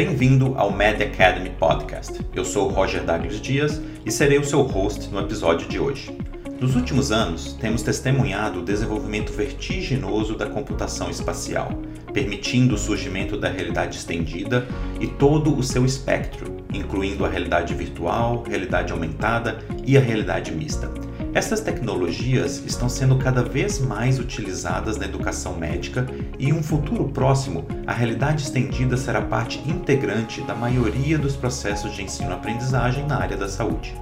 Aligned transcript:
Bem-vindo 0.00 0.54
ao 0.56 0.72
Med 0.72 1.02
Academy 1.02 1.50
Podcast. 1.50 2.24
Eu 2.34 2.42
sou 2.42 2.70
Roger 2.70 3.04
Douglas 3.04 3.38
Dias 3.38 3.82
e 4.02 4.10
serei 4.10 4.38
o 4.38 4.44
seu 4.46 4.62
host 4.62 5.10
no 5.10 5.20
episódio 5.20 5.68
de 5.68 5.78
hoje. 5.78 6.16
Nos 6.58 6.74
últimos 6.74 7.12
anos, 7.12 7.52
temos 7.60 7.82
testemunhado 7.82 8.60
o 8.60 8.64
desenvolvimento 8.64 9.30
vertiginoso 9.30 10.38
da 10.38 10.46
computação 10.46 11.10
espacial, 11.10 11.68
permitindo 12.14 12.76
o 12.76 12.78
surgimento 12.78 13.36
da 13.36 13.50
realidade 13.50 13.98
estendida 13.98 14.66
e 14.98 15.06
todo 15.06 15.54
o 15.54 15.62
seu 15.62 15.84
espectro, 15.84 16.56
incluindo 16.72 17.26
a 17.26 17.28
realidade 17.28 17.74
virtual, 17.74 18.42
realidade 18.48 18.94
aumentada 18.94 19.58
e 19.86 19.98
a 19.98 20.00
realidade 20.00 20.50
mista. 20.50 20.90
Essas 21.32 21.60
tecnologias 21.60 22.60
estão 22.66 22.88
sendo 22.88 23.16
cada 23.16 23.40
vez 23.44 23.78
mais 23.78 24.18
utilizadas 24.18 24.96
na 24.96 25.04
educação 25.04 25.56
médica 25.56 26.04
e 26.40 26.48
em 26.48 26.52
um 26.52 26.60
futuro 26.60 27.08
próximo, 27.08 27.64
a 27.86 27.92
realidade 27.92 28.42
estendida 28.42 28.96
será 28.96 29.22
parte 29.22 29.60
integrante 29.64 30.40
da 30.42 30.56
maioria 30.56 31.16
dos 31.16 31.36
processos 31.36 31.94
de 31.94 32.02
ensino-aprendizagem 32.02 33.06
na 33.06 33.16
área 33.16 33.36
da 33.36 33.48
saúde. 33.48 33.94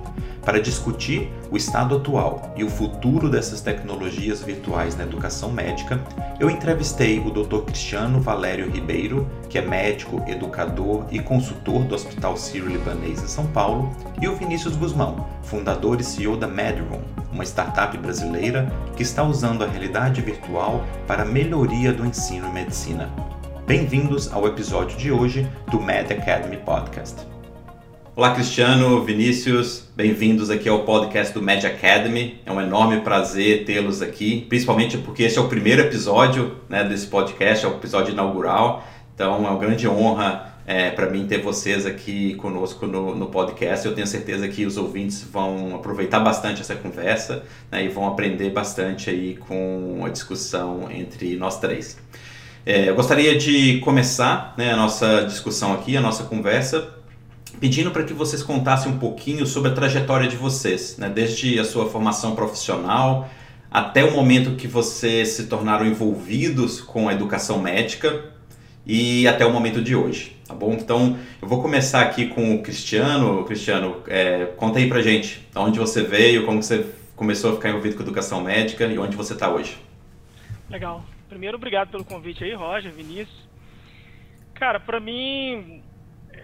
Para 0.43 0.61
discutir 0.61 1.31
o 1.51 1.57
estado 1.57 1.97
atual 1.97 2.55
e 2.57 2.65
o 2.65 2.71
futuro 2.71 3.29
dessas 3.29 3.61
tecnologias 3.61 4.43
virtuais 4.43 4.97
na 4.97 5.05
educação 5.05 5.53
médica, 5.53 6.01
eu 6.41 6.49
entrevistei 6.49 7.19
o 7.19 7.31
Dr. 7.31 7.65
Cristiano 7.67 8.21
Valério 8.21 8.71
Ribeiro, 8.71 9.29
que 9.49 9.59
é 9.59 9.63
médico, 9.63 10.25
educador 10.27 11.07
e 11.11 11.19
consultor 11.19 11.85
do 11.85 11.95
Hospital 11.95 12.37
Sírio-Libanês 12.37 13.23
em 13.23 13.27
São 13.27 13.47
Paulo, 13.49 13.95
e 14.21 14.29
o 14.29 14.37
Vinícius 14.37 14.77
Guzmão, 14.77 15.27
fundador 15.43 16.01
e 16.01 16.05
CEO 16.05 16.37
da 16.37 16.47
MedRoom, 16.47 17.03
uma 17.33 17.45
startup 17.45 17.97
brasileira 17.99 18.73
que 18.97 19.03
está 19.03 19.23
usando 19.23 19.65
a 19.65 19.69
realidade 19.69 20.23
virtual 20.23 20.85
para 21.07 21.23
a 21.23 21.27
melhoria 21.27 21.93
do 21.93 22.07
ensino 22.07 22.49
em 22.49 22.53
medicina. 22.53 23.11
Bem-vindos 23.67 24.33
ao 24.33 24.47
episódio 24.47 24.97
de 24.97 25.13
hoje 25.13 25.47
do 25.71 25.79
Med 25.79 26.11
Academy 26.11 26.57
Podcast. 26.57 27.38
Olá, 28.19 28.35
Cristiano, 28.35 29.01
Vinícius, 29.05 29.85
bem-vindos 29.95 30.51
aqui 30.51 30.69
ao 30.69 30.81
podcast 30.81 31.33
do 31.33 31.41
Med 31.41 31.65
Academy. 31.65 32.41
É 32.45 32.51
um 32.51 32.61
enorme 32.61 33.01
prazer 33.03 33.65
tê-los 33.65 34.03
aqui, 34.03 34.45
principalmente 34.49 34.99
porque 34.99 35.23
esse 35.23 35.39
é 35.39 35.41
o 35.41 35.47
primeiro 35.47 35.83
episódio 35.83 36.57
né, 36.69 36.83
desse 36.83 37.07
podcast, 37.07 37.65
é 37.65 37.69
o 37.69 37.75
episódio 37.75 38.13
inaugural. 38.13 38.85
Então, 39.15 39.47
é 39.47 39.51
uma 39.51 39.57
grande 39.57 39.87
honra 39.87 40.53
é, 40.67 40.91
para 40.91 41.09
mim 41.09 41.29
ter 41.29 41.41
vocês 41.41 41.87
aqui 41.87 42.35
conosco 42.35 42.89
no, 42.89 43.15
no, 43.15 43.29
podcast. 43.29 43.87
Eu 43.87 43.95
tenho 43.95 44.09
certeza 44.09 44.49
que 44.49 44.67
os 44.67 44.77
ouvintes 44.77 45.23
vão 45.23 45.77
aproveitar 45.77 46.19
bastante 46.19 46.61
essa 46.61 46.75
conversa 46.75 47.45
né, 47.71 47.85
e 47.85 47.89
vão 47.89 48.05
aprender 48.09 48.51
bastante 48.51 49.11
aí 49.11 49.37
com 49.37 50.03
a 50.05 50.09
discussão 50.09 50.91
entre 50.91 51.37
nós 51.37 51.61
três. 51.61 51.97
É, 52.67 52.89
eu 52.89 52.97
gostaria 52.97 53.39
de 53.39 53.79
começar 53.79 54.55
né, 54.59 54.73
a 54.73 54.77
nossa 54.77 55.23
discussão 55.23 55.73
aqui, 55.73 55.97
a 55.97 56.01
nossa 56.01 56.25
conversa, 56.25 56.98
pedindo 57.61 57.91
para 57.91 58.05
que 58.05 58.13
vocês 58.13 58.43
contassem 58.43 58.93
um 58.93 58.99
pouquinho 58.99 59.47
sobre 59.47 59.71
a 59.71 59.75
trajetória 59.75 60.29
de 60.29 60.37
vocês, 60.37 60.97
né? 60.99 61.09
desde 61.09 61.59
a 61.59 61.65
sua 61.65 61.89
formação 61.89 62.35
profissional 62.35 63.29
até 63.71 64.03
o 64.03 64.13
momento 64.13 64.57
que 64.57 64.67
vocês 64.67 65.29
se 65.29 65.47
tornaram 65.47 65.87
envolvidos 65.87 66.81
com 66.81 67.09
a 67.09 67.13
educação 67.13 67.61
médica 67.61 68.33
e 68.87 69.29
até 69.29 69.45
o 69.45 69.53
momento 69.53 69.83
de 69.83 69.95
hoje, 69.95 70.37
tá 70.47 70.55
bom? 70.55 70.73
Então 70.73 71.19
eu 71.41 71.47
vou 71.47 71.61
começar 71.61 72.01
aqui 72.01 72.29
com 72.29 72.55
o 72.55 72.63
Cristiano. 72.63 73.45
Cristiano, 73.45 74.03
é, 74.07 74.47
conta 74.57 74.79
aí 74.79 74.89
pra 74.89 75.03
gente, 75.03 75.47
onde 75.55 75.79
você 75.79 76.03
veio, 76.03 76.47
como 76.47 76.63
você 76.63 76.87
começou 77.15 77.53
a 77.53 77.55
ficar 77.57 77.69
envolvido 77.69 77.97
com 77.97 78.03
a 78.03 78.07
educação 78.07 78.41
médica 78.41 78.87
e 78.87 78.99
onde 78.99 79.17
você 79.17 79.35
está 79.35 79.51
hoje. 79.51 79.77
Legal. 80.71 81.05
Primeiro, 81.29 81.59
obrigado 81.59 81.91
pelo 81.91 82.05
convite 82.05 82.43
aí, 82.43 82.55
Roger, 82.55 82.91
Vinícius. 82.91 83.47
Cara, 84.55 84.81
para 84.81 84.99
mim, 84.99 85.83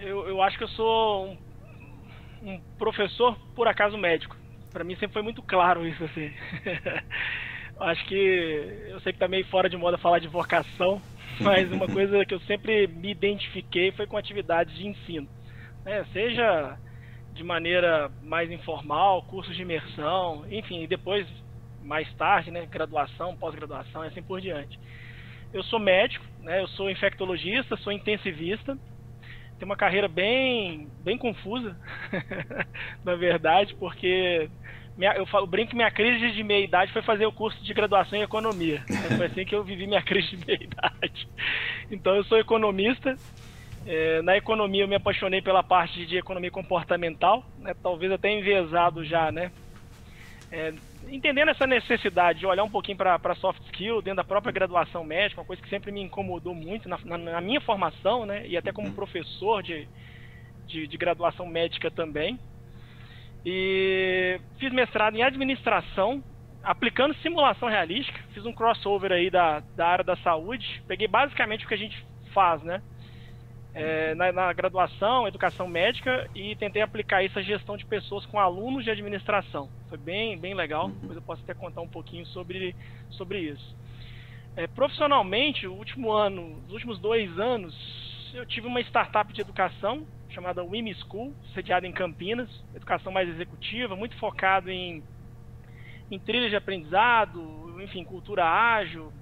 eu, 0.05 0.29
eu 0.29 0.43
acho 0.43 0.59
que 0.59 0.65
eu 0.65 0.69
sou 0.69 1.27
um, 1.27 1.39
um 2.43 2.61
professor, 2.79 3.37
por 3.55 3.67
acaso, 3.67 3.97
médico. 3.97 4.37
Para 4.73 4.85
mim 4.85 4.95
sempre 4.95 5.15
foi 5.15 5.23
muito 5.23 5.43
claro 5.43 5.87
isso, 5.87 6.05
assim. 6.05 6.33
acho 7.81 8.05
que 8.07 8.85
eu 8.89 9.01
sei 9.01 9.13
que 9.13 9.19
tá 9.19 9.29
meio 9.29 9.47
fora 9.47 9.69
de 9.69 9.77
moda 9.77 9.99
falar 9.99 10.19
de 10.19 10.29
vocação, 10.29 11.01
mas 11.41 11.71
uma 11.73 11.89
coisa 11.89 12.25
que 12.25 12.35
eu 12.35 12.41
sempre 12.41 12.87
me 12.87 13.11
identifiquei 13.11 13.93
foi 13.93 14.07
com 14.07 14.17
atividades 14.17 14.75
de 14.77 14.87
ensino. 14.87 15.29
Né? 15.85 16.05
Seja 16.13 16.79
de 17.33 17.43
maneira 17.43 18.11
mais 18.23 18.51
informal, 18.51 19.23
cursos 19.23 19.57
de 19.57 19.63
imersão, 19.63 20.45
enfim, 20.51 20.83
e 20.83 20.87
depois, 20.87 21.27
mais 21.83 22.11
tarde, 22.15 22.51
né, 22.51 22.65
graduação, 22.65 23.37
pós-graduação 23.37 24.05
e 24.05 24.09
assim 24.09 24.23
por 24.23 24.41
diante. 24.41 24.79
Eu 25.53 25.63
sou 25.65 25.81
médico, 25.81 26.25
né, 26.41 26.61
eu 26.61 26.69
sou 26.69 26.89
infectologista, 26.89 27.77
sou 27.79 27.93
intensivista, 27.93 28.79
tem 29.65 29.71
uma 29.71 29.77
carreira 29.77 30.07
bem, 30.07 30.89
bem 31.03 31.17
confusa, 31.17 31.77
na 33.03 33.15
verdade, 33.15 33.75
porque 33.77 34.49
minha, 34.97 35.13
eu, 35.15 35.27
falo, 35.27 35.47
brinco 35.47 35.71
que 35.71 35.77
minha 35.77 35.91
crise 35.91 36.33
de 36.33 36.45
meia 36.45 36.63
idade 36.63 36.93
foi 36.93 37.03
fazer 37.03 37.25
o 37.25 37.33
curso 37.33 37.65
de 37.65 37.73
graduação 37.73 38.19
em 38.19 38.23
economia. 38.23 38.85
Então, 38.89 39.17
foi 39.17 39.27
assim 39.27 39.45
que 39.45 39.55
eu 39.55 39.65
vivi 39.65 39.87
minha 39.87 40.03
crise 40.05 40.37
de 40.37 40.47
meia 40.47 40.63
idade. 40.63 41.29
Então 41.91 42.15
eu 42.15 42.25
sou 42.25 42.39
economista. 42.39 43.19
É, 43.87 44.23
na 44.23 44.37
economia 44.37 44.85
eu 44.85 44.89
me 44.89 44.95
apaixonei 44.95 45.43
pela 45.43 45.63
parte 45.63 46.07
de 46.07 46.17
economia 46.17 46.51
comportamental, 46.51 47.45
né, 47.59 47.75
talvez 47.83 48.13
até 48.13 48.31
envezado 48.31 49.05
já, 49.05 49.33
né? 49.33 49.51
É, 50.51 50.73
entendendo 51.09 51.51
essa 51.51 51.67
necessidade 51.67 52.41
de 52.41 52.47
olhar 52.47 52.65
um 52.65 52.71
pouquinho 52.71 52.97
para 52.97 53.35
soft 53.37 53.63
skill 53.67 54.03
dentro 54.03 54.17
da 54.17 54.25
própria 54.25 54.53
graduação 54.53 55.05
médica, 55.05 55.41
uma 55.41 55.47
coisa 55.47 55.63
que 55.63 55.69
sempre 55.69 55.93
me 55.93 56.01
incomodou 56.01 56.55
muito 56.55 56.89
na, 56.89 56.99
na, 57.05 57.19
na 57.19 57.41
minha 57.41 57.61
formação, 57.61 58.27
né? 58.27 58.47
E 58.47 58.57
até 58.57 58.73
como 58.73 58.89
uhum. 58.89 58.95
professor 58.95 59.63
de, 59.63 59.89
de, 60.67 60.87
de, 60.87 60.97
graduação 60.97 61.47
médica 61.47 61.91
também. 61.91 62.39
E 63.45 64.41
fiz 64.59 64.73
mestrado 64.73 65.17
em 65.17 65.23
administração, 65.23 66.23
aplicando 66.63 67.15
simulação 67.17 67.69
realística. 67.69 68.19
Fiz 68.33 68.45
um 68.47 68.53
crossover 68.53 69.13
aí 69.13 69.31
da, 69.31 69.61
da 69.77 69.87
área 69.87 70.05
da 70.05 70.17
saúde. 70.17 70.83
Peguei 70.87 71.09
basicamente 71.09 71.65
o 71.65 71.69
que 71.69 71.75
a 71.75 71.79
gente 71.79 72.05
faz, 72.33 72.63
né? 72.63 72.83
É, 73.75 74.15
na, 74.15 74.31
na, 74.31 74.53
graduação, 74.53 75.27
educação 75.27 75.67
médica, 75.67 76.31
e 76.35 76.55
tentei 76.57 76.81
aplicar 76.81 77.25
isso 77.25 77.39
à 77.39 77.43
gestão 77.43 77.77
de 77.77 77.85
pessoas 77.85 78.25
com 78.27 78.39
alunos 78.39 78.85
de 78.85 78.91
administração. 78.91 79.69
Foi 79.89 79.99
bem, 79.99 80.39
bem 80.39 80.55
legal, 80.55 80.87
uhum. 80.87 80.93
depois 80.93 81.17
eu 81.17 81.23
posso 81.23 81.43
até 81.43 81.55
contar 81.55 81.81
um 81.81 81.89
pouquinho 81.89 82.25
sobre, 82.27 82.75
sobre 83.11 83.41
isso. 83.41 83.77
É, 84.57 84.69
profissionalmente, 84.69 85.67
o 85.67 85.75
último 85.75 86.13
ano, 86.13 86.63
os 86.69 86.73
últimos 86.73 86.99
dois 87.01 87.37
anos, 87.39 87.75
eu 88.33 88.47
tive 88.47 88.69
uma 88.69 88.81
startup 88.81 89.33
de 89.33 89.41
educação 89.41 90.07
chamada 90.31 90.65
Wim 90.65 90.93
School, 90.95 91.33
sediada 91.55 91.87
em 91.87 91.93
Campinas, 91.93 92.49
educação 92.75 93.13
mais 93.13 93.29
executiva, 93.29 93.95
muito 93.95 94.17
focado 94.17 94.71
em, 94.71 95.03
em 96.11 96.19
trilhas 96.19 96.51
de 96.51 96.57
aprendizado, 96.57 97.81
enfim, 97.81 98.05
cultura 98.05 98.45
ágil, 98.45 99.13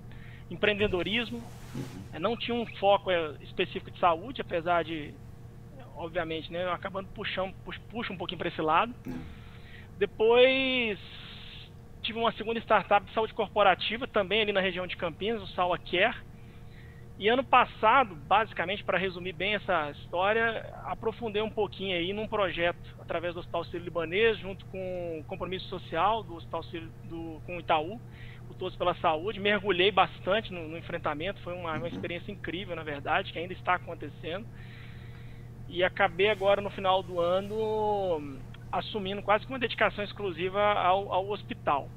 empreendedorismo. 0.51 1.43
Uhum. 1.75 2.21
Não 2.21 2.37
tinha 2.37 2.55
um 2.55 2.67
foco 2.77 3.11
é, 3.11 3.35
específico 3.41 3.91
de 3.91 3.99
saúde, 3.99 4.41
apesar 4.41 4.85
de, 4.85 5.15
obviamente, 5.97 6.53
né, 6.53 6.71
acabando 6.71 7.09
puxando, 7.09 7.55
puxa 7.91 8.13
um 8.13 8.17
pouquinho 8.17 8.39
para 8.39 8.49
esse 8.49 8.61
lado. 8.61 8.95
Uhum. 9.07 9.21
Depois 9.99 10.99
tive 12.03 12.19
uma 12.19 12.33
segunda 12.33 12.59
startup 12.61 13.07
de 13.07 13.15
saúde 13.15 13.33
corporativa, 13.33 14.07
também 14.07 14.43
ali 14.43 14.53
na 14.53 14.61
região 14.61 14.87
de 14.87 14.97
Campinas, 14.97 15.43
o 15.43 15.47
Saula 15.55 15.79
Care. 15.79 16.17
E 17.19 17.29
ano 17.29 17.45
passado, 17.45 18.15
basicamente, 18.15 18.83
para 18.83 18.99
resumir 18.99 19.33
bem 19.33 19.55
essa 19.55 19.91
história, 19.93 20.69
aprofundei 20.85 21.41
um 21.41 21.51
pouquinho 21.51 21.97
aí 21.97 22.13
num 22.13 22.27
projeto 22.27 22.97
através 22.99 23.35
do 23.35 23.41
Hospital 23.41 23.65
Sírio-Libanês, 23.67 24.39
junto 24.39 24.65
com 24.67 25.21
o 25.21 25.25
compromisso 25.25 25.69
social 25.69 26.25
do 26.25 26.35
Hospital 26.35 26.63
Sírio, 26.65 26.91
do, 27.05 27.41
com 27.47 27.59
o 27.59 27.61
Itaú, 27.61 28.01
Todos 28.63 28.79
pela 28.79 28.95
Saúde. 28.95 29.41
Mergulhei 29.41 29.91
bastante 29.91 30.53
no, 30.53 30.69
no 30.69 30.79
enfrentamento, 30.79 31.41
foi 31.41 31.53
uma, 31.53 31.73
uma, 31.73 31.81
uhum. 31.81 31.87
experiência 31.89 32.31
incrível, 32.31 32.77
na 32.77 32.85
verdade, 32.85 33.33
que 33.33 33.39
ainda 33.41 33.53
está 33.53 33.75
acontecendo. 33.75 34.47
E 35.69 35.83
acabei 35.83 36.31
agora 36.31 36.61
no 36.61 36.71
final 36.71 37.03
do 37.03 37.19
ano 37.19 38.39
assumindo 38.71 39.21
quase 39.21 39.45
que 39.45 39.53
uma 39.53 39.59
dedicação 39.59 40.05
exclusiva 40.05 40.61
ao, 40.61 41.13
ao 41.13 41.29
hospital. 41.31 41.89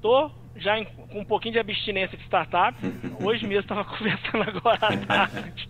Tô 0.00 0.30
já 0.54 0.78
em, 0.78 0.84
com 0.84 1.18
um 1.18 1.24
pouquinho 1.24 1.54
de 1.54 1.58
abstinência 1.58 2.16
de 2.16 2.22
startup. 2.22 2.78
Hoje 3.20 3.44
mesmo 3.44 3.62
estava 3.62 3.84
conversando 3.84 4.44
agora 4.44 4.78
à 4.80 4.96
tarde. 4.96 5.68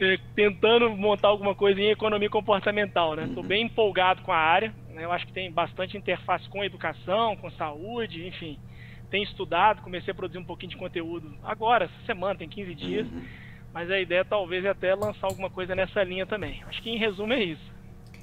É, 0.00 0.18
tentando 0.34 0.88
montar 0.88 1.28
alguma 1.28 1.54
coisa 1.54 1.78
em 1.78 1.90
economia 1.90 2.30
comportamental, 2.30 3.14
né? 3.14 3.24
Estou 3.24 3.42
uhum. 3.42 3.48
bem 3.48 3.66
empolgado 3.66 4.22
com 4.22 4.32
a 4.32 4.38
área. 4.38 4.74
Né? 4.88 5.04
Eu 5.04 5.12
acho 5.12 5.26
que 5.26 5.34
tem 5.34 5.52
bastante 5.52 5.98
interface 5.98 6.48
com 6.48 6.62
a 6.62 6.66
educação, 6.66 7.36
com 7.36 7.50
saúde, 7.50 8.26
enfim 8.26 8.58
tenho 9.14 9.22
estudado, 9.22 9.80
comecei 9.80 10.10
a 10.10 10.14
produzir 10.14 10.38
um 10.38 10.44
pouquinho 10.44 10.70
de 10.70 10.76
conteúdo 10.76 11.32
agora, 11.44 11.84
essa 11.84 12.04
semana, 12.04 12.34
tem 12.34 12.48
15 12.48 12.74
dias. 12.74 13.06
Uhum. 13.06 13.22
Mas 13.72 13.88
a 13.88 14.00
ideia 14.00 14.24
talvez 14.24 14.64
é 14.64 14.70
até 14.70 14.92
lançar 14.92 15.28
alguma 15.28 15.48
coisa 15.48 15.72
nessa 15.72 16.02
linha 16.02 16.26
também. 16.26 16.64
Acho 16.66 16.82
que 16.82 16.90
em 16.90 16.98
resumo 16.98 17.32
é 17.32 17.44
isso. 17.44 17.62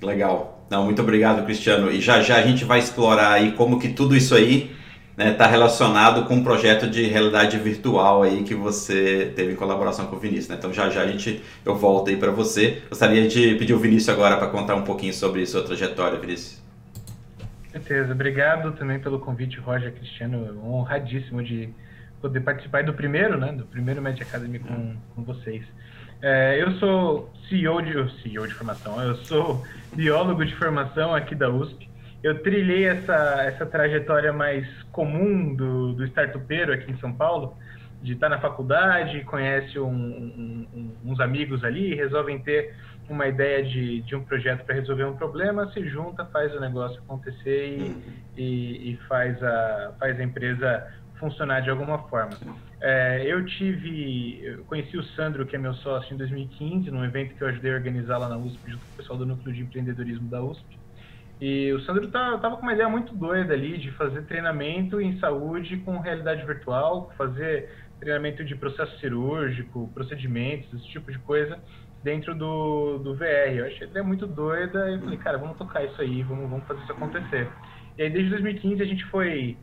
Legal. 0.01 0.65
Não, 0.69 0.83
muito 0.83 1.01
obrigado, 1.01 1.45
Cristiano. 1.45 1.89
E 1.89 2.01
já 2.01 2.21
já 2.21 2.35
a 2.35 2.41
gente 2.41 2.65
vai 2.65 2.79
explorar 2.79 3.31
aí 3.31 3.53
como 3.53 3.79
que 3.79 3.87
tudo 3.87 4.17
isso 4.17 4.35
aí 4.35 4.75
né, 5.15 5.31
tá 5.31 5.47
relacionado 5.47 6.25
com 6.25 6.35
um 6.35 6.43
projeto 6.43 6.89
de 6.89 7.03
realidade 7.03 7.57
virtual 7.57 8.23
aí 8.23 8.43
que 8.43 8.53
você 8.53 9.31
teve 9.33 9.53
em 9.53 9.55
colaboração 9.55 10.07
com 10.07 10.17
o 10.17 10.19
Vinícius. 10.19 10.49
Né? 10.49 10.55
Então 10.57 10.73
já 10.73 10.89
já 10.89 11.03
a 11.03 11.07
gente 11.07 11.41
eu 11.63 11.73
volto 11.73 12.09
aí 12.09 12.17
para 12.17 12.31
você. 12.31 12.81
Gostaria 12.89 13.29
de 13.29 13.55
pedir 13.55 13.73
o 13.73 13.79
Vinícius 13.79 14.09
agora 14.09 14.35
para 14.35 14.47
contar 14.47 14.75
um 14.75 14.83
pouquinho 14.83 15.13
sobre 15.13 15.45
sua 15.45 15.63
trajetória, 15.63 16.19
Vinícius. 16.19 16.61
Certeza. 17.71 18.11
Obrigado 18.13 18.73
também 18.73 18.99
pelo 18.99 19.19
convite, 19.19 19.59
Roger 19.59 19.93
Cristiano. 19.93 20.61
Honradíssimo 20.65 21.41
de 21.43 21.69
poder 22.19 22.41
participar 22.41 22.83
do 22.83 22.93
primeiro, 22.93 23.37
né, 23.37 23.51
do 23.51 23.65
primeiro 23.65 24.01
Media 24.01 24.23
Academy 24.23 24.59
com, 24.59 24.95
com 25.15 25.23
vocês. 25.23 25.63
É, 26.21 26.61
eu 26.61 26.71
sou 26.73 27.31
CEO 27.49 27.81
de, 27.81 28.21
CEO 28.21 28.47
de 28.47 28.53
formação, 28.53 29.01
eu 29.01 29.15
sou 29.15 29.65
biólogo 29.95 30.45
de 30.45 30.55
formação 30.55 31.15
aqui 31.15 31.33
da 31.33 31.49
USP 31.49 31.89
eu 32.23 32.41
trilhei 32.43 32.85
essa, 32.85 33.13
essa 33.43 33.65
trajetória 33.65 34.31
mais 34.31 34.67
comum 34.91 35.55
do, 35.55 35.93
do 35.93 36.05
startupeiro 36.05 36.71
aqui 36.71 36.91
em 36.91 36.97
São 36.97 37.11
Paulo, 37.11 37.57
de 38.01 38.13
estar 38.13 38.29
na 38.29 38.39
faculdade, 38.39 39.23
conhece 39.23 39.79
um, 39.79 39.87
um, 39.91 40.91
uns 41.03 41.19
amigos 41.19 41.63
ali, 41.63 41.95
resolvem 41.95 42.39
ter 42.39 42.75
uma 43.11 43.27
ideia 43.27 43.63
de, 43.63 44.01
de 44.01 44.15
um 44.15 44.23
projeto 44.23 44.65
para 44.65 44.75
resolver 44.75 45.05
um 45.05 45.15
problema, 45.15 45.71
se 45.71 45.87
junta, 45.87 46.25
faz 46.25 46.55
o 46.55 46.59
negócio 46.59 46.99
acontecer 46.99 47.67
e, 47.67 48.41
e, 48.41 48.91
e 48.91 48.99
faz, 49.07 49.41
a, 49.43 49.93
faz 49.99 50.19
a 50.19 50.23
empresa 50.23 50.87
funcionar 51.19 51.61
de 51.61 51.69
alguma 51.69 51.99
forma. 52.09 52.31
É, 52.79 53.23
eu 53.25 53.45
tive, 53.45 54.39
eu 54.43 54.63
conheci 54.63 54.97
o 54.97 55.03
Sandro, 55.03 55.45
que 55.45 55.55
é 55.55 55.59
meu 55.59 55.73
sócio, 55.75 56.13
em 56.13 56.17
2015, 56.17 56.89
num 56.89 57.05
evento 57.05 57.35
que 57.35 57.43
eu 57.43 57.47
ajudei 57.47 57.71
a 57.71 57.75
organizar 57.75 58.17
lá 58.17 58.27
na 58.27 58.37
USP, 58.37 58.71
junto 58.71 58.83
com 58.83 58.93
o 58.93 58.97
pessoal 58.97 59.19
do 59.19 59.25
Núcleo 59.25 59.53
de 59.53 59.61
Empreendedorismo 59.61 60.27
da 60.29 60.41
USP. 60.41 60.79
E 61.39 61.71
o 61.73 61.81
Sandro 61.81 62.07
tá, 62.07 62.37
tava 62.37 62.55
com 62.55 62.63
uma 62.63 62.73
ideia 62.73 62.89
muito 62.89 63.13
doida 63.15 63.53
ali 63.53 63.77
de 63.77 63.91
fazer 63.91 64.23
treinamento 64.23 65.01
em 65.01 65.19
saúde 65.19 65.77
com 65.77 65.99
realidade 65.99 66.45
virtual, 66.45 67.11
fazer 67.17 67.69
treinamento 67.99 68.43
de 68.43 68.55
processo 68.55 68.97
cirúrgico, 68.99 69.89
procedimentos, 69.93 70.73
esse 70.73 70.87
tipo 70.87 71.11
de 71.11 71.19
coisa 71.19 71.59
dentro 72.03 72.35
do, 72.35 72.97
do 72.99 73.15
VR. 73.15 73.53
Eu 73.55 73.65
achei 73.65 73.87
a 73.87 73.89
ideia 73.89 74.03
muito 74.03 74.27
doida 74.27 74.91
e 74.91 74.99
falei, 74.99 75.17
cara, 75.17 75.37
vamos 75.37 75.57
tocar 75.57 75.83
isso 75.83 76.01
aí, 76.01 76.23
vamos, 76.23 76.49
vamos 76.49 76.65
fazer 76.67 76.81
isso 76.81 76.91
acontecer. 76.91 77.47
E 77.97 78.03
aí 78.03 78.09
desde 78.09 78.29
2015 78.31 78.81
a 78.81 78.85
gente 78.85 79.05
foi 79.05 79.57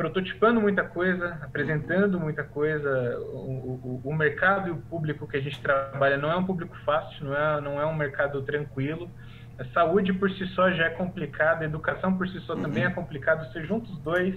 prototipando 0.00 0.62
muita 0.62 0.82
coisa, 0.82 1.38
apresentando 1.42 2.18
muita 2.18 2.42
coisa. 2.42 3.18
O, 3.34 4.00
o, 4.02 4.02
o 4.02 4.14
mercado 4.14 4.68
e 4.68 4.70
o 4.70 4.76
público 4.76 5.28
que 5.28 5.36
a 5.36 5.40
gente 5.42 5.60
trabalha 5.60 6.16
não 6.16 6.32
é 6.32 6.36
um 6.36 6.44
público 6.44 6.74
fácil, 6.86 7.26
não 7.26 7.36
é, 7.36 7.60
não 7.60 7.80
é 7.80 7.84
um 7.84 7.94
mercado 7.94 8.40
tranquilo. 8.42 9.10
A 9.58 9.64
saúde 9.74 10.14
por 10.14 10.30
si 10.30 10.46
só 10.54 10.70
já 10.70 10.86
é 10.86 10.90
complicada, 10.90 11.64
a 11.64 11.66
educação 11.66 12.16
por 12.16 12.26
si 12.26 12.40
só 12.40 12.54
uhum. 12.54 12.62
também 12.62 12.84
é 12.84 12.88
complicado. 12.88 13.46
Você 13.52 13.62
junta 13.66 13.90
os 13.90 13.98
dois, 13.98 14.34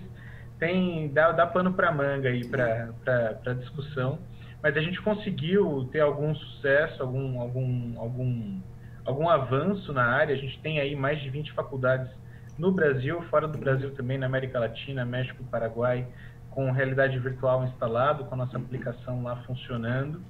tem 0.60 1.14
dá, 1.14 1.32
dá 1.32 1.48
pano 1.48 1.74
para 1.74 1.94
manga 1.94 2.28
aí 2.28 2.46
para 2.46 3.54
discussão. 3.58 4.20
Mas 4.64 4.78
a 4.78 4.82
gente 4.82 5.02
conseguiu 5.02 5.90
ter 5.92 6.00
algum 6.00 6.34
sucesso, 6.34 7.04
algum, 7.04 7.42
algum, 7.42 8.00
algum, 8.00 8.62
algum 9.06 9.30
avanço 9.30 9.92
na 9.92 10.06
área. 10.06 10.34
A 10.34 10.40
gente 10.40 10.58
tem 10.62 10.80
aí 10.80 10.96
mais 10.96 11.22
de 11.22 11.30
20 11.30 11.52
faculdades 11.52 12.10
no 12.58 12.72
Brasil, 12.72 13.22
fora 13.24 13.46
do 13.46 13.58
Brasil 13.58 13.94
também, 13.94 14.18
na 14.18 14.26
América 14.26 14.60
Latina, 14.60 15.04
México, 15.04 15.44
Paraguai, 15.52 16.08
com 16.50 16.72
realidade 16.72 17.20
virtual 17.20 17.66
instalado, 17.66 18.24
com 18.24 18.36
a 18.36 18.38
nossa 18.38 18.58
aplicação 18.58 19.22
lá 19.22 19.36
funcionando. 19.46 20.22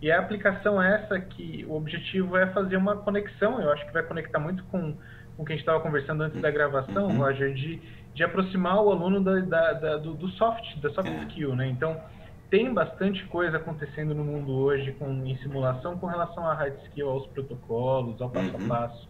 E 0.00 0.10
a 0.10 0.20
aplicação 0.20 0.80
é 0.80 0.94
essa 0.94 1.18
que 1.18 1.64
o 1.68 1.74
objetivo 1.74 2.36
é 2.36 2.46
fazer 2.52 2.76
uma 2.76 2.96
conexão, 2.96 3.60
eu 3.60 3.72
acho 3.72 3.84
que 3.86 3.92
vai 3.92 4.02
conectar 4.02 4.38
muito 4.38 4.62
com, 4.64 4.94
com 5.36 5.42
o 5.42 5.44
que 5.44 5.52
a 5.52 5.56
gente 5.56 5.62
estava 5.62 5.80
conversando 5.80 6.22
antes 6.22 6.40
da 6.40 6.50
gravação, 6.50 7.08
uhum. 7.08 7.18
Roger, 7.18 7.52
de, 7.52 7.82
de 8.14 8.22
aproximar 8.22 8.82
o 8.82 8.90
aluno 8.90 9.22
da, 9.22 9.40
da, 9.40 9.72
da 9.72 9.96
do, 9.96 10.14
do, 10.14 10.28
soft, 10.28 10.78
da 10.80 10.90
soft 10.90 11.08
é. 11.08 11.24
skill, 11.24 11.54
né? 11.54 11.66
Então, 11.66 12.00
tem 12.50 12.74
bastante 12.74 13.24
coisa 13.26 13.56
acontecendo 13.56 14.14
no 14.14 14.24
mundo 14.24 14.52
hoje 14.52 14.92
com, 14.92 15.24
em 15.24 15.36
simulação 15.38 15.96
com 15.96 16.06
relação 16.06 16.44
à 16.46 16.52
hard 16.52 16.74
skill, 16.86 17.08
aos 17.08 17.26
protocolos, 17.28 18.20
ao 18.20 18.28
passo 18.28 18.56
a 18.56 18.58
uhum. 18.58 18.68
passo. 18.68 19.08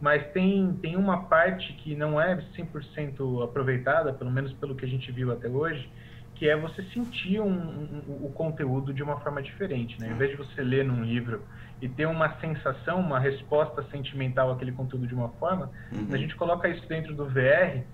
Mas 0.00 0.26
tem, 0.32 0.72
tem 0.82 0.96
uma 0.96 1.24
parte 1.24 1.72
que 1.74 1.96
não 1.96 2.20
é 2.20 2.36
100% 2.56 3.44
aproveitada, 3.44 4.12
pelo 4.12 4.30
menos 4.30 4.52
pelo 4.54 4.74
que 4.74 4.84
a 4.84 4.88
gente 4.88 5.10
viu 5.10 5.32
até 5.32 5.48
hoje, 5.48 5.88
que 6.34 6.48
é 6.48 6.56
você 6.56 6.82
sentir 6.92 7.40
um, 7.40 7.48
um, 7.48 8.26
o 8.26 8.32
conteúdo 8.34 8.92
de 8.92 9.02
uma 9.02 9.20
forma 9.20 9.40
diferente, 9.40 9.98
né? 10.00 10.08
Em 10.08 10.14
vez 10.14 10.32
de 10.32 10.36
você 10.36 10.60
ler 10.60 10.84
num 10.84 11.04
livro 11.04 11.42
e 11.80 11.88
ter 11.88 12.06
uma 12.06 12.36
sensação, 12.40 13.00
uma 13.00 13.20
resposta 13.20 13.82
sentimental 13.90 14.50
àquele 14.50 14.72
conteúdo 14.72 15.06
de 15.06 15.14
uma 15.14 15.28
forma, 15.30 15.70
uhum. 15.92 16.08
a 16.12 16.16
gente 16.16 16.34
coloca 16.34 16.68
isso 16.68 16.86
dentro 16.88 17.14
do 17.14 17.26
VR, 17.26 17.84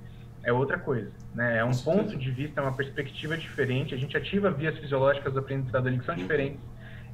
é 0.49 0.53
outra 0.53 0.79
coisa, 0.79 1.11
né? 1.35 1.59
É 1.59 1.65
um 1.65 1.77
ponto 1.77 2.17
de 2.17 2.31
vista, 2.31 2.61
é 2.61 2.63
uma 2.63 2.73
perspectiva 2.73 3.37
diferente, 3.37 3.95
a 3.95 3.99
gente 3.99 4.17
ativa 4.17 4.51
vias 4.51 4.77
fisiológicas 4.79 5.33
do 5.33 5.39
aprendizado 5.41 5.87
ali 5.87 5.99
que 5.99 6.07
são 6.07 6.15
diferentes, 6.15 6.61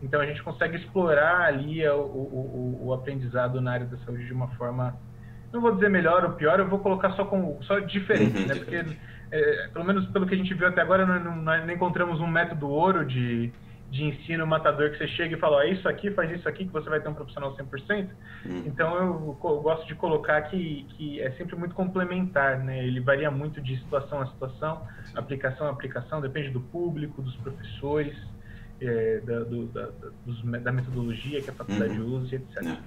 então 0.00 0.20
a 0.20 0.26
gente 0.26 0.42
consegue 0.42 0.76
explorar 0.76 1.42
ali 1.42 1.86
o, 1.88 2.00
o, 2.00 2.78
o, 2.86 2.94
aprendizado 2.94 3.60
na 3.60 3.72
área 3.72 3.86
da 3.86 3.96
saúde 3.98 4.25
de 4.25 4.32
uma 4.32 4.48
forma, 4.56 4.96
não 5.52 5.60
vou 5.60 5.75
dizer 5.75 5.90
melhor 5.90 6.25
ou 6.25 6.32
pior, 6.32 6.60
eu 6.60 6.69
vou 6.69 6.78
colocar 6.78 7.10
só 7.12 7.25
com 7.25 7.60
só 7.62 7.81
diferente, 7.81 8.40
uhum, 8.40 8.46
né? 8.46 8.54
Porque 8.54 8.84
é, 9.32 9.69
pelo 9.72 9.84
menos 9.84 10.06
pelo 10.10 10.26
que 10.26 10.34
a 10.34 10.38
gente 10.38 10.54
viu 10.54 10.69
até 10.69 10.80
agora, 10.80 11.04
nós 11.04 11.25
não, 11.25 11.37
nós 11.37 11.66
não 11.66 11.72
encontramos 11.72 12.20
um 12.20 12.26
método 12.28 12.69
ouro 12.69 13.04
de, 13.04 13.52
de 13.94 14.02
ensino 14.02 14.44
matador 14.44 14.91
que 14.91 14.99
você 14.99 15.06
chega 15.06 15.37
e 15.37 15.38
fala, 15.38 15.58
ó, 15.58 15.62
isso 15.62 15.88
aqui, 15.88 16.11
faz 16.11 16.29
isso 16.32 16.49
aqui, 16.49 16.64
que 16.64 16.73
você 16.73 16.91
vai 16.91 17.00
ter 17.00 17.08
um 17.08 17.14
profissional 17.14 17.56
100%. 17.56 18.08
Hum. 18.44 18.62
Então, 18.67 18.96
eu, 18.96 19.38
eu, 19.44 19.61
gosto 19.61 19.87
de 19.87 19.94
colocar 19.94 20.43
que, 20.43 20.85
que 20.91 21.20
é 21.20 21.31
sempre 21.32 21.55
muito 21.55 21.76
complementar, 21.76 22.58
né? 22.58 22.85
Ele 22.85 22.99
varia 22.99 23.31
muito 23.31 23.61
de 23.61 23.79
situação 23.79 24.20
a 24.20 24.26
situação, 24.26 24.82
aplicação 25.14 25.69
a 25.69 25.70
aplicação, 25.70 26.20
depende 26.20 26.50
do 26.50 26.61
público, 26.61 27.23
dos 27.23 27.37
professores, 27.37 28.17
é, 28.81 29.20
da, 29.20 29.44
do, 29.44 29.67
da, 29.67 29.88
dos, 30.26 30.43
da, 30.43 30.73
metodologia 30.73 31.40
que 31.40 31.50
a 31.50 31.52
faculdade 31.52 31.97
uhum. 31.97 32.17
usa, 32.17 32.35
etc. 32.35 32.67
É. 32.67 32.79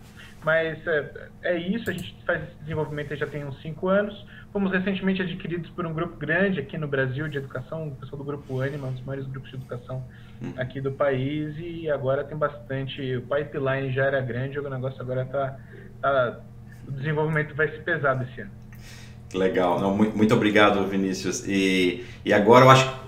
Mas 0.44 0.86
é, 0.88 1.12
é, 1.44 1.58
isso, 1.58 1.90
a 1.90 1.94
gente 1.94 2.16
faz 2.26 2.42
esse 2.42 2.56
desenvolvimento 2.62 3.16
já 3.16 3.28
tem 3.28 3.46
uns 3.46 3.62
cinco 3.62 3.88
anos. 3.88 4.26
Fomos 4.54 4.72
recentemente 4.72 5.22
adquiridos 5.22 5.70
por 5.72 5.86
um 5.86 5.94
grupo 5.94 6.16
grande 6.18 6.60
aqui 6.60 6.78
no 6.78 6.88
Brasil 6.88 7.28
de 7.28 7.38
educação, 7.38 7.90
o 7.90 7.96
pessoal 7.96 8.18
do 8.20 8.24
Grupo 8.24 8.62
Anima, 8.62 8.88
um 8.88 8.94
dos 8.94 9.04
maiores 9.04 9.28
grupos 9.30 9.50
de 9.50 9.58
educação 9.58 10.04
uhum. 10.42 10.54
aqui 10.58 10.80
do 10.80 10.92
país, 10.92 11.54
e 11.58 11.90
agora 11.90 12.24
tem 12.24 12.38
bastante. 12.38 13.18
O 13.18 13.22
pipeline 13.24 13.92
já 13.92 14.06
era 14.06 14.22
grande, 14.22 14.58
o 14.60 14.70
negócio 14.70 15.02
agora 15.02 15.24
está. 15.24 15.58
Tá, 16.02 16.40
o 16.88 16.92
desenvolvimento 16.92 17.54
vai 17.54 17.68
ser 17.68 17.84
pesado 17.84 18.24
esse 18.24 18.42
ano. 18.42 18.52
Legal, 19.34 19.82
Não, 19.82 19.94
muito, 19.94 20.16
muito 20.16 20.34
obrigado, 20.34 20.88
Vinícius. 20.88 21.46
E, 21.46 22.06
e 22.24 22.32
agora 22.32 22.64
eu 22.64 22.70
acho 22.70 23.08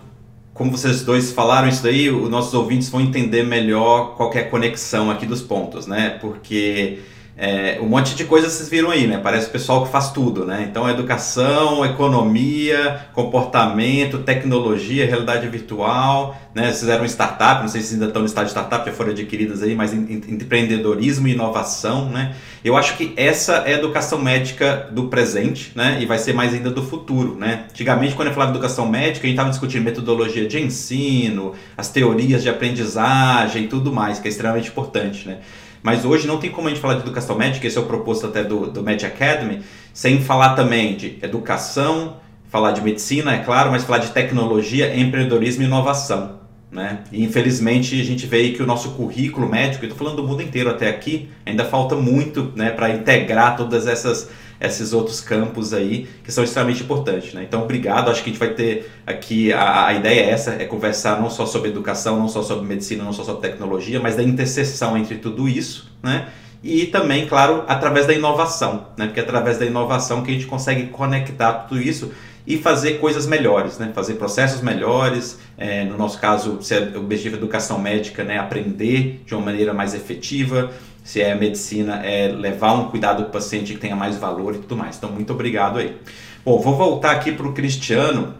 como 0.60 0.72
vocês 0.72 1.06
dois 1.06 1.32
falaram 1.32 1.70
isso 1.70 1.82
daí, 1.82 2.10
os 2.10 2.30
nossos 2.30 2.54
ouvintes 2.54 2.90
vão 2.90 3.00
entender 3.00 3.44
melhor 3.44 4.18
qual 4.18 4.30
é 4.34 4.40
a 4.40 4.50
conexão 4.50 5.10
aqui 5.10 5.26
dos 5.26 5.42
pontos, 5.42 5.88
né? 5.88 6.18
Porque 6.20 7.00
é, 7.42 7.80
um 7.82 7.86
monte 7.86 8.16
de 8.16 8.26
coisas 8.26 8.52
vocês 8.52 8.68
viram 8.68 8.92
aí, 8.92 9.08
né? 9.08 9.18
Parece 9.18 9.48
o 9.48 9.50
pessoal 9.50 9.86
que 9.86 9.92
faz 9.92 10.12
tudo, 10.12 10.44
né? 10.44 10.68
Então, 10.70 10.90
educação, 10.90 11.86
economia, 11.86 13.08
comportamento, 13.14 14.18
tecnologia, 14.18 15.06
realidade 15.06 15.48
virtual, 15.48 16.36
né? 16.54 16.70
Fizeram 16.74 17.06
startup, 17.06 17.62
não 17.62 17.70
sei 17.70 17.80
se 17.80 17.94
ainda 17.94 18.08
estão 18.08 18.22
no 18.22 18.28
estado 18.28 18.44
de 18.44 18.52
startup, 18.52 18.86
já 18.86 18.92
foram 18.92 19.12
adquiridas 19.12 19.64
aí, 19.64 19.74
mas 19.74 19.94
empreendedorismo 19.94 21.30
e 21.30 21.32
inovação, 21.32 22.10
né? 22.10 22.36
Eu 22.62 22.76
acho 22.76 22.98
que 22.98 23.14
essa 23.16 23.64
é 23.66 23.76
a 23.76 23.78
educação 23.78 24.22
médica 24.22 24.90
do 24.92 25.08
presente, 25.08 25.72
né? 25.74 25.98
E 26.02 26.06
vai 26.06 26.18
ser 26.18 26.34
mais 26.34 26.54
ainda 26.54 26.70
do 26.70 26.84
futuro, 26.84 27.36
né? 27.36 27.68
Antigamente, 27.70 28.16
quando 28.16 28.28
eu 28.28 28.34
falava 28.34 28.52
educação 28.52 28.86
médica, 28.86 29.26
a 29.26 29.30
gente 29.30 29.38
estava 29.38 29.50
discutindo 29.50 29.86
metodologia 29.86 30.46
de 30.46 30.60
ensino, 30.60 31.54
as 31.78 31.88
teorias 31.88 32.44
de 32.44 32.50
aprendizagem 32.50 33.64
e 33.64 33.68
tudo 33.70 33.94
mais, 33.94 34.20
que 34.20 34.28
é 34.28 34.30
extremamente 34.30 34.68
importante, 34.68 35.26
né? 35.26 35.38
Mas 35.82 36.06
hoje 36.06 36.28
não 36.28 36.38
tem 36.38 36.50
como 36.50 36.68
a 36.68 36.72
gente 36.72 36.82
falar 36.82 36.96
de 36.96 37.02
educação 37.02 37.38
médica, 37.38 37.66
esse 37.66 37.78
é 37.78 37.82
o 37.82 37.86
proposto 37.86 38.28
até 38.28 38.44
do, 38.44 38.68
do 38.68 38.84
Med 38.84 39.06
Academy, 39.06 39.62
sem 39.94 40.22
falar 40.22 40.56
também 40.56 40.96
de 40.96 41.18
educação, 41.22 42.18
falar 42.50 42.72
de 42.72 42.82
medicina, 42.82 43.34
é 43.34 43.40
claro, 43.40 43.72
mas 43.72 43.84
falar 43.84 44.00
de 44.00 44.12
tecnologia, 44.12 44.96
empreendedorismo 44.96 45.64
e 45.64 45.66
inovação. 45.66 46.40
Né? 46.72 47.00
E 47.12 47.24
infelizmente 47.24 48.00
a 48.00 48.04
gente 48.04 48.28
vê 48.28 48.50
que 48.50 48.62
o 48.62 48.66
nosso 48.66 48.92
currículo 48.92 49.50
médico, 49.50 49.84
eu 49.86 49.90
estou 49.90 49.98
falando 49.98 50.22
do 50.22 50.28
mundo 50.28 50.44
inteiro 50.44 50.70
até 50.70 50.88
aqui, 50.88 51.30
ainda 51.46 51.66
falta 51.66 51.96
muito 51.96 52.52
né, 52.56 52.70
para 52.70 52.92
integrar 52.92 53.58
todas 53.58 53.88
essas 53.88 54.30
esses 54.60 54.94
outros 54.94 55.22
campos 55.22 55.74
aí 55.74 56.08
que 56.24 56.32
são 56.32 56.44
extremamente 56.44 56.84
importantes. 56.84 57.34
Né? 57.34 57.44
Então, 57.48 57.64
obrigado. 57.64 58.10
Acho 58.10 58.24
que 58.24 58.30
a 58.30 58.34
gente 58.34 58.40
vai 58.40 58.54
ter 58.54 58.92
aqui 59.06 59.54
a, 59.54 59.88
a 59.88 59.94
ideia 59.94 60.22
é 60.22 60.30
essa, 60.32 60.52
é 60.52 60.66
conversar 60.66 61.22
não 61.22 61.30
só 61.30 61.46
sobre 61.46 61.70
educação, 61.70 62.20
não 62.20 62.28
só 62.28 62.44
sobre 62.44 62.66
medicina, 62.66 63.04
não 63.04 63.14
só 63.14 63.24
sobre 63.24 63.48
tecnologia, 63.50 64.00
mas 64.00 64.16
da 64.16 64.24
interseção 64.24 64.98
entre 64.98 65.18
tudo 65.18 65.48
isso, 65.48 65.92
né? 66.04 66.28
E 66.62 66.88
também, 66.88 67.26
claro, 67.26 67.64
através 67.70 68.06
da 68.06 68.14
inovação, 68.14 68.88
né? 68.98 69.06
Porque 69.06 69.22
é 69.22 69.24
através 69.24 69.58
da 69.58 69.66
inovação 69.66 70.24
que 70.24 70.32
a 70.32 70.34
gente 70.34 70.46
consegue 70.46 70.88
conectar 70.88 71.54
tudo 71.54 71.82
isso 71.82 72.12
e 72.50 72.58
fazer 72.58 72.94
coisas 72.94 73.28
melhores, 73.28 73.78
né? 73.78 73.92
fazer 73.94 74.16
processos 74.16 74.60
melhores, 74.60 75.38
é, 75.56 75.86
no 75.86 75.96
nosso 75.96 76.20
caso, 76.20 76.58
se 76.64 76.74
é 76.74 76.80
o 76.96 77.02
objetivo 77.02 77.36
da 77.36 77.44
educação 77.44 77.78
médica, 77.78 78.24
né? 78.24 78.40
aprender 78.40 79.22
de 79.24 79.36
uma 79.36 79.46
maneira 79.46 79.72
mais 79.72 79.94
efetiva, 79.94 80.72
se 81.04 81.22
é 81.22 81.36
medicina, 81.36 82.04
é 82.04 82.28
levar 82.28 82.74
um 82.74 82.90
cuidado 82.90 83.24
do 83.24 83.30
paciente 83.30 83.74
que 83.74 83.80
tenha 83.80 83.96
mais 83.96 84.18
valor 84.18 84.56
e 84.56 84.58
tudo 84.58 84.76
mais. 84.76 84.98
Então, 84.98 85.12
muito 85.12 85.32
obrigado 85.32 85.78
aí. 85.78 85.96
Bom, 86.44 86.60
vou 86.60 86.76
voltar 86.76 87.12
aqui 87.12 87.32
para 87.32 87.48
o 87.48 87.54
Cristiano 87.54 88.34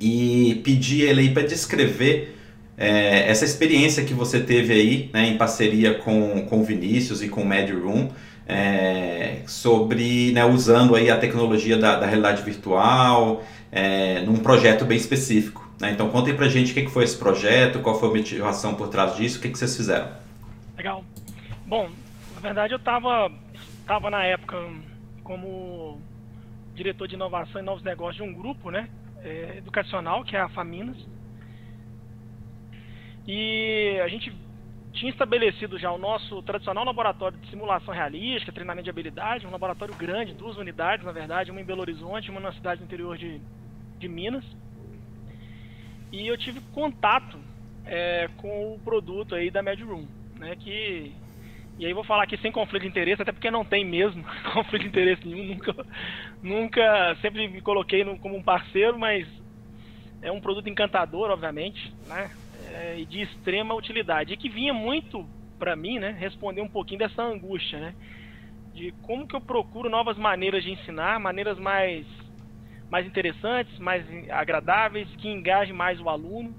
e 0.00 0.60
pedir 0.64 1.02
ele 1.02 1.20
aí 1.20 1.30
para 1.30 1.44
descrever 1.44 2.36
é, 2.76 3.30
essa 3.30 3.44
experiência 3.44 4.04
que 4.04 4.12
você 4.12 4.40
teve 4.40 4.72
aí, 4.72 5.10
né, 5.14 5.28
em 5.28 5.36
parceria 5.36 5.94
com, 5.94 6.44
com 6.48 6.60
o 6.62 6.64
Vinícius 6.64 7.22
e 7.22 7.28
com 7.28 7.42
o 7.42 7.46
MedRoom, 7.46 8.08
é, 8.46 9.42
sobre 9.46 10.32
né, 10.32 10.44
usando 10.44 10.94
aí 10.94 11.10
a 11.10 11.18
tecnologia 11.18 11.76
da, 11.76 11.96
da 11.98 12.06
realidade 12.06 12.42
virtual 12.42 13.42
é, 13.72 14.20
num 14.22 14.36
projeto 14.36 14.84
bem 14.84 14.96
específico. 14.96 15.68
Né? 15.80 15.90
Então 15.90 16.08
contem 16.10 16.34
pra 16.34 16.48
gente 16.48 16.70
o 16.70 16.74
que, 16.74 16.82
que 16.82 16.90
foi 16.90 17.04
esse 17.04 17.18
projeto, 17.18 17.80
qual 17.80 17.98
foi 17.98 18.08
a 18.08 18.12
motivação 18.12 18.74
por 18.74 18.88
trás 18.88 19.16
disso, 19.16 19.38
o 19.38 19.42
que, 19.42 19.48
que 19.48 19.58
vocês 19.58 19.76
fizeram. 19.76 20.08
Legal. 20.76 21.04
Bom, 21.66 21.90
na 22.34 22.40
verdade 22.40 22.72
eu 22.72 22.78
estava 22.78 23.30
tava 23.86 24.10
na 24.10 24.24
época 24.24 24.56
como 25.22 26.00
diretor 26.74 27.08
de 27.08 27.14
inovação 27.14 27.60
e 27.60 27.64
novos 27.64 27.82
negócios 27.82 28.16
de 28.16 28.22
um 28.22 28.32
grupo 28.32 28.70
né, 28.70 28.88
é, 29.22 29.58
educacional, 29.58 30.22
que 30.24 30.36
é 30.36 30.40
a 30.40 30.48
Faminas. 30.48 30.96
E 33.26 33.98
a 34.04 34.08
gente 34.08 34.32
tinha 34.96 35.10
estabelecido 35.10 35.78
já 35.78 35.90
o 35.92 35.98
nosso 35.98 36.42
tradicional 36.42 36.84
laboratório 36.84 37.38
de 37.38 37.48
simulação 37.50 37.94
realística, 37.94 38.50
treinamento 38.50 38.84
de 38.84 38.90
habilidade, 38.90 39.46
um 39.46 39.50
laboratório 39.50 39.94
grande, 39.94 40.34
duas 40.34 40.56
unidades, 40.56 41.04
na 41.04 41.12
verdade, 41.12 41.50
uma 41.50 41.60
em 41.60 41.64
Belo 41.64 41.82
Horizonte 41.82 42.30
uma 42.30 42.40
na 42.40 42.52
cidade 42.52 42.80
do 42.80 42.84
interior 42.84 43.16
de, 43.16 43.40
de 43.98 44.08
Minas. 44.08 44.44
E 46.10 46.26
eu 46.26 46.36
tive 46.36 46.60
contato 46.72 47.38
é, 47.84 48.28
com 48.38 48.74
o 48.74 48.80
produto 48.80 49.34
aí 49.34 49.50
da 49.50 49.62
MedRoom, 49.62 50.06
né, 50.38 50.56
que 50.56 51.14
e 51.78 51.84
aí 51.84 51.92
vou 51.92 52.04
falar 52.04 52.22
aqui 52.22 52.38
sem 52.38 52.50
conflito 52.50 52.82
de 52.84 52.88
interesse, 52.88 53.20
até 53.20 53.32
porque 53.32 53.50
não 53.50 53.64
tem 53.64 53.84
mesmo 53.84 54.24
conflito 54.54 54.82
de 54.82 54.88
interesse 54.88 55.28
nenhum, 55.28 55.54
nunca, 55.54 55.86
nunca 56.42 57.16
sempre 57.20 57.46
me 57.48 57.60
coloquei 57.60 58.02
no, 58.02 58.18
como 58.18 58.34
um 58.34 58.42
parceiro, 58.42 58.98
mas 58.98 59.28
é 60.22 60.32
um 60.32 60.40
produto 60.40 60.70
encantador, 60.70 61.30
obviamente, 61.30 61.92
né? 62.06 62.30
É, 62.78 63.04
de 63.08 63.22
extrema 63.22 63.74
utilidade. 63.74 64.34
E 64.34 64.36
que 64.36 64.50
vinha 64.50 64.74
muito 64.74 65.26
para 65.58 65.74
mim, 65.74 65.98
né, 65.98 66.10
responder 66.10 66.60
um 66.60 66.68
pouquinho 66.68 66.98
dessa 66.98 67.22
angústia, 67.22 67.80
né? 67.80 67.94
De 68.74 68.92
como 69.02 69.26
que 69.26 69.34
eu 69.34 69.40
procuro 69.40 69.88
novas 69.88 70.18
maneiras 70.18 70.62
de 70.62 70.70
ensinar, 70.70 71.18
maneiras 71.18 71.58
mais 71.58 72.06
mais 72.90 73.06
interessantes, 73.06 73.76
mais 73.78 74.04
agradáveis, 74.30 75.08
que 75.16 75.28
engajem 75.28 75.74
mais 75.74 75.98
o 76.00 76.08
aluno, 76.08 76.54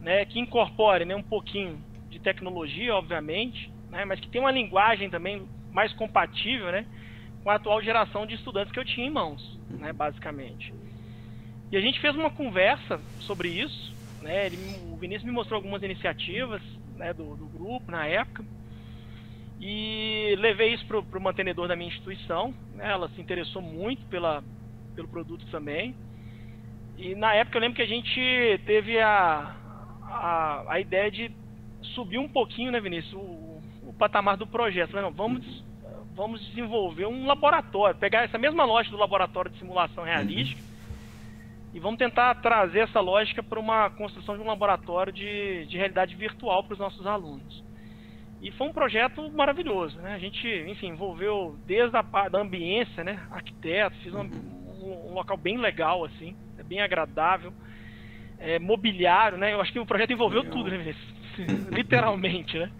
né, 0.00 0.24
que 0.24 0.40
incorpore, 0.40 1.04
né, 1.04 1.14
um 1.14 1.22
pouquinho 1.22 1.78
de 2.08 2.18
tecnologia, 2.18 2.94
obviamente, 2.94 3.70
né, 3.88 4.04
mas 4.04 4.18
que 4.18 4.28
tem 4.28 4.40
uma 4.40 4.50
linguagem 4.50 5.08
também 5.08 5.46
mais 5.70 5.92
compatível 5.92 6.72
né, 6.72 6.84
com 7.44 7.50
a 7.50 7.54
atual 7.56 7.80
geração 7.80 8.26
de 8.26 8.34
estudantes 8.34 8.72
que 8.72 8.78
eu 8.78 8.84
tinha 8.84 9.06
em 9.06 9.10
mãos, 9.10 9.60
né, 9.70 9.92
basicamente. 9.92 10.74
E 11.70 11.76
a 11.76 11.80
gente 11.80 12.00
fez 12.00 12.16
uma 12.16 12.30
conversa 12.30 13.00
sobre 13.20 13.48
isso, 13.48 13.91
né, 14.22 14.46
ele, 14.46 14.56
o 14.92 14.96
Vinícius 14.96 15.24
me 15.24 15.32
mostrou 15.32 15.58
algumas 15.58 15.82
iniciativas 15.82 16.62
né, 16.96 17.12
do, 17.12 17.36
do 17.36 17.46
grupo 17.46 17.90
na 17.90 18.06
época, 18.06 18.44
e 19.60 20.34
levei 20.38 20.74
isso 20.74 20.86
para 20.86 20.98
o 20.98 21.22
mantenedor 21.22 21.68
da 21.68 21.76
minha 21.76 21.88
instituição, 21.88 22.54
né, 22.74 22.90
ela 22.90 23.08
se 23.10 23.20
interessou 23.20 23.60
muito 23.60 24.04
pela, 24.06 24.42
pelo 24.94 25.08
produto 25.08 25.44
também, 25.50 25.94
e 26.96 27.14
na 27.14 27.34
época 27.34 27.56
eu 27.56 27.60
lembro 27.60 27.76
que 27.76 27.82
a 27.82 27.86
gente 27.86 28.20
teve 28.64 28.98
a, 29.00 29.56
a, 30.04 30.64
a 30.68 30.80
ideia 30.80 31.10
de 31.10 31.30
subir 31.94 32.18
um 32.18 32.28
pouquinho, 32.28 32.70
né, 32.70 32.80
Vinícius, 32.80 33.14
o, 33.14 33.60
o 33.88 33.94
patamar 33.98 34.36
do 34.36 34.46
projeto. 34.46 34.94
Não, 34.94 35.10
vamos, 35.10 35.64
vamos 36.14 36.44
desenvolver 36.46 37.06
um 37.06 37.26
laboratório, 37.26 37.98
pegar 37.98 38.24
essa 38.24 38.38
mesma 38.38 38.64
lógica 38.64 38.94
do 38.94 39.00
laboratório 39.00 39.50
de 39.50 39.58
simulação 39.58 40.04
realística 40.04 40.60
uhum. 40.60 40.71
E 41.72 41.80
vamos 41.80 41.98
tentar 41.98 42.34
trazer 42.36 42.80
essa 42.80 43.00
lógica 43.00 43.42
para 43.42 43.58
uma 43.58 43.88
construção 43.90 44.36
de 44.36 44.42
um 44.42 44.46
laboratório 44.46 45.12
de, 45.12 45.66
de 45.66 45.76
realidade 45.76 46.14
virtual 46.14 46.62
para 46.64 46.74
os 46.74 46.78
nossos 46.78 47.06
alunos. 47.06 47.64
E 48.42 48.50
foi 48.52 48.66
um 48.66 48.72
projeto 48.72 49.30
maravilhoso, 49.30 50.00
né? 50.00 50.14
A 50.14 50.18
gente, 50.18 50.46
enfim, 50.68 50.88
envolveu 50.88 51.56
desde 51.64 51.96
a 51.96 52.02
da 52.28 52.40
ambiência, 52.40 53.04
né? 53.04 53.20
Arquiteto, 53.30 53.96
fiz 54.02 54.12
um, 54.12 54.28
um, 54.82 55.14
local 55.14 55.36
bem 55.36 55.56
legal, 55.56 56.04
assim, 56.04 56.36
é 56.58 56.62
bem 56.62 56.80
agradável. 56.80 57.52
É, 58.38 58.58
mobiliário, 58.58 59.38
né? 59.38 59.54
Eu 59.54 59.60
acho 59.60 59.72
que 59.72 59.78
o 59.78 59.86
projeto 59.86 60.12
envolveu 60.12 60.42
Legal. 60.42 60.58
tudo, 60.58 60.70
né? 60.70 60.94
Literalmente, 61.70 62.58
né? 62.58 62.70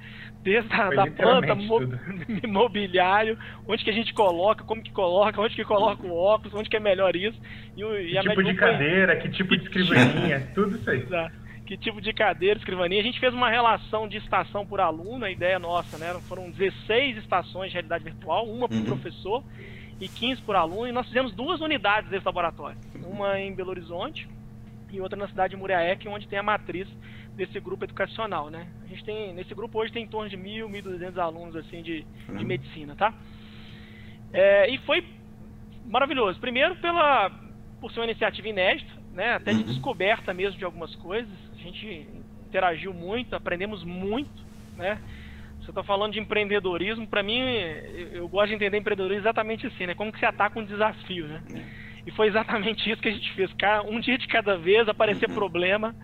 Desde 0.43 0.73
a 0.75 0.91
da 0.91 1.07
planta, 1.07 1.55
mo 1.55 1.81
mobiliário, 2.49 3.39
onde 3.67 3.85
que 3.85 3.91
a 3.91 3.93
gente 3.93 4.13
coloca, 4.13 4.65
como 4.65 4.83
que 4.83 4.91
coloca, 4.91 5.41
onde 5.41 5.55
que 5.55 5.65
coloca 5.65 6.05
o 6.07 6.15
óculos, 6.15 6.55
onde 6.55 6.69
que 6.69 6.77
é 6.77 6.81
melhor 6.81 7.15
isso. 7.15 7.41
E, 7.77 7.85
o, 7.85 7.99
e 7.99 8.13
que 8.13 8.29
tipo 8.29 8.43
de 8.43 8.55
cadeira, 8.55 9.17
que 9.17 9.29
tipo 9.31 9.57
de 9.57 9.63
escrivaninha, 9.65 10.51
tudo 10.55 10.77
isso 10.77 10.91
aí. 10.91 11.07
Que 11.65 11.77
tipo 11.77 12.01
de 12.01 12.13
cadeira, 12.13 12.59
escrivaninha. 12.59 13.01
A 13.01 13.05
gente 13.05 13.21
fez 13.21 13.33
uma 13.33 13.49
relação 13.49 14.09
de 14.09 14.19
estação 14.19 14.67
por 14.67 14.81
aluno, 14.81 15.25
a 15.25 15.31
ideia 15.31 15.59
nossa, 15.59 15.97
né? 15.97 16.13
Foram 16.29 16.51
16 16.51 17.19
estações 17.19 17.69
de 17.69 17.75
realidade 17.75 18.05
virtual, 18.05 18.47
uma 18.47 18.69
por 18.69 18.77
uhum. 18.77 18.85
professor 18.85 19.45
e 20.01 20.09
15 20.09 20.43
por 20.43 20.57
aluno, 20.57 20.89
e 20.89 20.93
nós 20.93 21.07
fizemos 21.07 21.33
duas 21.33 21.61
unidades 21.61 22.11
desse 22.11 22.27
laboratório. 22.27 22.77
Uma 23.07 23.39
em 23.39 23.55
Belo 23.55 23.71
Horizonte 23.71 24.29
e 24.93 25.01
outra 25.01 25.17
na 25.17 25.29
cidade 25.29 25.55
de 25.55 25.57
Muriaé, 25.57 25.97
onde 26.09 26.27
tem 26.27 26.39
a 26.39 26.43
matriz 26.43 26.89
desse 27.35 27.59
grupo 27.61 27.85
educacional, 27.85 28.51
né? 28.51 28.67
A 28.85 28.87
gente 28.89 29.05
tem 29.05 29.33
nesse 29.33 29.55
grupo 29.55 29.79
hoje 29.79 29.93
tem 29.93 30.05
em 30.05 30.09
torno 30.09 30.29
de 30.29 30.37
mil, 30.37 30.69
mil 30.69 30.83
duzentos 30.83 31.19
alunos 31.19 31.57
assim 31.57 31.83
de, 31.83 32.05
uhum. 32.29 32.37
de 32.37 32.45
medicina, 32.45 32.95
tá? 32.95 33.15
É, 34.33 34.71
e 34.71 34.79
foi 34.79 35.05
maravilhoso. 35.87 36.39
Primeiro 36.41 36.77
pela 36.77 37.31
por 37.81 37.91
ser 37.91 38.01
uma 38.01 38.07
iniciativa 38.07 38.49
inédita, 38.49 38.93
né? 39.13 39.35
Até 39.35 39.53
de 39.53 39.61
uhum. 39.61 39.67
descoberta 39.67 40.33
mesmo 40.33 40.59
de 40.59 40.65
algumas 40.65 40.95
coisas. 40.97 41.33
A 41.55 41.59
gente 41.59 42.07
interagiu 42.47 42.93
muito, 42.93 43.35
aprendemos 43.35 43.83
muito, 43.83 44.31
né? 44.77 45.01
Você 45.61 45.71
está 45.71 45.83
falando 45.83 46.13
de 46.13 46.19
empreendedorismo, 46.19 47.07
para 47.07 47.23
mim 47.23 47.39
eu, 48.13 48.29
gosto 48.29 48.49
de 48.49 48.55
entender 48.55 48.79
empreendedorismo 48.79 49.23
exatamente 49.23 49.67
assim, 49.67 49.87
né? 49.87 49.95
Como 49.95 50.13
que 50.13 50.19
você 50.19 50.27
ataca 50.27 50.59
um 50.59 50.65
desafio, 50.65 51.27
né? 51.27 51.43
E 52.05 52.11
foi 52.11 52.27
exatamente 52.27 52.91
isso 52.91 53.01
que 53.01 53.09
a 53.09 53.13
gente 53.13 53.33
fez. 53.33 53.51
Um 53.87 54.01
dia 54.01 54.19
de 54.19 54.27
cada 54.27 54.57
vez, 54.59 54.89
aparecer 54.89 55.29
uhum. 55.29 55.35
problema, 55.37 55.95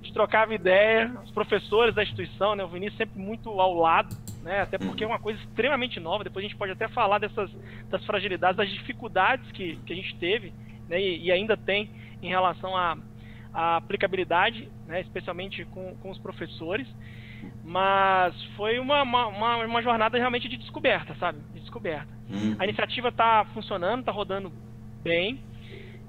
a 0.00 0.02
gente 0.02 0.14
trocava 0.14 0.54
ideia, 0.54 1.12
os 1.22 1.30
professores 1.30 1.94
da 1.94 2.02
instituição, 2.02 2.56
né, 2.56 2.64
o 2.64 2.68
Vinícius 2.68 2.96
sempre 2.96 3.20
muito 3.20 3.48
ao 3.50 3.74
lado, 3.74 4.16
né, 4.42 4.62
até 4.62 4.78
porque 4.78 5.04
é 5.04 5.06
uma 5.06 5.18
coisa 5.18 5.38
extremamente 5.40 6.00
nova, 6.00 6.24
depois 6.24 6.44
a 6.44 6.48
gente 6.48 6.56
pode 6.56 6.72
até 6.72 6.88
falar 6.88 7.18
dessas 7.18 7.50
das 7.90 8.04
fragilidades, 8.06 8.56
das 8.56 8.70
dificuldades 8.70 9.50
que, 9.52 9.76
que 9.84 9.92
a 9.92 9.96
gente 9.96 10.16
teve 10.16 10.52
né, 10.88 11.00
e, 11.00 11.24
e 11.24 11.32
ainda 11.32 11.56
tem 11.56 11.90
em 12.22 12.28
relação 12.28 12.74
à, 12.74 12.96
à 13.52 13.76
aplicabilidade, 13.76 14.68
né, 14.86 15.02
especialmente 15.02 15.66
com, 15.66 15.94
com 15.96 16.10
os 16.10 16.18
professores, 16.18 16.88
mas 17.62 18.34
foi 18.56 18.78
uma, 18.78 19.02
uma, 19.02 19.56
uma, 19.64 19.82
jornada 19.82 20.18
realmente 20.18 20.48
de 20.48 20.56
descoberta, 20.56 21.14
sabe, 21.16 21.38
de 21.52 21.60
descoberta. 21.60 22.08
Uhum. 22.28 22.56
A 22.58 22.64
iniciativa 22.64 23.08
está 23.08 23.46
funcionando, 23.54 24.00
está 24.00 24.12
rodando 24.12 24.52
bem, 25.02 25.40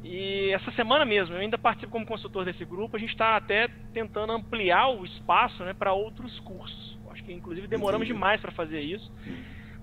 e 0.03 0.50
essa 0.51 0.72
semana 0.72 1.05
mesmo, 1.05 1.36
eu 1.36 1.39
ainda 1.39 1.58
participo 1.58 1.91
como 1.91 2.05
consultor 2.05 2.43
desse 2.43 2.65
grupo, 2.65 2.98
a 2.98 3.00
gente 3.00 3.12
está 3.12 3.36
até 3.38 3.67
tentando 3.93 4.34
ampliar 4.34 4.89
o 4.89 5.05
espaço 5.05 5.63
né, 5.63 5.74
para 5.74 5.93
outros 5.93 6.39
cursos. 6.39 7.00
Acho 7.12 7.24
que 7.24 7.34
inclusive 7.34 7.67
demoramos 7.67 8.05
Entendi. 8.05 8.17
demais 8.17 8.41
para 8.41 8.51
fazer 8.51 8.81
isso. 8.81 9.12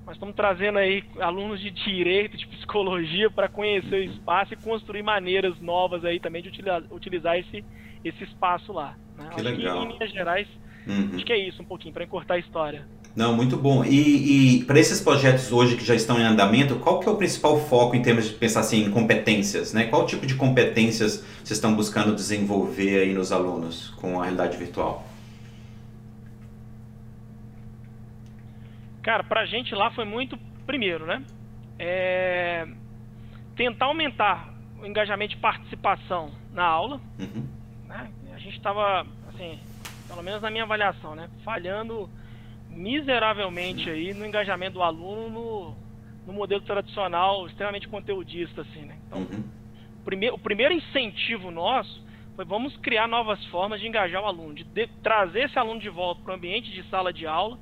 Mas 0.04 0.16
estamos 0.16 0.34
trazendo 0.34 0.78
aí 0.78 1.04
alunos 1.20 1.60
de 1.60 1.70
direito, 1.70 2.36
de 2.36 2.46
psicologia, 2.46 3.30
para 3.30 3.48
conhecer 3.48 3.94
o 3.94 4.04
espaço 4.04 4.54
e 4.54 4.56
construir 4.56 5.02
maneiras 5.02 5.60
novas 5.60 6.04
aí 6.04 6.18
também 6.18 6.42
de 6.42 6.48
utilizar, 6.48 6.82
utilizar 6.90 7.38
esse, 7.38 7.62
esse 8.02 8.24
espaço 8.24 8.72
lá. 8.72 8.96
Né? 9.16 9.28
Que 9.28 9.40
acho 9.40 9.44
legal. 9.44 9.80
que 9.80 9.84
em 9.84 9.92
linhas 9.92 10.10
gerais, 10.10 10.48
uhum. 10.86 11.10
acho 11.14 11.24
que 11.26 11.32
é 11.32 11.36
isso 11.36 11.60
um 11.60 11.66
pouquinho, 11.66 11.92
para 11.92 12.04
encurtar 12.04 12.34
a 12.34 12.38
história. 12.38 12.88
Não, 13.18 13.34
muito 13.34 13.56
bom. 13.56 13.84
E, 13.84 14.60
e 14.60 14.64
para 14.64 14.78
esses 14.78 15.00
projetos 15.00 15.50
hoje 15.50 15.76
que 15.76 15.84
já 15.84 15.92
estão 15.92 16.20
em 16.20 16.22
andamento, 16.22 16.76
qual 16.76 17.00
que 17.00 17.08
é 17.08 17.10
o 17.10 17.16
principal 17.16 17.58
foco 17.58 17.96
em 17.96 18.00
termos 18.00 18.28
de 18.28 18.34
pensar 18.34 18.60
assim 18.60 18.84
em 18.84 18.92
competências, 18.92 19.72
né? 19.72 19.88
Qual 19.88 20.06
tipo 20.06 20.24
de 20.24 20.36
competências 20.36 21.16
vocês 21.42 21.50
estão 21.50 21.74
buscando 21.74 22.14
desenvolver 22.14 23.00
aí 23.00 23.12
nos 23.12 23.32
alunos 23.32 23.90
com 23.96 24.20
a 24.20 24.22
realidade 24.22 24.56
virtual? 24.56 25.04
Cara, 29.02 29.24
para 29.24 29.40
a 29.40 29.46
gente 29.46 29.74
lá 29.74 29.90
foi 29.90 30.04
muito, 30.04 30.38
primeiro, 30.64 31.04
né? 31.04 31.20
É, 31.76 32.68
tentar 33.56 33.86
aumentar 33.86 34.54
o 34.80 34.86
engajamento 34.86 35.34
de 35.34 35.40
participação 35.40 36.30
na 36.54 36.64
aula. 36.64 37.00
Uhum. 37.18 37.48
Né? 37.88 38.12
A 38.32 38.38
gente 38.38 38.56
estava, 38.56 39.04
assim, 39.34 39.58
pelo 40.06 40.22
menos 40.22 40.40
na 40.40 40.52
minha 40.52 40.62
avaliação, 40.62 41.16
né? 41.16 41.28
Falhando 41.44 42.08
miseravelmente 42.78 43.90
aí 43.90 44.14
no 44.14 44.24
engajamento 44.24 44.74
do 44.74 44.82
aluno 44.82 45.28
no, 45.28 45.76
no 46.26 46.32
modelo 46.32 46.62
tradicional, 46.62 47.46
extremamente 47.46 47.88
conteudista, 47.88 48.62
assim, 48.62 48.82
né? 48.82 48.96
Então, 49.06 49.18
uhum. 49.18 49.44
o, 50.00 50.04
primeir, 50.04 50.32
o 50.32 50.38
primeiro 50.38 50.72
incentivo 50.72 51.50
nosso 51.50 52.06
foi 52.36 52.44
vamos 52.44 52.76
criar 52.76 53.08
novas 53.08 53.44
formas 53.46 53.80
de 53.80 53.88
engajar 53.88 54.22
o 54.22 54.26
aluno, 54.26 54.54
de, 54.54 54.62
de 54.62 54.86
trazer 55.02 55.46
esse 55.46 55.58
aluno 55.58 55.80
de 55.80 55.88
volta 55.88 56.22
para 56.22 56.32
o 56.32 56.36
ambiente 56.36 56.70
de 56.70 56.84
sala 56.84 57.12
de 57.12 57.26
aula 57.26 57.58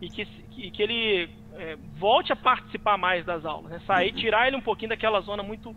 e 0.00 0.08
que, 0.08 0.24
que, 0.24 0.70
que 0.70 0.82
ele 0.82 1.28
é, 1.54 1.76
volte 1.98 2.32
a 2.32 2.36
participar 2.36 2.96
mais 2.96 3.24
das 3.24 3.44
aulas, 3.44 3.72
né? 3.72 3.80
Sair, 3.84 4.12
uhum. 4.12 4.16
tirar 4.16 4.46
ele 4.46 4.56
um 4.56 4.62
pouquinho 4.62 4.90
daquela 4.90 5.20
zona 5.22 5.42
muito 5.42 5.74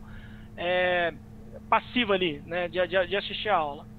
é, 0.56 1.12
passiva 1.68 2.14
ali, 2.14 2.42
né, 2.46 2.68
de, 2.68 2.86
de, 2.88 3.08
de 3.08 3.16
assistir 3.16 3.50
a 3.50 3.58
aula. 3.58 3.95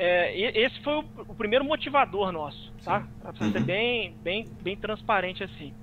É, 0.00 0.60
esse 0.60 0.80
foi 0.82 0.94
o, 0.94 1.04
o, 1.26 1.34
primeiro 1.34 1.64
motivador 1.64 2.30
nosso, 2.30 2.72
tá? 2.84 3.04
Para 3.20 3.32
ser 3.34 3.58
uhum. 3.58 3.64
bem, 3.64 4.14
bem, 4.22 4.44
bem 4.62 4.76
transparente 4.76 5.42
assim. 5.42 5.74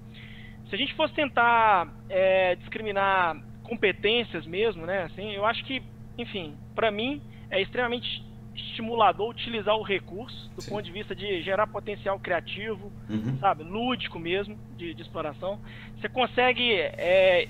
Se 0.69 0.75
a 0.75 0.77
gente 0.77 0.93
fosse 0.93 1.13
tentar 1.13 1.93
é, 2.09 2.55
discriminar 2.55 3.35
competências 3.63 4.45
mesmo, 4.45 4.85
né? 4.85 5.03
Assim, 5.03 5.33
eu 5.33 5.45
acho 5.45 5.65
que, 5.65 5.83
enfim, 6.17 6.55
para 6.73 6.89
mim 6.91 7.21
é 7.51 7.61
extremamente 7.61 8.23
estimulador 8.55 9.31
utilizar 9.31 9.75
o 9.75 9.83
recurso 9.83 10.49
do 10.55 10.61
Sim. 10.61 10.71
ponto 10.71 10.83
de 10.83 10.91
vista 10.93 11.13
de 11.13 11.41
gerar 11.41 11.67
potencial 11.67 12.17
criativo, 12.17 12.89
uhum. 13.09 13.37
sabe, 13.39 13.63
lúdico 13.63 14.17
mesmo 14.17 14.57
de, 14.77 14.93
de 14.93 15.01
exploração. 15.01 15.59
Você 15.99 16.07
consegue 16.07 16.71
é, 16.71 17.49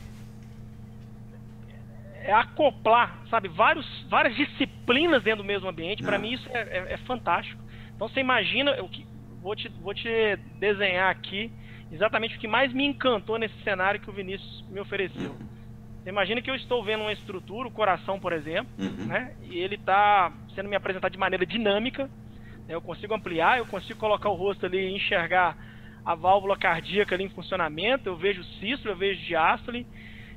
é 2.25 2.33
acoplar, 2.33 3.21
sabe, 3.29 3.47
vários, 3.47 3.85
várias 4.09 4.35
disciplinas 4.35 5.23
dentro 5.23 5.43
do 5.43 5.47
mesmo 5.47 5.69
ambiente. 5.69 6.03
Para 6.03 6.17
mim 6.17 6.33
isso 6.33 6.49
é, 6.49 6.61
é, 6.61 6.93
é, 6.93 6.97
fantástico. 6.97 7.61
Então 7.95 8.07
você 8.07 8.19
imagina, 8.19 8.71
eu 8.71 8.89
vou 9.41 9.55
te, 9.55 9.69
vou 9.81 9.93
te 9.93 10.09
desenhar 10.59 11.09
aqui 11.09 11.51
exatamente 11.91 12.35
o 12.35 12.39
que 12.39 12.47
mais 12.47 12.73
me 12.73 12.85
encantou 12.85 13.37
nesse 13.37 13.57
cenário 13.63 13.99
que 13.99 14.09
o 14.09 14.13
Vinícius 14.13 14.65
me 14.69 14.79
ofereceu. 14.79 15.35
Você 16.01 16.09
imagina 16.09 16.41
que 16.41 16.49
eu 16.49 16.55
estou 16.55 16.83
vendo 16.83 17.01
uma 17.01 17.13
estrutura, 17.13 17.67
o 17.67 17.71
coração, 17.71 18.19
por 18.19 18.33
exemplo, 18.33 18.71
uhum. 18.77 19.05
né? 19.05 19.35
E 19.43 19.57
ele 19.57 19.75
está 19.75 20.31
sendo 20.53 20.69
me 20.69 20.75
apresentado 20.75 21.11
de 21.11 21.17
maneira 21.17 21.45
dinâmica. 21.45 22.09
Né? 22.67 22.75
Eu 22.75 22.81
consigo 22.81 23.13
ampliar, 23.13 23.57
eu 23.57 23.65
consigo 23.65 23.99
colocar 23.99 24.29
o 24.29 24.35
rosto 24.35 24.65
ali 24.65 24.77
e 24.77 24.95
enxergar 24.95 25.57
a 26.05 26.13
válvula 26.13 26.57
cardíaca 26.57 27.15
ali 27.15 27.23
em 27.23 27.29
funcionamento. 27.29 28.07
Eu 28.07 28.15
vejo 28.15 28.43
sístole, 28.59 28.93
eu 28.93 28.97
vejo 28.97 29.25
diástole. 29.25 29.87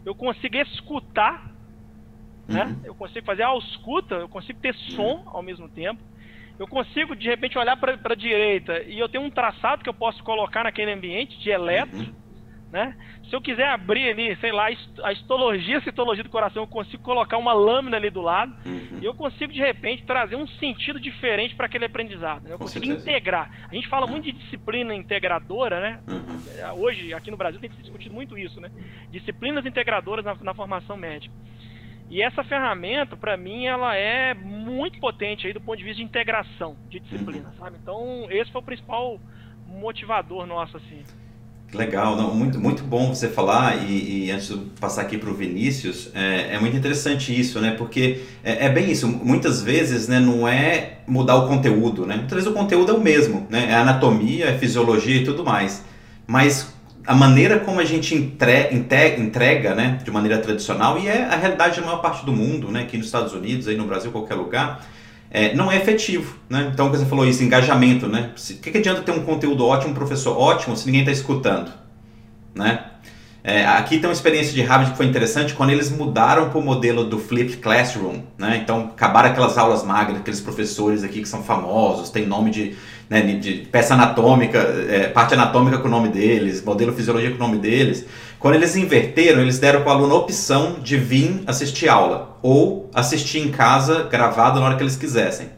Eu 0.05 0.15
consigo 0.15 0.57
escutar, 0.57 1.51
né? 2.49 2.65
uhum. 2.65 2.81
Eu 2.85 2.95
consigo 2.95 3.27
fazer 3.27 3.43
a 3.43 3.49
ausculta, 3.49 4.15
eu 4.15 4.29
consigo 4.29 4.59
ter 4.61 4.75
som 4.75 5.23
ao 5.27 5.43
mesmo 5.43 5.69
tempo. 5.69 6.03
Eu 6.59 6.67
consigo, 6.67 7.15
de 7.15 7.29
repente, 7.29 7.57
olhar 7.57 7.77
para 7.77 7.97
a 8.03 8.15
direita 8.17 8.83
e 8.83 8.99
eu 8.99 9.09
tenho 9.09 9.23
um 9.23 9.31
traçado 9.31 9.83
que 9.83 9.89
eu 9.89 9.95
posso 9.95 10.25
colocar 10.25 10.65
naquele 10.65 10.93
ambiente 10.93 11.39
de 11.39 11.51
eletro. 11.51 11.99
Uhum 11.99 12.29
né? 12.71 12.95
Se 13.29 13.35
eu 13.35 13.41
quiser 13.41 13.69
abrir 13.69 14.11
ali, 14.11 14.37
sei 14.37 14.53
lá, 14.53 14.69
a 15.03 15.13
histologia, 15.13 15.79
a 15.79 15.83
citologia 15.83 16.23
do 16.23 16.31
coração, 16.31 16.63
eu 16.63 16.67
consigo 16.67 17.03
colocar 17.03 17.39
uma 17.39 17.53
lâmina 17.53 17.97
ali 17.97 18.11
do 18.11 18.21
lado 18.21 18.55
uhum. 18.65 18.99
e 19.01 19.05
eu 19.05 19.15
consigo 19.15 19.53
de 19.53 19.59
repente 19.59 20.05
trazer 20.05 20.37
um 20.37 20.47
sentido 20.47 21.01
diferente 21.01 21.55
para 21.55 21.67
aquele 21.67 21.87
aprendizado. 21.87 22.43
Né? 22.43 22.53
Eu 22.53 22.59
Com 22.59 22.65
consigo 22.65 22.85
certeza. 22.85 23.11
integrar. 23.11 23.69
A 23.71 23.75
gente 23.75 23.89
fala 23.89 24.07
muito 24.07 24.25
de 24.25 24.33
disciplina 24.33 24.95
integradora, 24.95 25.81
né? 25.81 26.01
Uhum. 26.09 26.83
Hoje, 26.83 27.15
aqui 27.15 27.31
no 27.31 27.37
Brasil, 27.37 27.61
tem 27.61 27.71
se 27.71 27.83
discutido 27.83 28.15
muito 28.15 28.37
isso, 28.37 28.61
né? 28.61 28.71
Disciplinas 29.11 29.65
integradoras 29.65 30.25
na, 30.25 30.35
na 30.35 30.55
formação 30.55 30.97
médica. 30.97 31.35
E 32.11 32.23
essa 32.23 32.43
ferramenta, 32.43 33.17
para 33.17 33.37
mim, 33.37 33.67
ela 33.67 33.95
é 33.95 34.33
muito 34.33 34.99
potente 34.99 35.47
aí 35.47 35.53
do 35.53 35.61
ponto 35.61 35.77
de 35.77 35.85
vista 35.85 35.99
de 35.99 36.05
integração 36.05 36.75
de 36.89 37.01
disciplina, 37.01 37.49
uhum. 37.49 37.59
sabe? 37.65 37.77
Então, 37.83 38.27
esse 38.31 38.51
foi 38.51 38.61
o 38.63 38.65
principal 38.65 39.21
motivador 39.67 40.47
nosso, 40.47 40.79
assim. 40.79 41.03
Legal, 41.73 42.17
não, 42.17 42.35
muito, 42.35 42.59
muito 42.59 42.83
bom 42.83 43.15
você 43.15 43.29
falar 43.29 43.77
e, 43.87 44.25
e 44.25 44.31
antes 44.31 44.49
de 44.49 44.57
passar 44.81 45.03
aqui 45.03 45.19
para 45.19 45.29
o 45.29 45.35
Vinícius, 45.35 46.11
é, 46.15 46.55
é, 46.55 46.59
muito 46.59 46.75
interessante 46.75 47.39
isso, 47.39 47.61
né? 47.61 47.73
Porque 47.73 48.23
é, 48.43 48.65
é, 48.65 48.69
bem 48.71 48.91
isso, 48.91 49.07
muitas 49.07 49.63
vezes 49.63 50.09
né, 50.09 50.19
não 50.19 50.49
é 50.49 51.01
mudar 51.07 51.37
o 51.37 51.47
conteúdo, 51.47 52.07
né? 52.07 52.17
Muitas 52.17 52.37
vezes 52.37 52.49
o 52.49 52.55
conteúdo 52.55 52.93
é 52.93 52.95
o 52.95 53.01
mesmo, 53.01 53.47
né? 53.51 53.67
É 53.71 53.75
anatomia, 53.75 54.47
é 54.47 54.57
fisiologia 54.57 55.21
e 55.21 55.25
tudo 55.25 55.45
mais. 55.45 55.85
Mas 56.27 56.75
a 57.09 57.15
maneira 57.15 57.59
como 57.59 57.81
a 57.81 57.85
gente 57.87 58.15
entre, 58.15 58.69
entrega, 58.71 59.19
entrega, 59.19 59.75
né, 59.75 59.99
de 60.05 60.11
maneira 60.11 60.37
tradicional, 60.37 60.99
e 60.99 61.09
é 61.09 61.25
a 61.25 61.37
realidade 61.37 61.81
da 61.81 61.87
maior 61.87 62.03
parte 62.03 62.27
do 62.27 62.35
mundo, 62.35 62.71
né? 62.71 62.83
Aqui 62.83 62.99
nos 62.99 63.07
Estados 63.07 63.33
Unidos, 63.33 63.67
aí 63.67 63.79
no 63.79 63.87
Brasil, 63.87 64.13
qualquer 64.13 64.35
lugar, 64.35 64.87
é, 65.31 65.55
não 65.55 65.73
é 65.73 65.77
efetivo. 65.79 66.37
Né? 66.51 66.71
Então, 66.71 66.91
você 66.91 67.07
falou 67.07 67.27
isso, 67.27 67.43
engajamento. 67.43 68.07
Né? 68.07 68.33
O 68.37 68.55
que, 68.61 68.71
que 68.71 68.77
adianta 68.77 69.01
ter 69.01 69.13
um 69.13 69.21
conteúdo 69.21 69.67
ótimo, 69.67 69.93
um 69.93 69.95
professor 69.95 70.39
ótimo, 70.39 70.77
se 70.77 70.85
ninguém 70.85 71.01
está 71.01 71.11
escutando? 71.11 71.73
Né? 72.55 72.85
É, 73.43 73.65
aqui 73.65 73.99
tem 73.99 74.07
uma 74.07 74.13
experiência 74.13 74.53
de 74.53 74.61
Harvard 74.61 74.91
que 74.91 74.97
foi 74.99 75.07
interessante 75.07 75.55
quando 75.55 75.71
eles 75.71 75.91
mudaram 75.91 76.51
para 76.51 76.59
o 76.59 76.63
modelo 76.63 77.05
do 77.05 77.19
Flipped 77.19 77.57
Classroom. 77.57 78.21
Né? 78.37 78.61
Então, 78.63 78.91
acabaram 78.95 79.31
aquelas 79.31 79.57
aulas 79.57 79.83
magras, 79.83 80.19
aqueles 80.19 80.43
professores 80.43 81.03
aqui 81.03 81.23
que 81.23 81.29
são 81.29 81.43
famosos, 81.43 82.11
tem 82.11 82.27
nome 82.27 82.51
de, 82.51 82.77
né, 83.09 83.23
de 83.23 83.67
peça 83.73 83.95
anatômica, 83.95 84.59
é, 84.59 85.09
parte 85.09 85.35
anatômica 85.35 85.79
com 85.79 85.89
o 85.89 85.91
nome 85.91 86.09
deles, 86.09 86.63
modelo 86.63 86.93
fisiologia 86.93 87.31
com 87.31 87.37
o 87.37 87.39
nome 87.39 87.59
deles. 87.59 88.05
Quando 88.39 88.55
eles 88.55 88.77
inverteram, 88.77 89.41
eles 89.41 89.59
deram 89.59 89.81
para 89.81 89.91
o 89.91 89.93
aluno 89.93 90.15
a 90.15 90.19
opção 90.19 90.77
de 90.83 90.97
vir 90.97 91.43
assistir 91.47 91.89
aula 91.89 92.39
ou 92.43 92.91
assistir 92.95 93.41
em 93.41 93.51
casa 93.51 94.05
gravado 94.05 94.61
na 94.61 94.67
hora 94.67 94.77
que 94.77 94.83
eles 94.83 94.97
quisessem. 94.97 95.49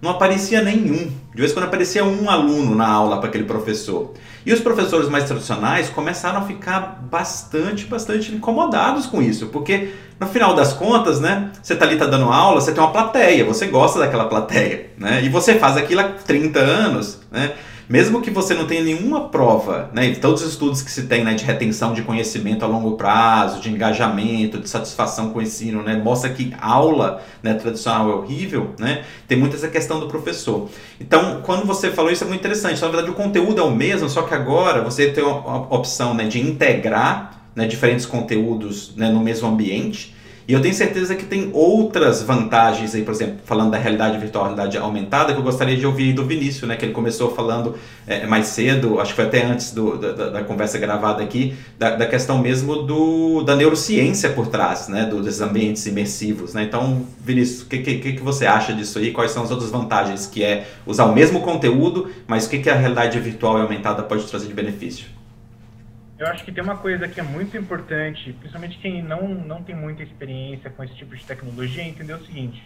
Não 0.00 0.10
aparecia 0.10 0.60
nenhum. 0.60 1.10
De 1.32 1.40
vez 1.40 1.52
em 1.52 1.54
quando 1.54 1.66
aparecia 1.66 2.04
um 2.04 2.28
aluno 2.28 2.74
na 2.74 2.88
aula 2.88 3.18
para 3.18 3.28
aquele 3.28 3.44
professor. 3.44 4.12
E 4.44 4.52
os 4.52 4.60
professores 4.60 5.08
mais 5.08 5.24
tradicionais 5.24 5.88
começaram 5.88 6.38
a 6.38 6.42
ficar 6.42 7.00
bastante, 7.10 7.84
bastante 7.86 8.32
incomodados 8.32 9.06
com 9.06 9.22
isso, 9.22 9.46
porque 9.46 9.94
no 10.18 10.26
final 10.26 10.54
das 10.54 10.72
contas, 10.72 11.20
né, 11.20 11.50
você 11.62 11.76
tá 11.76 11.84
ali 11.84 11.96
tá 11.96 12.06
dando 12.06 12.24
aula, 12.24 12.60
você 12.60 12.72
tem 12.72 12.82
uma 12.82 12.92
plateia, 12.92 13.44
você 13.44 13.66
gosta 13.66 13.98
daquela 14.00 14.24
plateia, 14.24 14.90
né? 14.98 15.22
E 15.24 15.28
você 15.28 15.58
faz 15.58 15.76
aquilo 15.76 16.00
há 16.00 16.04
30 16.04 16.58
anos, 16.58 17.20
né? 17.30 17.52
Mesmo 17.92 18.22
que 18.22 18.30
você 18.30 18.54
não 18.54 18.66
tenha 18.66 18.82
nenhuma 18.82 19.28
prova, 19.28 19.90
né, 19.92 20.14
todos 20.14 20.42
os 20.42 20.52
estudos 20.52 20.80
que 20.80 20.90
se 20.90 21.02
tem 21.02 21.22
né, 21.22 21.34
de 21.34 21.44
retenção 21.44 21.92
de 21.92 22.00
conhecimento 22.00 22.64
a 22.64 22.66
longo 22.66 22.92
prazo, 22.96 23.60
de 23.60 23.70
engajamento, 23.70 24.58
de 24.58 24.66
satisfação 24.66 25.28
com 25.28 25.40
o 25.40 25.42
ensino, 25.42 25.82
né, 25.82 26.00
mostra 26.02 26.30
que 26.30 26.54
aula 26.58 27.22
né, 27.42 27.52
tradicional 27.52 28.10
é 28.10 28.14
horrível, 28.14 28.70
né, 28.78 29.04
tem 29.28 29.36
muito 29.36 29.56
essa 29.56 29.68
questão 29.68 30.00
do 30.00 30.08
professor. 30.08 30.70
Então, 30.98 31.42
quando 31.42 31.66
você 31.66 31.90
falou 31.90 32.10
isso 32.10 32.24
é 32.24 32.26
muito 32.26 32.40
interessante. 32.40 32.78
Então, 32.78 32.88
na 32.88 32.96
verdade, 32.96 33.12
o 33.12 33.22
conteúdo 33.22 33.60
é 33.60 33.62
o 33.62 33.70
mesmo, 33.70 34.08
só 34.08 34.22
que 34.22 34.32
agora 34.32 34.80
você 34.80 35.10
tem 35.10 35.22
a 35.22 35.28
opção 35.28 36.14
né, 36.14 36.24
de 36.24 36.40
integrar 36.40 37.42
né, 37.54 37.66
diferentes 37.66 38.06
conteúdos 38.06 38.96
né, 38.96 39.10
no 39.10 39.20
mesmo 39.20 39.46
ambiente 39.46 40.14
e 40.46 40.52
eu 40.52 40.60
tenho 40.60 40.74
certeza 40.74 41.14
que 41.14 41.24
tem 41.24 41.50
outras 41.52 42.22
vantagens 42.22 42.94
aí, 42.94 43.02
por 43.02 43.12
exemplo, 43.12 43.36
falando 43.44 43.70
da 43.70 43.78
realidade 43.78 44.18
virtual, 44.18 44.44
realidade 44.44 44.76
aumentada, 44.76 45.32
que 45.32 45.38
eu 45.38 45.42
gostaria 45.42 45.76
de 45.76 45.86
ouvir 45.86 46.12
do 46.12 46.24
Vinícius, 46.24 46.68
né? 46.68 46.76
Que 46.76 46.84
ele 46.84 46.92
começou 46.92 47.32
falando 47.34 47.76
é, 48.06 48.26
mais 48.26 48.46
cedo, 48.46 49.00
acho 49.00 49.10
que 49.10 49.16
foi 49.16 49.26
até 49.26 49.44
antes 49.44 49.72
do, 49.72 49.96
da, 49.96 50.30
da, 50.30 50.44
conversa 50.44 50.78
gravada 50.78 51.22
aqui, 51.22 51.54
da, 51.78 51.94
da, 51.94 52.06
questão 52.06 52.38
mesmo 52.38 52.82
do, 52.82 53.42
da 53.44 53.54
neurociência 53.54 54.30
por 54.30 54.48
trás, 54.48 54.88
né? 54.88 55.04
Dos 55.04 55.40
ambientes 55.40 55.86
imersivos, 55.86 56.54
né? 56.54 56.64
Então, 56.64 57.06
Vinícius, 57.24 57.62
o 57.62 57.66
que, 57.66 57.78
que, 57.78 58.12
que 58.14 58.22
você 58.22 58.44
acha 58.44 58.72
disso 58.72 58.98
aí? 58.98 59.12
Quais 59.12 59.30
são 59.30 59.44
as 59.44 59.50
outras 59.50 59.70
vantagens 59.70 60.26
que 60.26 60.42
é 60.42 60.66
usar 60.84 61.04
o 61.04 61.14
mesmo 61.14 61.40
conteúdo, 61.40 62.10
mas 62.26 62.46
o 62.46 62.50
que, 62.50 62.58
que 62.58 62.68
a 62.68 62.74
realidade 62.74 63.18
virtual 63.20 63.58
e 63.58 63.62
aumentada 63.62 64.02
pode 64.02 64.24
trazer 64.24 64.48
de 64.48 64.54
benefício? 64.54 65.21
Eu 66.22 66.28
acho 66.28 66.44
que 66.44 66.52
tem 66.52 66.62
uma 66.62 66.76
coisa 66.76 67.08
que 67.08 67.18
é 67.18 67.22
muito 67.24 67.56
importante, 67.56 68.32
principalmente 68.34 68.78
quem 68.78 69.02
não, 69.02 69.26
não 69.26 69.60
tem 69.60 69.74
muita 69.74 70.04
experiência 70.04 70.70
com 70.70 70.84
esse 70.84 70.94
tipo 70.94 71.16
de 71.16 71.24
tecnologia, 71.26 71.82
é 71.82 71.88
entender 71.88 72.12
o 72.12 72.24
seguinte. 72.24 72.62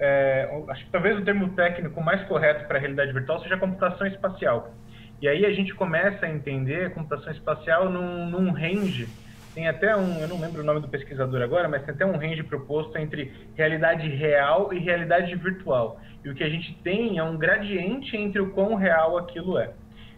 É, 0.00 0.48
acho 0.70 0.86
que 0.86 0.90
talvez 0.90 1.18
o 1.18 1.22
termo 1.22 1.50
técnico 1.50 2.02
mais 2.02 2.26
correto 2.26 2.66
para 2.66 2.78
a 2.78 2.80
realidade 2.80 3.12
virtual 3.12 3.42
seja 3.42 3.58
computação 3.58 4.06
espacial. 4.06 4.72
E 5.20 5.28
aí 5.28 5.44
a 5.44 5.52
gente 5.52 5.74
começa 5.74 6.24
a 6.24 6.30
entender 6.30 6.86
a 6.86 6.90
computação 6.90 7.30
espacial 7.30 7.90
num, 7.90 8.24
num 8.30 8.52
range. 8.52 9.06
Tem 9.54 9.68
até 9.68 9.94
um, 9.94 10.20
eu 10.20 10.28
não 10.28 10.40
lembro 10.40 10.62
o 10.62 10.64
nome 10.64 10.80
do 10.80 10.88
pesquisador 10.88 11.42
agora, 11.42 11.68
mas 11.68 11.84
tem 11.84 11.94
até 11.94 12.06
um 12.06 12.16
range 12.16 12.42
proposto 12.42 12.96
entre 12.96 13.34
realidade 13.54 14.08
real 14.08 14.72
e 14.72 14.78
realidade 14.78 15.34
virtual. 15.34 16.00
E 16.24 16.30
o 16.30 16.34
que 16.34 16.42
a 16.42 16.48
gente 16.48 16.72
tem 16.82 17.18
é 17.18 17.22
um 17.22 17.36
gradiente 17.36 18.16
entre 18.16 18.40
o 18.40 18.48
quão 18.52 18.76
real 18.76 19.18
aquilo 19.18 19.58
é. 19.58 19.74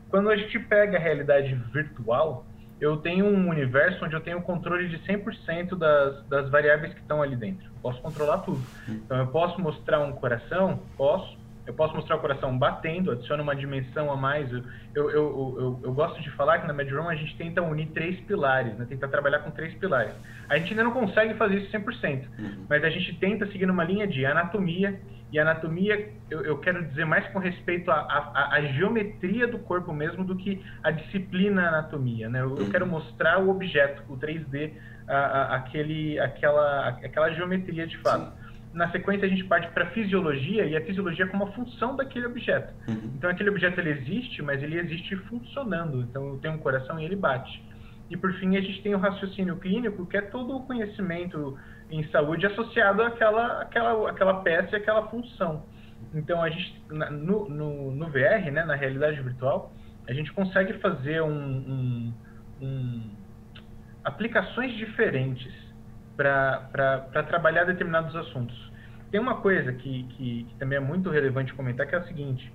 Quando 0.09 0.31
a 0.31 0.37
gente 0.37 0.57
pega 0.61 0.99
a 0.99 1.01
realidade 1.01 1.53
virtual, 1.73 2.47
eu 2.81 2.97
tenho 2.97 3.27
um 3.27 3.49
universo 3.49 4.05
onde 4.05 4.15
eu 4.15 4.21
tenho 4.21 4.41
controle 4.43 4.89
de 4.89 4.99
100% 5.01 5.77
das, 5.77 6.27
das 6.29 6.51
variáveis 6.51 6.95
que 6.95 7.01
estão 7.01 7.23
ali 7.23 7.37
dentro. 7.37 7.71
Posso 7.83 8.01
controlar 8.01 8.39
tudo. 8.39 8.63
Então, 8.89 9.19
eu 9.19 9.27
posso 9.27 9.61
mostrar 9.61 10.01
um 10.01 10.13
coração? 10.13 10.81
Posso. 10.97 11.40
Eu 11.67 11.75
posso 11.75 11.95
mostrar 11.95 12.17
o 12.17 12.21
coração 12.21 12.57
batendo, 12.57 13.11
adiciona 13.13 13.43
uma 13.43 13.55
dimensão 13.55 14.11
a 14.11 14.17
mais. 14.17 14.51
Eu, 14.53 14.63
eu, 14.95 15.11
eu, 15.11 15.81
eu, 15.85 15.93
gosto 15.93 16.21
de 16.21 16.31
falar 16.31 16.59
que 16.59 16.67
na 16.67 16.73
MedRoom 16.73 17.09
a 17.09 17.15
gente 17.15 17.37
tenta 17.37 17.63
unir 17.63 17.89
três 17.89 18.19
pilares, 18.21 18.77
né? 18.77 18.87
tenta 18.89 19.07
trabalhar 19.07 19.41
com 19.41 19.51
três 19.51 19.75
pilares. 19.75 20.13
A 20.49 20.59
gente 20.59 20.71
ainda 20.71 20.85
não 20.85 20.93
consegue 20.93 21.35
fazer 21.35 21.59
isso 21.59 21.71
100%, 21.71 22.25
uhum. 22.39 22.67
mas 22.69 22.83
a 22.83 22.91
gente 22.91 23.15
tenta 23.19 23.47
seguir 23.47 23.67
numa 23.67 23.85
linha 23.85 24.07
de 24.07 24.25
anatomia, 24.27 25.01
e 25.33 25.39
anatomia, 25.39 26.11
eu, 26.29 26.41
eu 26.43 26.59
quero 26.59 26.85
dizer 26.89 27.05
mais 27.05 27.25
com 27.29 27.39
respeito 27.39 27.89
à 27.91 28.61
geometria 28.77 29.47
do 29.47 29.61
corpo 29.61 29.93
mesmo 29.93 30.25
do 30.25 30.35
que 30.35 30.61
a 30.83 30.91
disciplina 30.91 31.69
anatomia. 31.69 32.29
Né? 32.29 32.41
Eu, 32.41 32.57
eu 32.57 32.69
quero 32.69 32.85
uhum. 32.85 32.91
mostrar 32.91 33.39
o 33.39 33.49
objeto, 33.49 34.03
o 34.09 34.17
3D, 34.17 34.73
a, 35.07 35.15
a, 35.15 35.57
aquele, 35.57 36.19
aquela, 36.19 36.89
aquela 36.89 37.31
geometria 37.31 37.87
de 37.87 37.97
fato. 37.99 38.25
Sim. 38.25 38.40
Na 38.73 38.89
sequência, 38.91 39.27
a 39.27 39.29
gente 39.29 39.45
parte 39.45 39.69
para 39.73 39.85
a 39.85 39.91
fisiologia, 39.91 40.65
e 40.65 40.77
a 40.77 40.85
fisiologia 40.85 41.25
é 41.25 41.29
como 41.29 41.45
a 41.45 41.53
função 41.53 41.97
daquele 41.97 42.27
objeto. 42.27 42.73
Uhum. 42.89 43.13
Então, 43.17 43.29
aquele 43.29 43.51
objeto 43.51 43.81
ele 43.81 43.91
existe, 43.91 44.43
mas 44.43 44.63
ele 44.63 44.79
existe 44.79 45.17
funcionando. 45.17 46.03
Então, 46.03 46.29
eu 46.29 46.39
tenho 46.39 46.55
um 46.55 46.59
coração 46.59 46.99
e 46.99 47.05
ele 47.05 47.17
bate. 47.17 47.63
E, 48.09 48.17
por 48.17 48.33
fim, 48.35 48.57
a 48.57 48.61
gente 48.61 48.81
tem 48.83 48.95
o 48.95 48.99
raciocínio 48.99 49.57
clínico, 49.57 50.07
que 50.07 50.17
é 50.17 50.21
todo 50.21 50.57
o 50.57 50.63
conhecimento 50.63 51.59
em 51.91 52.05
saúde 52.11 52.47
associado 52.47 53.03
àquela, 53.03 53.63
àquela, 53.63 54.11
àquela 54.11 54.35
peça 54.43 54.77
e 54.77 54.77
àquela 54.77 55.09
função. 55.09 55.65
Então, 56.15 56.43
a 56.43 56.49
gente, 56.49 56.83
no, 56.89 57.49
no, 57.49 57.91
no 57.93 58.07
VR, 58.09 58.51
né, 58.53 58.65
na 58.65 58.75
realidade 58.75 59.21
virtual, 59.21 59.73
a 60.09 60.13
gente 60.13 60.33
consegue 60.33 60.75
fazer 60.75 61.23
um, 61.23 61.31
um, 61.31 62.15
um 62.61 63.11
aplicações 64.05 64.75
diferentes 64.75 65.53
para 66.21 67.23
trabalhar 67.27 67.65
determinados 67.65 68.15
assuntos. 68.15 68.71
Tem 69.11 69.19
uma 69.19 69.41
coisa 69.41 69.73
que, 69.73 70.05
que, 70.05 70.45
que, 70.45 70.55
também 70.59 70.77
é 70.77 70.81
muito 70.81 71.09
relevante 71.09 71.55
comentar, 71.55 71.87
que 71.87 71.95
é 71.95 71.99
a 71.99 72.05
seguinte. 72.05 72.53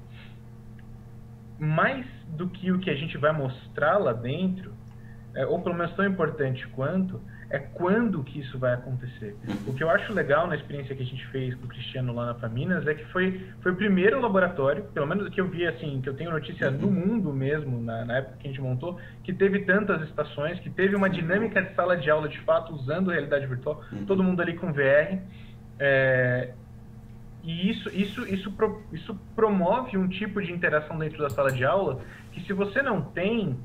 Mais 1.59 2.05
do 2.37 2.47
que 2.47 2.71
o 2.71 2.79
que 2.79 2.89
a 2.89 2.95
gente 2.95 3.17
vai 3.17 3.31
mostrar 3.31 3.97
lá 3.97 4.13
dentro, 4.13 4.71
é, 5.33 5.45
ou 5.47 5.61
pelo 5.61 5.75
menos 5.75 5.93
tão 5.95 6.05
importante 6.05 6.65
quanto, 6.69 7.19
é 7.49 7.59
quando 7.59 8.23
que 8.23 8.39
isso 8.39 8.57
vai 8.57 8.73
acontecer. 8.73 9.35
O 9.67 9.73
que 9.73 9.83
eu 9.83 9.89
acho 9.89 10.11
legal 10.13 10.47
na 10.47 10.55
experiência 10.55 10.95
que 10.95 11.03
a 11.03 11.05
gente 11.05 11.25
fez 11.27 11.53
com 11.55 11.65
o 11.65 11.67
Cristiano 11.67 12.13
lá 12.13 12.27
na 12.27 12.35
Faminas 12.35 12.85
é 12.87 12.93
que 12.93 13.05
foi, 13.05 13.41
foi 13.61 13.71
o 13.71 13.75
primeiro 13.75 14.19
laboratório, 14.19 14.83
pelo 14.93 15.05
menos 15.05 15.29
que 15.29 15.39
eu 15.39 15.47
vi 15.47 15.65
assim, 15.65 16.01
que 16.01 16.09
eu 16.09 16.15
tenho 16.15 16.31
notícia 16.31 16.71
no 16.71 16.89
mundo 16.89 17.31
mesmo, 17.31 17.81
na, 17.81 18.05
na 18.05 18.17
época 18.17 18.37
que 18.39 18.47
a 18.47 18.49
gente 18.49 18.61
montou, 18.61 18.99
que 19.23 19.33
teve 19.33 19.59
tantas 19.59 20.01
estações, 20.03 20.59
que 20.59 20.69
teve 20.69 20.95
uma 20.95 21.09
dinâmica 21.09 21.61
de 21.61 21.73
sala 21.75 21.95
de 21.95 22.09
aula 22.09 22.27
de 22.27 22.39
fato 22.39 22.73
usando 22.73 23.11
realidade 23.11 23.45
virtual, 23.45 23.81
uhum. 23.91 24.05
todo 24.05 24.23
mundo 24.23 24.41
ali 24.41 24.55
com 24.55 24.73
VR. 24.73 25.19
É, 25.79 26.53
e 27.43 27.69
isso, 27.69 27.89
isso, 27.89 28.27
isso, 28.27 28.51
isso 28.91 29.15
promove 29.35 29.97
um 29.97 30.07
tipo 30.07 30.41
de 30.41 30.51
interação 30.51 30.97
dentro 30.97 31.19
da 31.19 31.29
sala 31.29 31.51
de 31.51 31.63
aula 31.63 32.01
que 32.35 32.45
se 32.45 32.53
você 32.53 32.81
não 32.81 33.01
tem 33.01 33.57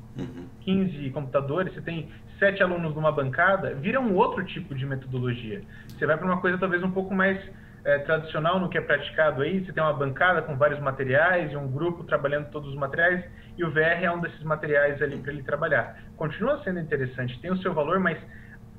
15 0.61 0.97
uhum. 0.97 1.11
computadores, 1.11 1.73
você 1.73 1.81
tem 1.81 2.09
sete 2.39 2.63
alunos 2.63 2.95
numa 2.95 3.11
bancada, 3.11 3.75
vira 3.75 3.99
um 3.99 4.15
outro 4.15 4.43
tipo 4.45 4.73
de 4.73 4.85
metodologia. 4.85 5.61
Você 5.89 6.05
vai 6.05 6.17
para 6.17 6.25
uma 6.25 6.39
coisa 6.39 6.57
talvez 6.57 6.81
um 6.81 6.89
pouco 6.89 7.13
mais 7.13 7.37
é, 7.83 7.99
tradicional 7.99 8.59
no 8.59 8.69
que 8.69 8.77
é 8.77 8.81
praticado 8.81 9.41
aí, 9.41 9.63
você 9.63 9.73
tem 9.73 9.83
uma 9.83 9.93
bancada 9.93 10.41
com 10.41 10.55
vários 10.55 10.79
materiais 10.79 11.51
e 11.51 11.57
um 11.57 11.67
grupo 11.67 12.05
trabalhando 12.05 12.49
todos 12.49 12.69
os 12.69 12.75
materiais, 12.75 13.23
e 13.57 13.63
o 13.65 13.71
VR 13.71 14.03
é 14.03 14.11
um 14.11 14.21
desses 14.21 14.41
materiais 14.43 15.01
ali 15.01 15.17
para 15.17 15.33
ele 15.33 15.43
trabalhar. 15.43 16.01
Continua 16.15 16.63
sendo 16.63 16.79
interessante, 16.79 17.37
tem 17.41 17.51
o 17.51 17.57
seu 17.57 17.73
valor, 17.73 17.99
mas 17.99 18.17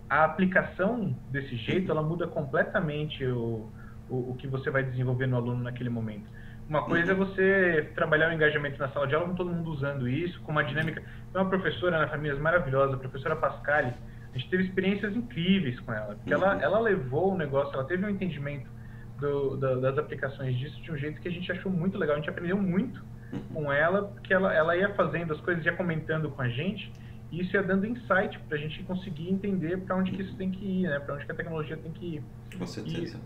a 0.09 0.25
aplicação 0.25 1.15
desse 1.31 1.55
jeito, 1.57 1.93
ela 1.93 2.03
muda 2.03 2.27
completamente 2.27 3.25
o 3.27 3.71
o, 4.13 4.31
o 4.31 4.35
que 4.37 4.47
você 4.47 4.71
vai 4.71 4.85
desenvolver 4.85 5.27
no 5.27 5.37
aluno 5.37 5.63
naquele 5.63 5.89
momento. 5.89 6.29
Uma 6.69 6.85
coisa 6.85 7.13
é 7.13 7.15
você 7.15 7.91
trabalhar 7.95 8.31
o 8.31 8.33
engajamento 8.33 8.79
na 8.79 8.89
sala 8.89 9.07
de 9.07 9.15
aula 9.15 9.29
com 9.29 9.35
todo 9.35 9.51
mundo 9.51 9.71
usando 9.71 10.09
isso, 10.09 10.41
com 10.43 10.53
uma 10.53 10.65
dinâmica. 10.65 11.01
Tem 11.01 11.41
uma 11.43 11.49
professora 11.49 11.99
na 11.99 12.09
família 12.09 12.39
maravilhosa, 12.39 12.95
a 12.95 12.99
professora 12.99 13.37
Pascali. 13.37 13.93
A 14.35 14.39
gente 14.39 14.49
teve 14.49 14.65
experiências 14.65 15.15
incríveis 15.15 15.79
com 15.81 15.93
ela, 15.93 16.15
porque 16.15 16.33
ela, 16.33 16.61
ela 16.63 16.79
levou 16.79 17.35
o 17.35 17.37
negócio, 17.37 17.75
ela 17.75 17.85
teve 17.85 18.05
um 18.07 18.09
entendimento 18.09 18.71
do, 19.19 19.57
do, 19.57 19.81
das 19.81 19.99
aplicações 19.99 20.57
disso 20.57 20.81
de 20.83 20.91
um 20.91 20.97
jeito 20.97 21.21
que 21.21 21.29
a 21.29 21.31
gente 21.31 21.51
achou 21.53 21.71
muito 21.71 21.99
legal. 21.99 22.17
A 22.17 22.19
gente 22.19 22.31
aprendeu 22.31 22.57
muito 22.57 23.05
com 23.53 23.73
ela, 23.73 24.05
porque 24.05 24.33
ela, 24.33 24.53
ela 24.55 24.77
ia 24.77 24.95
fazendo 24.95 25.33
as 25.33 25.41
coisas, 25.41 25.65
ia 25.65 25.73
comentando 25.73 26.31
com 26.31 26.43
a 26.43 26.49
gente, 26.49 26.93
e 27.31 27.41
isso 27.41 27.55
ia 27.57 27.63
dando 27.63 27.87
insight 27.87 28.39
para 28.47 28.57
a 28.57 28.61
gente 28.61 28.83
conseguir 28.83 29.31
entender 29.31 29.79
para 29.79 29.97
onde 29.97 30.13
que 30.13 30.23
isso 30.23 30.37
tem 30.37 30.51
que 30.51 30.65
ir, 30.65 30.89
né? 30.89 30.99
Para 30.99 31.15
onde 31.15 31.25
que 31.25 31.33
a 31.33 31.35
tecnologia 31.35 31.77
tem 31.77 31.93
que 31.93 32.17
ir. 32.17 32.25
Com 32.59 32.67
certeza. 32.67 33.19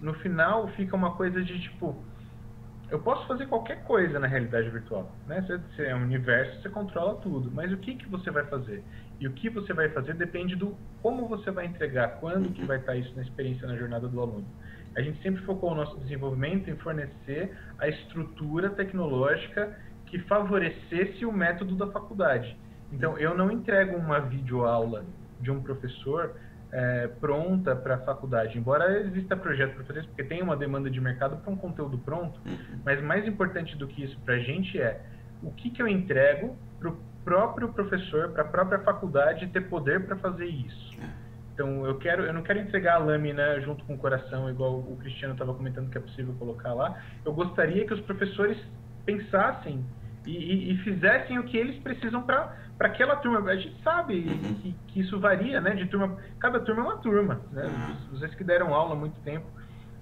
E, 0.00 0.04
no 0.04 0.14
final 0.14 0.68
fica 0.68 0.94
uma 0.94 1.14
coisa 1.14 1.42
de 1.42 1.60
tipo 1.60 1.96
eu 2.90 2.98
posso 2.98 3.26
fazer 3.26 3.46
qualquer 3.46 3.84
coisa 3.84 4.18
na 4.18 4.26
realidade 4.26 4.70
virtual, 4.70 5.10
né? 5.26 5.44
Você, 5.74 5.84
é 5.84 5.94
um 5.94 6.02
universo, 6.02 6.62
você 6.62 6.70
controla 6.70 7.16
tudo, 7.16 7.50
mas 7.50 7.70
o 7.70 7.76
que 7.76 7.94
que 7.94 8.08
você 8.08 8.30
vai 8.30 8.44
fazer? 8.46 8.82
E 9.20 9.26
o 9.26 9.32
que 9.32 9.50
você 9.50 9.74
vai 9.74 9.90
fazer 9.90 10.14
depende 10.14 10.56
do 10.56 10.74
como 11.02 11.28
você 11.28 11.50
vai 11.50 11.66
entregar, 11.66 12.18
quando 12.20 12.50
que 12.50 12.64
vai 12.64 12.78
estar 12.78 12.96
isso 12.96 13.14
na 13.14 13.22
experiência 13.22 13.66
na 13.68 13.76
jornada 13.76 14.08
do 14.08 14.20
aluno. 14.20 14.46
A 14.96 15.02
gente 15.02 15.20
sempre 15.22 15.44
focou 15.44 15.72
o 15.72 15.74
nosso 15.74 15.98
desenvolvimento 16.00 16.70
em 16.70 16.76
fornecer 16.76 17.54
a 17.78 17.88
estrutura 17.88 18.70
tecnológica 18.70 19.76
que 20.06 20.18
favorecesse 20.20 21.26
o 21.26 21.32
método 21.32 21.76
da 21.76 21.86
faculdade. 21.88 22.56
Então, 22.90 23.18
eu 23.18 23.36
não 23.36 23.50
entrego 23.50 23.96
uma 23.96 24.18
videoaula 24.20 25.04
de 25.40 25.50
um 25.50 25.62
professor 25.62 26.34
é, 26.72 27.08
pronta 27.20 27.74
para 27.74 27.96
a 27.96 27.98
faculdade. 27.98 28.58
Embora 28.58 29.00
exista 29.00 29.36
projeto 29.36 29.74
para 29.74 29.84
fazer 29.84 30.00
isso, 30.00 30.08
porque 30.08 30.24
tem 30.24 30.42
uma 30.42 30.56
demanda 30.56 30.90
de 30.90 31.00
mercado 31.00 31.36
para 31.38 31.50
um 31.50 31.56
conteúdo 31.56 31.98
pronto, 31.98 32.38
uhum. 32.46 32.80
mas 32.84 33.02
mais 33.02 33.26
importante 33.26 33.76
do 33.76 33.86
que 33.86 34.04
isso 34.04 34.18
para 34.20 34.34
a 34.34 34.38
gente 34.38 34.80
é 34.80 35.00
o 35.42 35.50
que, 35.52 35.70
que 35.70 35.80
eu 35.80 35.88
entrego 35.88 36.56
para 36.78 36.90
o 36.90 36.96
próprio 37.24 37.72
professor, 37.72 38.30
para 38.30 38.42
a 38.42 38.46
própria 38.46 38.78
faculdade 38.80 39.46
ter 39.48 39.62
poder 39.62 40.06
para 40.06 40.16
fazer 40.16 40.46
isso. 40.46 40.96
É. 41.00 41.28
Então 41.54 41.84
eu 41.84 41.98
quero, 41.98 42.22
eu 42.22 42.32
não 42.32 42.42
quero 42.42 42.60
entregar 42.60 42.94
a 42.94 42.98
lâmina 42.98 43.60
junto 43.60 43.84
com 43.84 43.94
o 43.94 43.98
coração, 43.98 44.48
igual 44.48 44.78
o 44.78 44.96
Cristiano 45.00 45.34
estava 45.34 45.52
comentando 45.52 45.90
que 45.90 45.98
é 45.98 46.00
possível 46.00 46.32
colocar 46.38 46.72
lá. 46.72 47.02
Eu 47.24 47.32
gostaria 47.32 47.84
que 47.84 47.92
os 47.92 48.00
professores 48.02 48.56
pensassem 49.04 49.84
e, 50.24 50.36
e, 50.36 50.72
e 50.72 50.78
fizessem 50.78 51.38
o 51.38 51.44
que 51.44 51.56
eles 51.56 51.76
precisam 51.80 52.22
para 52.22 52.56
para 52.78 52.88
aquela 52.88 53.16
turma. 53.16 53.50
A 53.50 53.56
gente 53.56 53.82
sabe 53.82 54.14
uhum. 54.14 54.54
que, 54.54 54.74
que, 54.86 55.00
isso 55.00 55.18
varia, 55.18 55.60
né? 55.60 55.74
De 55.74 55.86
turma, 55.86 56.16
cada 56.38 56.60
turma 56.60 56.82
é 56.82 56.84
uma 56.84 56.96
turma. 56.98 57.40
Né? 57.50 57.64
Uhum. 57.64 57.96
Vocês 58.12 58.34
que 58.36 58.44
deram 58.44 58.72
aula 58.72 58.94
há 58.94 58.96
muito 58.96 59.20
tempo, 59.20 59.46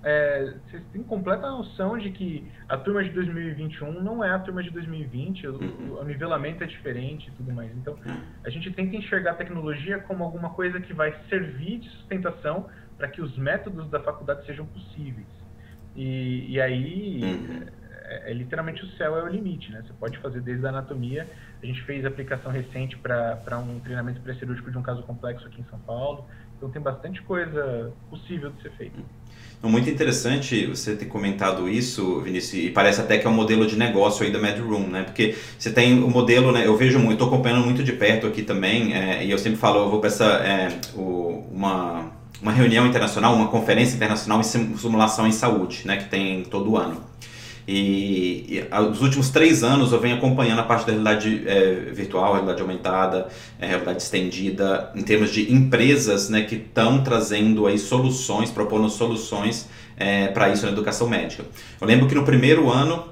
é, 0.04 0.54
vocês 0.68 0.82
têm 0.92 1.02
completa 1.02 1.50
noção 1.50 1.98
de 1.98 2.10
que 2.10 2.46
a 2.68 2.76
turma 2.76 3.02
de 3.02 3.10
2021 3.10 4.02
não 4.02 4.22
é 4.22 4.30
a 4.30 4.38
turma 4.38 4.62
de 4.62 4.70
2020, 4.70 5.48
o, 5.48 5.52
uhum. 5.54 5.98
o 6.00 6.04
nivelamento 6.04 6.62
é 6.62 6.66
diferente 6.66 7.28
e 7.28 7.30
tudo 7.32 7.52
mais. 7.52 7.74
Então, 7.76 7.96
a 8.44 8.50
gente 8.50 8.70
tenta 8.72 8.94
enxergar 8.94 9.32
a 9.32 9.34
tecnologia 9.34 9.98
como 10.00 10.22
alguma 10.22 10.50
coisa 10.50 10.78
que 10.78 10.92
vai 10.92 11.12
servir 11.28 11.78
de 11.78 11.88
sustentação 11.88 12.68
para 12.98 13.08
que 13.08 13.20
os 13.20 13.36
métodos 13.36 13.90
da 13.90 14.00
faculdade 14.00 14.44
sejam 14.46 14.66
possíveis. 14.66 15.26
E, 15.94 16.52
e 16.52 16.60
aí, 16.60 17.66
é, 18.08 18.30
é, 18.30 18.34
literalmente 18.34 18.84
o 18.84 18.88
céu 18.96 19.16
é 19.16 19.22
o 19.22 19.28
limite, 19.28 19.70
né? 19.70 19.82
Você 19.86 19.92
pode 19.98 20.18
fazer 20.18 20.40
desde 20.40 20.64
a 20.66 20.68
anatomia 20.70 21.26
a 21.62 21.66
gente 21.66 21.82
fez 21.82 22.04
aplicação 22.04 22.52
recente 22.52 22.96
para 22.96 23.58
um 23.58 23.80
treinamento 23.80 24.20
pré-cirúrgico 24.20 24.70
de 24.70 24.78
um 24.78 24.82
caso 24.82 25.02
complexo 25.02 25.46
aqui 25.46 25.60
em 25.60 25.64
São 25.70 25.78
Paulo. 25.80 26.24
Então 26.56 26.70
tem 26.70 26.80
bastante 26.80 27.20
coisa 27.22 27.92
possível 28.08 28.50
de 28.50 28.62
ser 28.62 28.70
feita. 28.72 28.96
Muito 29.62 29.90
interessante 29.90 30.66
você 30.66 30.94
ter 30.94 31.06
comentado 31.06 31.68
isso, 31.68 32.20
Vinícius, 32.20 32.64
e 32.64 32.70
parece 32.70 33.00
até 33.00 33.18
que 33.18 33.26
é 33.26 33.30
um 33.30 33.34
modelo 33.34 33.66
de 33.66 33.76
negócio 33.76 34.24
aí 34.24 34.30
da 34.30 34.38
MedRoom, 34.38 34.86
né? 34.86 35.02
Porque 35.02 35.34
você 35.58 35.72
tem 35.72 36.04
o 36.04 36.08
modelo, 36.08 36.52
né? 36.52 36.66
Eu 36.66 36.76
vejo 36.76 36.98
muito, 36.98 37.14
estou 37.14 37.28
acompanhando 37.28 37.64
muito 37.64 37.82
de 37.82 37.92
perto 37.92 38.26
aqui 38.26 38.42
também, 38.42 38.94
é, 38.94 39.24
e 39.24 39.30
eu 39.30 39.38
sempre 39.38 39.58
falo, 39.58 39.80
eu 39.80 39.90
vou 39.90 39.98
para 39.98 40.08
essa 40.08 40.24
é, 40.24 40.68
o, 40.94 41.44
uma 41.50 42.12
uma 42.40 42.52
reunião 42.52 42.86
internacional, 42.86 43.34
uma 43.34 43.48
conferência 43.48 43.96
internacional 43.96 44.40
em 44.40 44.42
simulação 44.42 45.26
em 45.26 45.32
saúde, 45.32 45.82
né? 45.86 45.96
Que 45.96 46.08
tem 46.08 46.44
todo 46.44 46.76
ano. 46.76 47.02
E, 47.68 48.60
e 48.70 48.80
nos 48.80 49.02
últimos 49.02 49.28
três 49.30 49.64
anos 49.64 49.92
eu 49.92 50.00
venho 50.00 50.16
acompanhando 50.16 50.60
a 50.60 50.62
parte 50.62 50.86
da 50.86 50.92
realidade 50.92 51.42
é, 51.46 51.90
virtual, 51.92 52.32
realidade 52.32 52.62
aumentada, 52.62 53.28
é, 53.58 53.66
realidade 53.66 54.02
estendida, 54.02 54.92
em 54.94 55.02
termos 55.02 55.32
de 55.32 55.52
empresas 55.52 56.28
né, 56.28 56.42
que 56.42 56.54
estão 56.54 57.02
trazendo 57.02 57.66
aí 57.66 57.78
soluções, 57.78 58.50
propondo 58.50 58.88
soluções 58.88 59.68
é, 59.96 60.28
para 60.28 60.48
isso 60.48 60.64
na 60.64 60.72
educação 60.72 61.08
médica. 61.08 61.44
Eu 61.80 61.86
lembro 61.86 62.06
que 62.06 62.14
no 62.14 62.24
primeiro 62.24 62.70
ano 62.70 63.04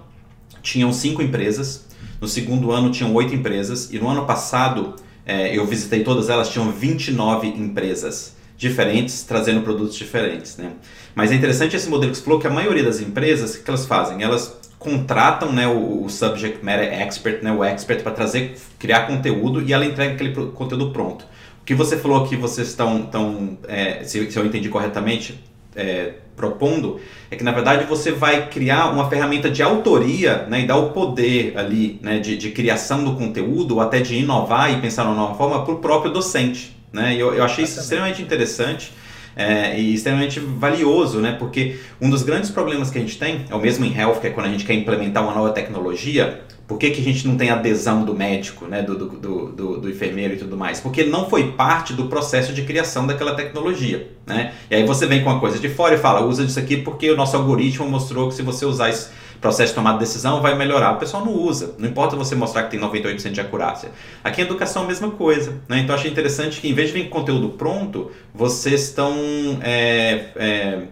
tinham 0.63 0.93
cinco 0.93 1.21
empresas, 1.21 1.87
no 2.21 2.29
segundo 2.29 2.71
ano 2.71 2.91
tinham 2.91 3.13
oito 3.15 3.35
empresas, 3.35 3.93
e 3.93 3.99
no 3.99 4.09
ano 4.09 4.25
passado 4.25 4.95
é, 5.27 5.57
eu 5.57 5.67
visitei 5.67 6.05
todas 6.05 6.29
elas, 6.29 6.49
tinham 6.49 6.71
29 6.71 7.49
empresas 7.49 8.37
diferentes, 8.65 9.23
trazendo 9.23 9.61
produtos 9.61 9.95
diferentes. 9.95 10.57
Né? 10.57 10.73
Mas 11.15 11.31
é 11.31 11.35
interessante 11.35 11.77
esse 11.77 11.89
modelo 11.89 12.11
que 12.11 12.19
você 12.19 12.25
falou 12.25 12.41
que 12.41 12.47
a 12.47 12.51
maioria 12.51 12.83
das 12.83 13.01
empresas, 13.01 13.55
o 13.55 13.63
que 13.63 13.71
elas 13.71 13.87
fazem? 13.87 14.23
Elas 14.23 14.59
contratam 14.79 15.53
né, 15.53 15.67
o, 15.67 16.05
o 16.05 16.09
subject 16.09 16.65
matter 16.65 16.93
expert, 16.93 17.43
né, 17.43 17.53
o 17.53 17.63
expert, 17.63 18.03
para 18.03 18.13
trazer, 18.13 18.57
criar 18.79 19.07
conteúdo 19.07 19.63
e 19.63 19.73
ela 19.73 19.85
entrega 19.85 20.15
aquele 20.15 20.35
conteúdo 20.53 20.91
pronto. 20.91 21.27
O 21.61 21.65
que 21.65 21.75
você 21.75 21.97
falou 21.97 22.27
que 22.27 22.37
vocês 22.37 22.69
estão, 22.69 23.03
tão, 23.03 23.59
é, 23.69 24.03
se, 24.05 24.31
se 24.31 24.39
eu 24.39 24.45
entendi 24.45 24.69
corretamente, 24.69 25.41
é, 25.77 26.15
propondo 26.37 27.01
é 27.31 27.37
que 27.37 27.43
na 27.43 27.51
verdade 27.51 27.85
você 27.85 28.13
vai 28.13 28.49
criar 28.49 28.91
uma 28.91 29.09
ferramenta 29.09 29.51
de 29.51 29.63
autoria 29.63 30.47
né, 30.49 30.61
e 30.61 30.67
dar 30.67 30.77
o 30.77 30.91
poder 30.91 31.57
ali 31.57 31.99
né, 32.03 32.19
de, 32.19 32.37
de 32.37 32.51
criação 32.51 33.05
do 33.05 33.15
conteúdo 33.15 33.77
ou 33.77 33.81
até 33.81 34.01
de 34.01 34.17
inovar 34.17 34.73
e 34.73 34.81
pensar 34.81 35.05
numa 35.05 35.17
nova 35.17 35.35
forma 35.35 35.65
para 35.65 35.75
o 35.75 35.79
próprio 35.79 36.13
docente. 36.13 36.74
Né? 36.95 37.17
E 37.17 37.21
eu, 37.21 37.35
eu 37.35 37.43
achei 37.43 37.65
isso 37.65 37.81
extremamente 37.81 38.23
interessante 38.23 38.93
é, 39.35 39.77
e 39.79 39.95
extremamente 39.95 40.39
valioso, 40.39 41.19
né? 41.19 41.33
Porque 41.37 41.77
um 42.01 42.09
dos 42.09 42.23
grandes 42.23 42.51
problemas 42.51 42.89
que 42.89 42.99
a 42.99 43.01
gente 43.01 43.19
tem, 43.19 43.45
é 43.51 43.55
o 43.55 43.59
mesmo 43.59 43.85
em 43.85 43.93
health, 43.93 44.21
que 44.21 44.29
é 44.29 44.31
quando 44.31 44.47
a 44.47 44.49
gente 44.49 44.65
quer 44.65 44.75
implementar 44.75 45.25
uma 45.25 45.35
nova 45.35 45.51
tecnologia, 45.51 46.41
por 46.69 46.79
que, 46.79 46.91
que 46.91 47.01
a 47.01 47.05
gente 47.05 47.27
não 47.27 47.37
tem 47.37 47.51
adesão 47.51 48.05
do 48.05 48.15
médico, 48.15 48.67
né, 48.67 48.81
do, 48.81 48.97
do, 48.97 49.09
do, 49.49 49.81
do, 49.81 49.91
enfermeiro 49.91 50.35
e 50.35 50.37
tudo 50.37 50.57
mais? 50.57 50.79
Porque 50.79 51.03
não 51.03 51.29
foi 51.29 51.51
parte 51.53 51.93
do 51.93 52.07
processo 52.07 52.53
de 52.53 52.63
criação 52.63 53.07
daquela 53.09 53.35
tecnologia. 53.35 54.09
Né? 54.25 54.55
E 54.71 54.77
aí 54.77 54.87
você 54.87 55.05
vem 55.05 55.23
com 55.23 55.31
uma 55.31 55.41
coisa 55.41 55.59
de 55.59 55.69
fora 55.69 55.97
e 55.97 55.99
fala, 55.99 56.25
usa 56.25 56.47
disso 56.47 56.61
aqui 56.61 56.77
porque 56.77 57.11
o 57.11 57.17
nosso 57.17 57.37
algoritmo 57.37 57.87
mostrou 57.87 58.29
que 58.29 58.35
se 58.35 58.43
você 58.43 58.65
usar 58.65 58.89
isso 58.89 59.11
processo 59.41 59.71
de 59.71 59.75
tomada 59.75 59.99
de 59.99 60.05
decisão 60.05 60.41
vai 60.41 60.57
melhorar. 60.57 60.93
O 60.93 60.99
pessoal 60.99 61.25
não 61.25 61.33
usa. 61.33 61.75
Não 61.79 61.89
importa 61.89 62.17
você 62.17 62.35
mostrar 62.35 62.65
que 62.65 62.71
tem 62.71 62.81
98% 62.81 63.33
de 63.33 63.41
acurácia. 63.41 63.91
Aqui 64.23 64.41
em 64.41 64.45
educação 64.45 64.83
é 64.83 64.85
a 64.85 64.89
mesma 64.89 65.11
coisa. 65.11 65.61
Né? 65.69 65.81
Então 65.81 65.95
achei 65.95 66.11
interessante 66.11 66.61
que 66.61 66.69
em 66.69 66.75
vez 66.75 66.89
de 66.89 66.95
vir 66.95 67.09
com 67.09 67.21
conteúdo 67.21 67.51
pronto, 67.51 68.11
vocês 68.35 68.83
estão 68.83 69.15
é, 69.63 70.31
é, 70.37 70.83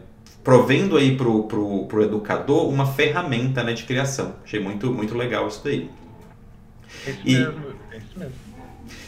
provendo 0.45 0.97
aí 0.97 1.17
para 1.17 1.29
o 1.29 1.45
pro, 1.45 1.87
pro 1.87 2.03
educador 2.03 2.69
uma 2.69 2.87
ferramenta 2.87 3.63
né, 3.63 3.73
de 3.73 3.85
criação. 3.85 4.35
Achei 4.45 4.61
muito, 4.61 4.93
muito 4.93 5.17
legal 5.17 5.49
isso 5.49 5.61
daí. 5.65 5.91
É 7.07 7.11
isso 7.11 7.21
e, 7.25 7.35
mesmo. 7.35 7.65
É 7.91 7.97
isso 7.97 8.19
mesmo. 8.19 8.53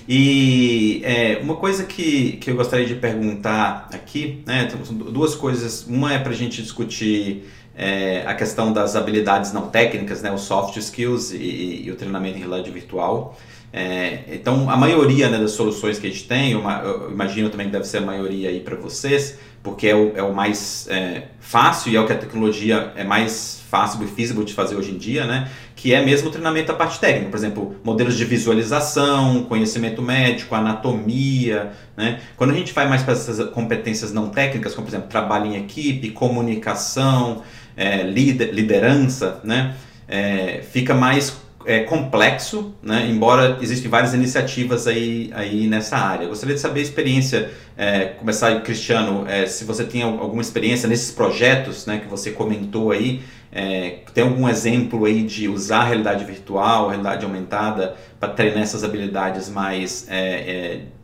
E 0.07 1.01
é, 1.03 1.39
uma 1.43 1.57
coisa 1.57 1.85
que, 1.85 2.33
que 2.33 2.51
eu 2.51 2.57
gostaria 2.57 2.87
de 2.87 2.95
perguntar 2.95 3.89
aqui, 3.93 4.43
né, 4.47 4.69
duas 4.91 5.35
coisas. 5.35 5.87
Uma 5.87 6.13
é 6.13 6.19
para 6.19 6.33
a 6.33 6.37
gente 6.37 6.63
discutir 6.63 7.45
é, 7.77 8.25
a 8.27 8.35
questão 8.35 8.73
das 8.73 8.97
habilidades 8.97 9.53
não 9.53 9.69
técnicas, 9.69 10.23
né, 10.23 10.33
os 10.33 10.43
soft 10.43 10.77
skills 10.77 11.33
e, 11.33 11.83
e 11.85 11.91
o 11.91 11.97
treinamento 11.97 12.37
em 12.37 12.41
realidade 12.41 12.71
virtual. 12.71 13.37
É, 13.77 14.21
então, 14.29 14.71
a 14.71 14.77
maioria 14.77 15.29
né, 15.29 15.37
das 15.37 15.51
soluções 15.51 15.99
que 15.99 16.07
a 16.07 16.11
gente 16.11 16.29
tem, 16.29 16.53
eu, 16.53 16.61
eu 16.63 17.11
imagino 17.11 17.51
também 17.51 17.67
que 17.67 17.73
deve 17.73 17.87
ser 17.87 17.99
a 17.99 18.03
maioria 18.03 18.49
aí 18.49 18.61
para 18.61 18.77
vocês, 18.77 19.37
porque 19.65 19.89
é 19.89 19.97
o, 19.97 20.13
é 20.15 20.23
o 20.23 20.33
mais 20.33 20.87
é, 20.89 21.25
fácil 21.41 21.91
e 21.91 21.97
é 21.97 22.01
o 22.01 22.07
que 22.07 22.13
a 22.13 22.19
tecnologia 22.19 22.93
é 22.95 23.03
mais 23.03 23.61
fácil 23.69 24.05
e 24.05 24.07
feasible 24.07 24.45
de 24.45 24.55
fazer 24.55 24.77
hoje 24.77 24.93
em 24.93 24.99
dia, 24.99 25.27
né? 25.27 25.51
Que 25.75 25.93
é 25.93 26.05
mesmo 26.05 26.29
o 26.29 26.31
treinamento 26.31 26.69
da 26.69 26.75
parte 26.75 27.01
técnica, 27.01 27.31
por 27.31 27.37
exemplo, 27.37 27.75
modelos 27.83 28.17
de 28.17 28.25
visualização, 28.25 29.43
conhecimento 29.45 30.01
médico, 30.01 30.55
anatomia, 30.55 31.73
né? 31.97 32.21
Quando 32.37 32.51
a 32.51 32.55
gente 32.55 32.73
vai 32.73 32.89
mais 32.89 33.03
para 33.03 33.15
essas 33.15 33.51
competências 33.51 34.13
não 34.13 34.29
técnicas, 34.29 34.73
como 34.75 34.87
por 34.87 34.93
exemplo, 34.93 35.09
trabalho 35.09 35.47
em 35.47 35.57
equipe, 35.57 36.11
comunicação, 36.11 37.43
é, 37.77 38.03
liderança, 38.03 39.41
né? 39.45 39.75
É, 40.07 40.63
fica 40.71 40.95
mais 40.95 41.45
é, 41.65 41.81
complexo, 41.81 42.75
né? 42.83 43.09
embora 43.11 43.59
existem 43.61 43.91
várias 43.91 44.15
iniciativas 44.15 44.87
aí, 44.87 45.31
aí 45.35 45.67
nessa 45.67 45.97
área. 45.97 46.27
gostaria 46.27 46.55
de 46.55 46.61
saber 46.61 46.81
a 46.81 46.83
experiência, 46.83 47.51
é, 47.77 48.07
começar 48.07 48.61
Cristiano, 48.63 49.25
é, 49.27 49.47
se 49.47 49.65
você 49.65 49.85
tem 49.85 50.03
alguma 50.03 50.43
experiência 50.43 50.89
nesses 50.89 51.11
projetos 51.11 51.87
né, 51.87 52.01
que 52.01 52.07
você 52.07 52.31
comentou 52.31 52.91
aí, 52.91 53.23
é, 53.51 54.01
tem 54.13 54.25
algum 54.25 54.49
exemplo 54.49 55.05
aí 55.05 55.23
de 55.23 55.49
usar 55.49 55.81
a 55.81 55.85
realidade 55.85 56.25
virtual, 56.25 56.89
realidade 56.89 57.25
aumentada 57.25 57.97
para 58.19 58.29
treinar 58.31 58.63
essas 58.63 58.83
habilidades 58.83 59.49
mais 59.49 60.09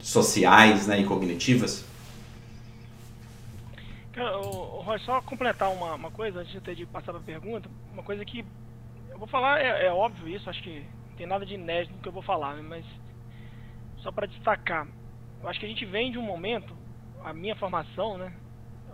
sociais 0.01 0.87
né, 0.87 1.01
e 1.01 1.05
cognitivas? 1.05 1.85
Cara, 4.13 4.37
o, 4.39 4.70
o, 4.81 4.99
só 5.01 5.21
completar 5.23 5.71
uma, 5.71 5.95
uma 5.95 6.11
coisa 6.11 6.40
antes 6.40 6.53
de 6.53 6.75
de 6.75 6.87
passar 6.87 7.12
para 7.12 7.21
a 7.21 7.25
pergunta, 7.25 7.69
uma 7.93 8.03
coisa 8.03 8.25
que 8.25 8.45
vou 9.21 9.29
falar, 9.29 9.61
é, 9.61 9.87
é, 9.87 9.93
óbvio 9.93 10.27
isso, 10.35 10.49
acho 10.49 10.62
que 10.62 10.83
não 11.11 11.16
tem 11.16 11.27
nada 11.27 11.45
de 11.45 11.55
inédito 11.55 11.95
no 11.95 12.01
que 12.01 12.09
eu 12.09 12.12
vou 12.12 12.23
falar, 12.23 12.55
né, 12.55 12.62
mas 12.62 12.87
só 13.99 14.11
para 14.11 14.27
destacar, 14.27 14.88
eu 15.43 15.49
acho 15.49 15.61
que 15.61 15.66
a 15.66 15.69
gente 15.69 15.85
vem 15.85 16.11
de 16.11 16.19
um 16.19 16.23
momento, 16.23 16.75
a 17.23 17.33
minha 17.35 17.55
formação, 17.55 18.16
né, 18.16 18.33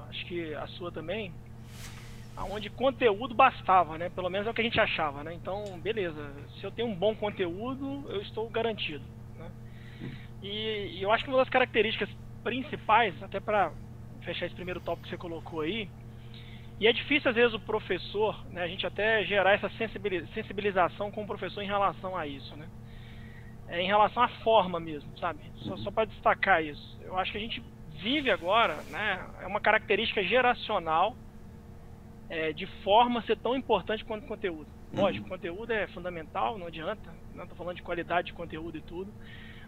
acho 0.08 0.26
que 0.26 0.52
a 0.54 0.66
sua 0.66 0.90
também, 0.90 1.32
onde 2.50 2.68
conteúdo 2.68 3.34
bastava, 3.34 3.96
né, 3.96 4.10
pelo 4.10 4.28
menos 4.28 4.48
é 4.48 4.50
o 4.50 4.54
que 4.54 4.60
a 4.60 4.64
gente 4.64 4.80
achava, 4.80 5.22
né, 5.22 5.32
então, 5.32 5.78
beleza, 5.78 6.32
se 6.58 6.64
eu 6.64 6.72
tenho 6.72 6.88
um 6.88 6.94
bom 6.94 7.14
conteúdo, 7.14 8.04
eu 8.08 8.20
estou 8.20 8.50
garantido, 8.50 9.04
né, 9.38 9.48
e, 10.42 10.98
e 10.98 11.02
eu 11.02 11.12
acho 11.12 11.22
que 11.22 11.30
uma 11.30 11.38
das 11.38 11.48
características 11.48 12.08
principais, 12.42 13.14
até 13.22 13.38
para 13.38 13.70
fechar 14.26 14.46
esse 14.46 14.54
primeiro 14.54 14.80
tópico 14.80 15.04
que 15.04 15.10
você 15.10 15.16
colocou 15.16 15.62
aí, 15.62 15.88
e 16.78 16.86
é 16.86 16.92
difícil, 16.92 17.30
às 17.30 17.36
vezes, 17.36 17.54
o 17.54 17.60
professor, 17.60 18.44
né, 18.50 18.62
a 18.62 18.68
gente 18.68 18.86
até 18.86 19.24
gerar 19.24 19.54
essa 19.54 19.70
sensibilização 20.34 21.10
com 21.10 21.22
o 21.22 21.26
professor 21.26 21.62
em 21.62 21.66
relação 21.66 22.14
a 22.14 22.26
isso, 22.26 22.54
né? 22.54 22.68
É, 23.68 23.80
em 23.80 23.86
relação 23.86 24.22
à 24.22 24.28
forma 24.28 24.78
mesmo, 24.78 25.16
sabe? 25.18 25.40
Só, 25.56 25.76
só 25.78 25.90
para 25.90 26.04
destacar 26.04 26.62
isso. 26.62 27.00
Eu 27.02 27.18
acho 27.18 27.32
que 27.32 27.38
a 27.38 27.40
gente 27.40 27.62
vive 28.00 28.30
agora, 28.30 28.76
né? 28.90 29.26
É 29.40 29.46
uma 29.46 29.60
característica 29.60 30.22
geracional 30.22 31.16
é, 32.28 32.52
de 32.52 32.66
forma 32.84 33.22
ser 33.22 33.38
tão 33.38 33.56
importante 33.56 34.04
quanto 34.04 34.26
conteúdo. 34.26 34.68
Lógico, 34.92 35.24
uhum. 35.24 35.30
conteúdo 35.30 35.72
é 35.72 35.86
fundamental, 35.88 36.58
não 36.58 36.66
adianta. 36.66 37.12
Não 37.34 37.44
estou 37.44 37.56
falando 37.56 37.76
de 37.76 37.82
qualidade 37.82 38.28
de 38.28 38.32
conteúdo 38.34 38.76
e 38.76 38.82
tudo. 38.82 39.12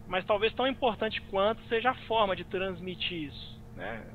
Mas 0.06 0.24
talvez 0.26 0.54
tão 0.54 0.66
importante 0.66 1.20
quanto 1.22 1.62
seja 1.68 1.90
a 1.90 1.94
forma 2.06 2.36
de 2.36 2.44
transmitir 2.44 3.28
isso. 3.28 3.60
Né? 3.74 4.06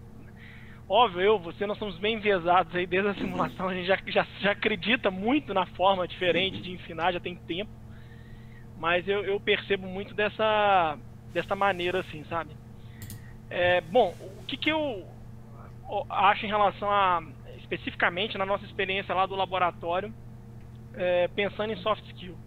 Óbvio, 0.96 1.22
eu, 1.22 1.40
você, 1.40 1.66
nós 1.66 1.80
somos 1.80 1.98
bem 1.98 2.18
enviesados 2.18 2.76
aí 2.76 2.86
desde 2.86 3.10
a 3.10 3.16
simulação, 3.16 3.68
a 3.68 3.74
gente 3.74 3.88
já, 3.88 3.98
já, 4.06 4.28
já 4.40 4.52
acredita 4.52 5.10
muito 5.10 5.52
na 5.52 5.66
forma 5.66 6.08
diferente 6.08 6.62
de 6.62 6.72
ensinar, 6.72 7.12
já 7.12 7.20
tem 7.20 7.36
tempo. 7.36 7.72
Mas 8.78 9.08
eu, 9.08 9.24
eu 9.24 9.40
percebo 9.40 9.88
muito 9.88 10.14
dessa, 10.14 10.96
dessa 11.34 11.56
maneira, 11.56 12.02
assim, 12.02 12.24
sabe? 12.26 12.52
É, 13.50 13.82
bom, 13.82 14.14
o 14.40 14.46
que, 14.46 14.56
que 14.56 14.70
eu 14.70 15.04
acho 16.12 16.46
em 16.46 16.50
relação 16.50 16.92
a, 16.92 17.24
especificamente 17.58 18.38
na 18.38 18.46
nossa 18.46 18.64
experiência 18.64 19.16
lá 19.16 19.26
do 19.26 19.36
laboratório, 19.36 20.14
é, 20.94 21.28
pensando 21.30 21.74
em 21.74 21.78
soft 21.78 22.06
skill? 22.10 22.38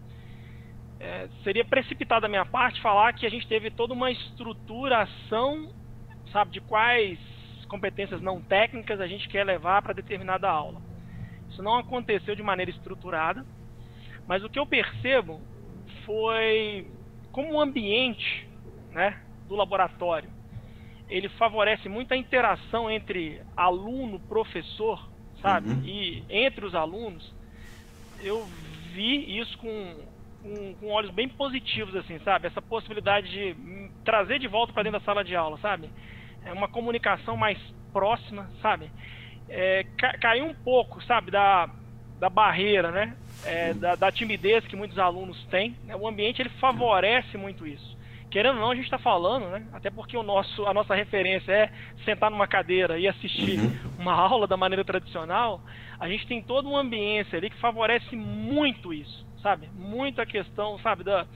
É, 1.00 1.28
seria 1.42 1.64
precipitado 1.64 2.20
da 2.20 2.28
minha 2.28 2.46
parte 2.46 2.80
falar 2.80 3.12
que 3.12 3.26
a 3.26 3.28
gente 3.28 3.48
teve 3.48 3.72
toda 3.72 3.92
uma 3.92 4.12
estruturação, 4.12 5.68
sabe, 6.30 6.52
de 6.52 6.60
quais 6.60 7.18
competências 7.66 8.20
não 8.20 8.40
técnicas 8.40 9.00
a 9.00 9.06
gente 9.06 9.28
quer 9.28 9.44
levar 9.44 9.82
para 9.82 9.92
determinada 9.92 10.48
aula. 10.48 10.80
Isso 11.50 11.62
não 11.62 11.78
aconteceu 11.78 12.34
de 12.34 12.42
maneira 12.42 12.70
estruturada, 12.70 13.44
mas 14.26 14.42
o 14.44 14.48
que 14.48 14.58
eu 14.58 14.66
percebo 14.66 15.40
foi 16.04 16.90
como 17.32 17.54
o 17.54 17.60
ambiente 17.60 18.48
né, 18.92 19.18
do 19.48 19.54
laboratório 19.54 20.36
ele 21.08 21.28
favorece 21.30 21.88
muito 21.88 22.12
a 22.12 22.16
interação 22.16 22.90
entre 22.90 23.40
aluno, 23.56 24.18
professor, 24.20 25.08
sabe? 25.40 25.70
Uhum. 25.70 25.82
E 25.84 26.24
entre 26.28 26.64
os 26.64 26.74
alunos, 26.74 27.34
eu 28.18 28.44
vi 28.92 29.38
isso 29.38 29.56
com, 29.58 29.96
com, 30.42 30.74
com, 30.74 30.88
olhos 30.90 31.10
bem 31.12 31.28
positivos, 31.28 31.94
assim, 31.94 32.18
sabe? 32.20 32.48
Essa 32.48 32.60
possibilidade 32.60 33.30
de 33.30 33.90
trazer 34.04 34.38
de 34.38 34.48
volta 34.48 34.72
para 34.72 34.82
dentro 34.82 34.98
da 34.98 35.04
sala 35.04 35.22
de 35.22 35.36
aula, 35.36 35.58
sabe? 35.58 35.90
É 36.46 36.52
uma 36.52 36.68
comunicação 36.68 37.36
mais 37.36 37.58
próxima, 37.92 38.48
sabe? 38.62 38.90
É, 39.48 39.84
caiu 40.20 40.46
um 40.46 40.54
pouco, 40.54 41.02
sabe, 41.04 41.30
da, 41.30 41.68
da 42.18 42.30
barreira, 42.30 42.90
né? 42.90 43.16
É, 43.44 43.74
da, 43.74 43.94
da, 43.94 44.10
timidez 44.10 44.66
que 44.66 44.76
muitos 44.76 44.98
alunos 44.98 45.44
têm. 45.46 45.76
Né? 45.84 45.94
O 45.94 46.08
ambiente 46.08 46.40
ele 46.40 46.48
favorece 46.60 47.36
muito 47.36 47.66
isso. 47.66 47.96
Querendo 48.30 48.56
ou 48.56 48.60
não, 48.62 48.70
a 48.70 48.74
gente 48.74 48.84
está 48.84 48.98
falando, 48.98 49.48
né? 49.48 49.66
Até 49.72 49.90
porque 49.90 50.16
o 50.16 50.22
nosso, 50.22 50.66
a 50.66 50.74
nossa 50.74 50.94
referência 50.94 51.52
é 51.52 51.70
sentar 52.04 52.30
numa 52.30 52.46
cadeira 52.46 52.98
e 52.98 53.06
assistir 53.06 53.60
uhum. 53.60 53.92
uma 53.98 54.12
aula 54.12 54.46
da 54.46 54.56
maneira 54.56 54.84
tradicional. 54.84 55.60
A 55.98 56.08
gente 56.08 56.26
tem 56.26 56.42
todo 56.42 56.68
um 56.68 56.76
ambiente 56.76 57.34
ali 57.36 57.50
que 57.50 57.60
favorece 57.60 58.16
muito 58.16 58.92
isso, 58.92 59.26
sabe? 59.42 59.68
Muito 59.74 60.20
a 60.20 60.26
questão, 60.26 60.78
sabe, 60.80 61.04
da, 61.04 61.26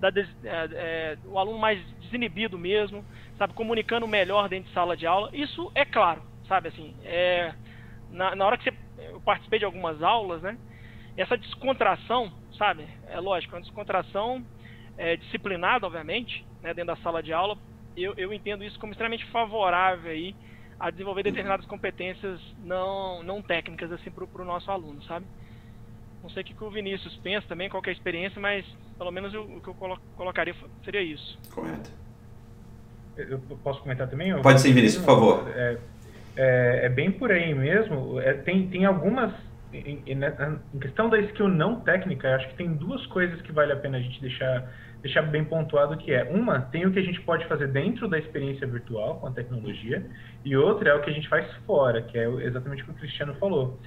da 0.00 0.08
é, 0.08 0.24
é, 0.44 1.18
o 1.26 1.38
aluno 1.38 1.58
mais 1.58 1.80
desinibido 2.00 2.58
mesmo, 2.58 3.04
sabe, 3.38 3.54
comunicando 3.54 4.06
melhor 4.06 4.48
dentro 4.48 4.68
de 4.68 4.74
sala 4.74 4.96
de 4.96 5.06
aula. 5.06 5.30
Isso 5.32 5.70
é 5.74 5.84
claro, 5.84 6.22
sabe, 6.48 6.68
assim, 6.68 6.94
é, 7.04 7.54
na, 8.10 8.34
na 8.34 8.46
hora 8.46 8.58
que 8.58 8.64
você, 8.64 8.76
eu 8.98 9.20
participei 9.20 9.58
de 9.58 9.64
algumas 9.64 10.02
aulas, 10.02 10.42
né, 10.42 10.56
essa 11.16 11.36
descontração, 11.36 12.32
sabe, 12.56 12.86
é 13.08 13.18
lógico, 13.18 13.54
é 13.54 13.58
uma 13.58 13.64
descontração 13.64 14.44
é, 14.98 15.16
disciplinada, 15.16 15.86
obviamente, 15.86 16.44
né, 16.62 16.74
dentro 16.74 16.94
da 16.94 17.02
sala 17.02 17.22
de 17.22 17.32
aula, 17.32 17.56
eu, 17.96 18.14
eu 18.16 18.32
entendo 18.32 18.62
isso 18.62 18.78
como 18.78 18.92
extremamente 18.92 19.24
favorável 19.26 20.10
aí 20.10 20.34
a 20.78 20.90
desenvolver 20.90 21.22
determinadas 21.22 21.64
competências 21.66 22.38
não, 22.58 23.22
não 23.22 23.40
técnicas 23.40 23.90
assim 23.90 24.10
para 24.10 24.42
o 24.42 24.44
nosso 24.44 24.70
aluno, 24.70 25.02
sabe? 25.04 25.24
Não 26.22 26.28
sei 26.28 26.42
o 26.42 26.44
que, 26.44 26.64
o 26.64 26.70
Vinícius 26.70 27.16
pensa 27.22 27.46
também, 27.46 27.70
qual 27.70 27.82
é 27.86 27.88
a 27.88 27.92
experiência, 27.92 28.40
mas 28.40 28.66
pelo 28.98 29.10
menos 29.10 29.32
o 29.32 29.60
que 29.60 29.68
eu 29.68 29.74
colo 29.74 29.98
colocaria 30.16 30.54
seria 30.84 31.00
isso. 31.00 31.38
Correto. 31.54 32.05
Eu 33.16 33.38
posso 33.62 33.80
comentar 33.82 34.08
também? 34.08 34.40
Pode 34.42 34.60
sim, 34.60 34.72
Vinícius, 34.72 35.04
por 35.04 35.14
favor. 35.14 35.52
É, 35.54 35.78
é, 36.36 36.80
é, 36.84 36.88
bem 36.88 37.10
por 37.10 37.30
aí 37.30 37.54
mesmo. 37.54 38.20
É, 38.20 38.34
tem, 38.34 38.68
tem 38.68 38.84
algumas. 38.84 39.32
Em, 39.72 40.02
em, 40.06 40.78
questão 40.80 41.08
da 41.08 41.18
skill 41.20 41.48
não 41.48 41.80
técnica, 41.80 42.34
acho 42.36 42.48
que 42.48 42.54
tem 42.54 42.72
duas 42.74 43.04
coisas 43.06 43.40
que 43.42 43.52
vale 43.52 43.72
a 43.72 43.76
pena 43.76 43.98
a 43.98 44.00
gente 44.00 44.20
deixar, 44.20 44.72
deixar 45.02 45.22
bem 45.22 45.44
pontuado 45.44 45.96
que 45.98 46.12
é 46.12 46.24
uma 46.24 46.60
tem 46.60 46.86
o 46.86 46.92
que 46.92 46.98
a 46.98 47.02
gente 47.02 47.20
pode 47.22 47.46
fazer 47.46 47.66
dentro 47.68 48.08
da 48.08 48.18
experiência 48.18 48.66
virtual 48.66 49.16
com 49.16 49.26
a 49.26 49.32
tecnologia 49.32 50.06
e 50.44 50.56
outra 50.56 50.90
é 50.90 50.94
o 50.94 51.02
que 51.02 51.10
a 51.10 51.12
gente 51.12 51.28
faz 51.28 51.52
fora, 51.66 52.00
que 52.00 52.16
é 52.16 52.26
exatamente 52.44 52.82
o 52.82 52.86
que 52.86 52.92
o 52.92 52.94
Cristiano 52.94 53.34
falou 53.34 53.78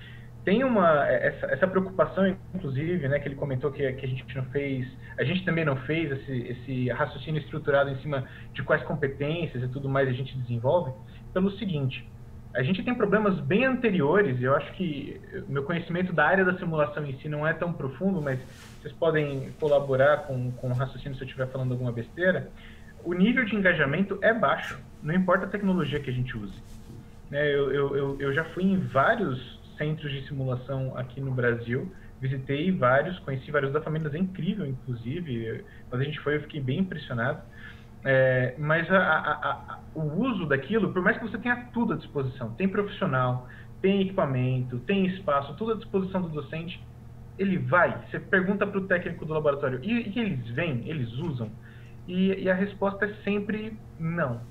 tem 0.45 0.63
uma 0.63 1.06
essa, 1.08 1.47
essa, 1.47 1.67
preocupação 1.67 2.28
inclusive 2.54 3.08
né 3.08 3.19
que 3.19 3.28
ele 3.28 3.36
comentou 3.36 3.71
que, 3.71 3.91
que, 3.93 4.06
a 4.06 4.10
gente 4.10 4.36
não 4.36 4.45
fez 4.45 4.88
a 5.17 5.23
gente 5.23 5.43
também 5.43 5.65
não 5.65 5.75
fez 5.75 6.12
esse, 6.12 6.47
esse 6.47 6.89
raciocínio 6.89 7.41
estruturado 7.41 7.89
em 7.89 7.97
cima 7.97 8.25
de 8.54 8.63
quais 8.63 8.82
competências 8.84 9.63
e 9.63 9.67
tudo 9.67 9.89
mais 9.89 10.08
a 10.08 10.13
gente 10.13 10.38
desenvolve 10.38 10.91
pelo 11.34 11.52
seguinte 11.52 12.08
a 12.54 12.63
gente 12.63 12.84
tem 12.84 12.95
problemas 12.95 13.39
bem 13.41 13.65
anteriores, 13.65 14.41
eu 14.41 14.56
acho 14.56 14.73
que 14.73 15.21
meu 15.47 15.63
conhecimento 15.63 16.12
da 16.12 16.25
área 16.25 16.43
da 16.43 16.58
simulação 16.58 17.06
em 17.06 17.17
si 17.19 17.30
não 17.30 17.47
é 17.47 17.54
tão 17.54 17.71
profundo, 17.71 18.21
mas 18.21 18.39
vocês 18.80 18.93
podem 18.93 19.52
colaborar 19.60 20.25
com, 20.25 20.52
com 20.54 20.69
o 20.69 20.73
raciocínio 20.73 21.15
se 21.15 21.23
eu 21.23 21.28
estiver 21.28 21.47
falando 21.47 21.73
alguma 21.73 21.91
besteira. 21.91 22.49
O 23.04 23.13
nível 23.13 23.45
de 23.45 23.56
engajamento 23.56 24.17
é 24.21 24.34
baixo, 24.34 24.80
não 25.02 25.13
importa 25.13 25.45
a 25.45 25.49
tecnologia 25.49 25.99
que 25.99 26.10
a 26.10 26.13
gente 26.13 26.36
use. 26.36 26.58
Né, 27.30 27.54
eu, 27.54 27.95
eu, 27.95 28.19
eu 28.19 28.34
já 28.34 28.43
fui 28.45 28.63
em 28.63 28.80
vários 28.80 29.59
centros 29.80 30.12
de 30.12 30.28
simulação 30.28 30.96
aqui 30.96 31.20
no 31.20 31.32
Brasil, 31.32 31.92
visitei 32.22 32.72
vários, 32.72 33.18
conheci 33.20 33.50
vários 33.50 33.74
da 33.74 33.82
família, 33.82 34.12
é 34.13 34.18
incrível, 34.20 34.68
inclusive. 34.68 35.65
Quando 35.89 36.02
a 36.02 36.06
gente 36.06 36.20
foi, 36.20 36.36
eu 36.36 36.42
fiquei 36.42 36.62
bem 36.62 36.80
impressionado. 36.80 37.42
É, 38.04 38.56
mas 38.58 38.89
a, 38.92 38.98
a, 38.98 39.32
a, 39.32 39.80
o 39.94 40.22
uso 40.22 40.46
daquilo, 40.46 40.94
por 40.94 41.02
mais 41.02 41.18
que 41.18 41.24
você 41.24 41.38
tenha 41.38 41.68
tudo 41.74 41.94
à 41.94 41.96
disposição, 41.98 42.52
tem 42.52 42.68
profissional, 42.68 43.48
tem 43.82 44.02
equipamento, 44.02 44.80
tem 44.80 45.06
espaço, 45.08 45.54
tudo 45.56 45.74
à 45.74 45.76
disposição 45.76 46.22
do 46.22 46.30
docente, 46.30 46.82
ele 47.38 47.58
vai. 47.58 48.06
Você 48.10 48.20
pergunta 48.20 48.68
para 48.68 48.78
o 48.78 48.88
técnico 48.88 49.26
do 49.26 49.34
laboratório, 49.34 49.80
e, 49.84 50.10
e, 50.10 50.20
eles 50.20 50.48
vêm, 50.50 50.84
eles 50.86 51.12
usam? 51.13 51.50
E, 52.08 52.44
e 52.44 52.50
a 52.50 52.54
resposta 52.54 53.06
é 53.06 53.13
sempre 53.24 53.78
não. 54.00 54.42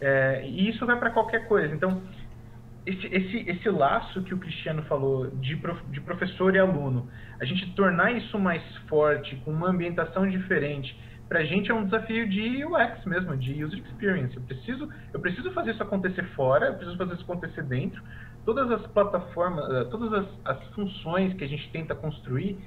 É, 0.00 0.42
e 0.46 0.68
isso 0.68 0.84
vai 0.86 0.98
para 0.98 1.10
qualquer 1.10 1.46
coisa. 1.46 1.74
Então, 1.74 2.02
esse, 2.86 3.06
esse, 3.06 3.50
esse 3.50 3.68
laço 3.68 4.22
que 4.22 4.32
o 4.32 4.38
Cristiano 4.38 4.82
falou 4.84 5.30
de, 5.30 5.56
prof, 5.56 5.80
de 5.90 6.00
professor 6.00 6.54
e 6.54 6.58
aluno, 6.58 7.08
a 7.40 7.44
gente 7.44 7.70
tornar 7.74 8.12
isso 8.12 8.38
mais 8.38 8.62
forte, 8.88 9.36
com 9.44 9.50
uma 9.50 9.68
ambientação 9.68 10.28
diferente, 10.28 10.96
para 11.30 11.40
a 11.40 11.44
gente 11.44 11.70
é 11.70 11.74
um 11.74 11.84
desafio 11.84 12.28
de 12.28 12.64
UX 12.64 13.04
mesmo, 13.04 13.36
de 13.36 13.62
user 13.62 13.78
experience. 13.78 14.34
Eu 14.34 14.42
preciso, 14.42 14.88
eu 15.12 15.20
preciso 15.20 15.52
fazer 15.52 15.70
isso 15.70 15.82
acontecer 15.82 16.24
fora, 16.34 16.66
eu 16.66 16.74
preciso 16.74 16.96
fazer 16.96 17.14
isso 17.14 17.22
acontecer 17.22 17.62
dentro. 17.62 18.02
Todas 18.44 18.68
as 18.72 18.84
plataformas, 18.88 19.70
eh, 19.70 19.84
todas 19.84 20.12
as, 20.12 20.26
as 20.44 20.64
funções 20.74 21.32
que 21.34 21.44
a 21.44 21.46
gente 21.46 21.70
tenta 21.70 21.94
construir, 21.94 22.58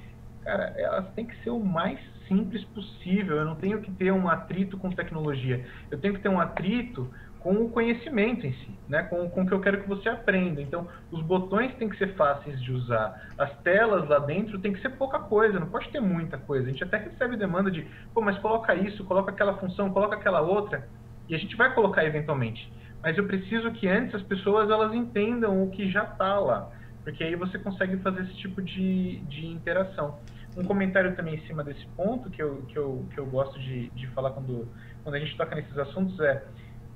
cara, 0.42 0.72
elas 0.78 1.12
têm 1.12 1.26
que 1.26 1.36
ser 1.42 1.50
o 1.50 1.60
mais 1.60 2.00
simples 2.26 2.64
possível. 2.66 3.36
Eu 3.36 3.44
não 3.44 3.56
tenho 3.56 3.82
que 3.82 3.90
ter 3.90 4.10
um 4.10 4.30
atrito 4.30 4.78
com 4.78 4.90
tecnologia. 4.90 5.62
Eu 5.90 6.00
tenho 6.00 6.14
que 6.14 6.20
ter 6.20 6.30
um 6.30 6.40
atrito 6.40 7.10
com 7.44 7.52
o 7.56 7.68
conhecimento 7.68 8.46
em 8.46 8.54
si, 8.54 8.70
né? 8.88 9.02
com, 9.02 9.28
com 9.28 9.42
o 9.42 9.46
que 9.46 9.52
eu 9.52 9.60
quero 9.60 9.82
que 9.82 9.86
você 9.86 10.08
aprenda. 10.08 10.62
Então, 10.62 10.88
os 11.12 11.20
botões 11.20 11.74
têm 11.74 11.90
que 11.90 11.98
ser 11.98 12.14
fáceis 12.14 12.58
de 12.62 12.72
usar, 12.72 13.22
as 13.36 13.54
telas 13.58 14.08
lá 14.08 14.18
dentro 14.18 14.58
tem 14.58 14.72
que 14.72 14.80
ser 14.80 14.88
pouca 14.96 15.18
coisa, 15.18 15.60
não 15.60 15.68
pode 15.68 15.90
ter 15.90 16.00
muita 16.00 16.38
coisa. 16.38 16.66
A 16.66 16.70
gente 16.70 16.82
até 16.82 16.96
recebe 16.96 17.36
demanda 17.36 17.70
de, 17.70 17.86
pô, 18.14 18.22
mas 18.22 18.38
coloca 18.38 18.74
isso, 18.74 19.04
coloca 19.04 19.30
aquela 19.30 19.58
função, 19.58 19.92
coloca 19.92 20.16
aquela 20.16 20.40
outra, 20.40 20.88
e 21.28 21.34
a 21.34 21.38
gente 21.38 21.54
vai 21.54 21.74
colocar 21.74 22.02
eventualmente. 22.02 22.72
Mas 23.02 23.18
eu 23.18 23.26
preciso 23.26 23.70
que 23.72 23.86
antes 23.86 24.14
as 24.14 24.22
pessoas 24.22 24.70
elas 24.70 24.94
entendam 24.94 25.62
o 25.62 25.70
que 25.70 25.90
já 25.90 26.04
está 26.04 26.38
lá, 26.38 26.70
porque 27.02 27.22
aí 27.22 27.36
você 27.36 27.58
consegue 27.58 27.98
fazer 27.98 28.22
esse 28.22 28.36
tipo 28.36 28.62
de, 28.62 29.18
de 29.26 29.46
interação. 29.46 30.18
Um 30.56 30.64
comentário 30.64 31.14
também 31.14 31.34
em 31.34 31.46
cima 31.46 31.62
desse 31.62 31.84
ponto 31.88 32.30
que 32.30 32.40
eu, 32.40 32.62
que 32.68 32.78
eu, 32.78 33.04
que 33.12 33.18
eu 33.18 33.26
gosto 33.26 33.58
de, 33.60 33.90
de 33.90 34.06
falar 34.12 34.30
quando, 34.30 34.66
quando 35.02 35.16
a 35.16 35.18
gente 35.18 35.36
toca 35.36 35.54
nesses 35.54 35.76
assuntos 35.76 36.18
é 36.20 36.42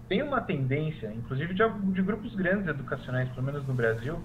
tem 0.08 0.22
uma 0.22 0.40
tendência, 0.40 1.12
inclusive 1.14 1.54
de, 1.54 1.62
de 1.92 2.02
grupos 2.02 2.34
grandes 2.34 2.66
educacionais, 2.66 3.28
pelo 3.30 3.44
menos 3.44 3.66
no 3.66 3.74
Brasil, 3.74 4.18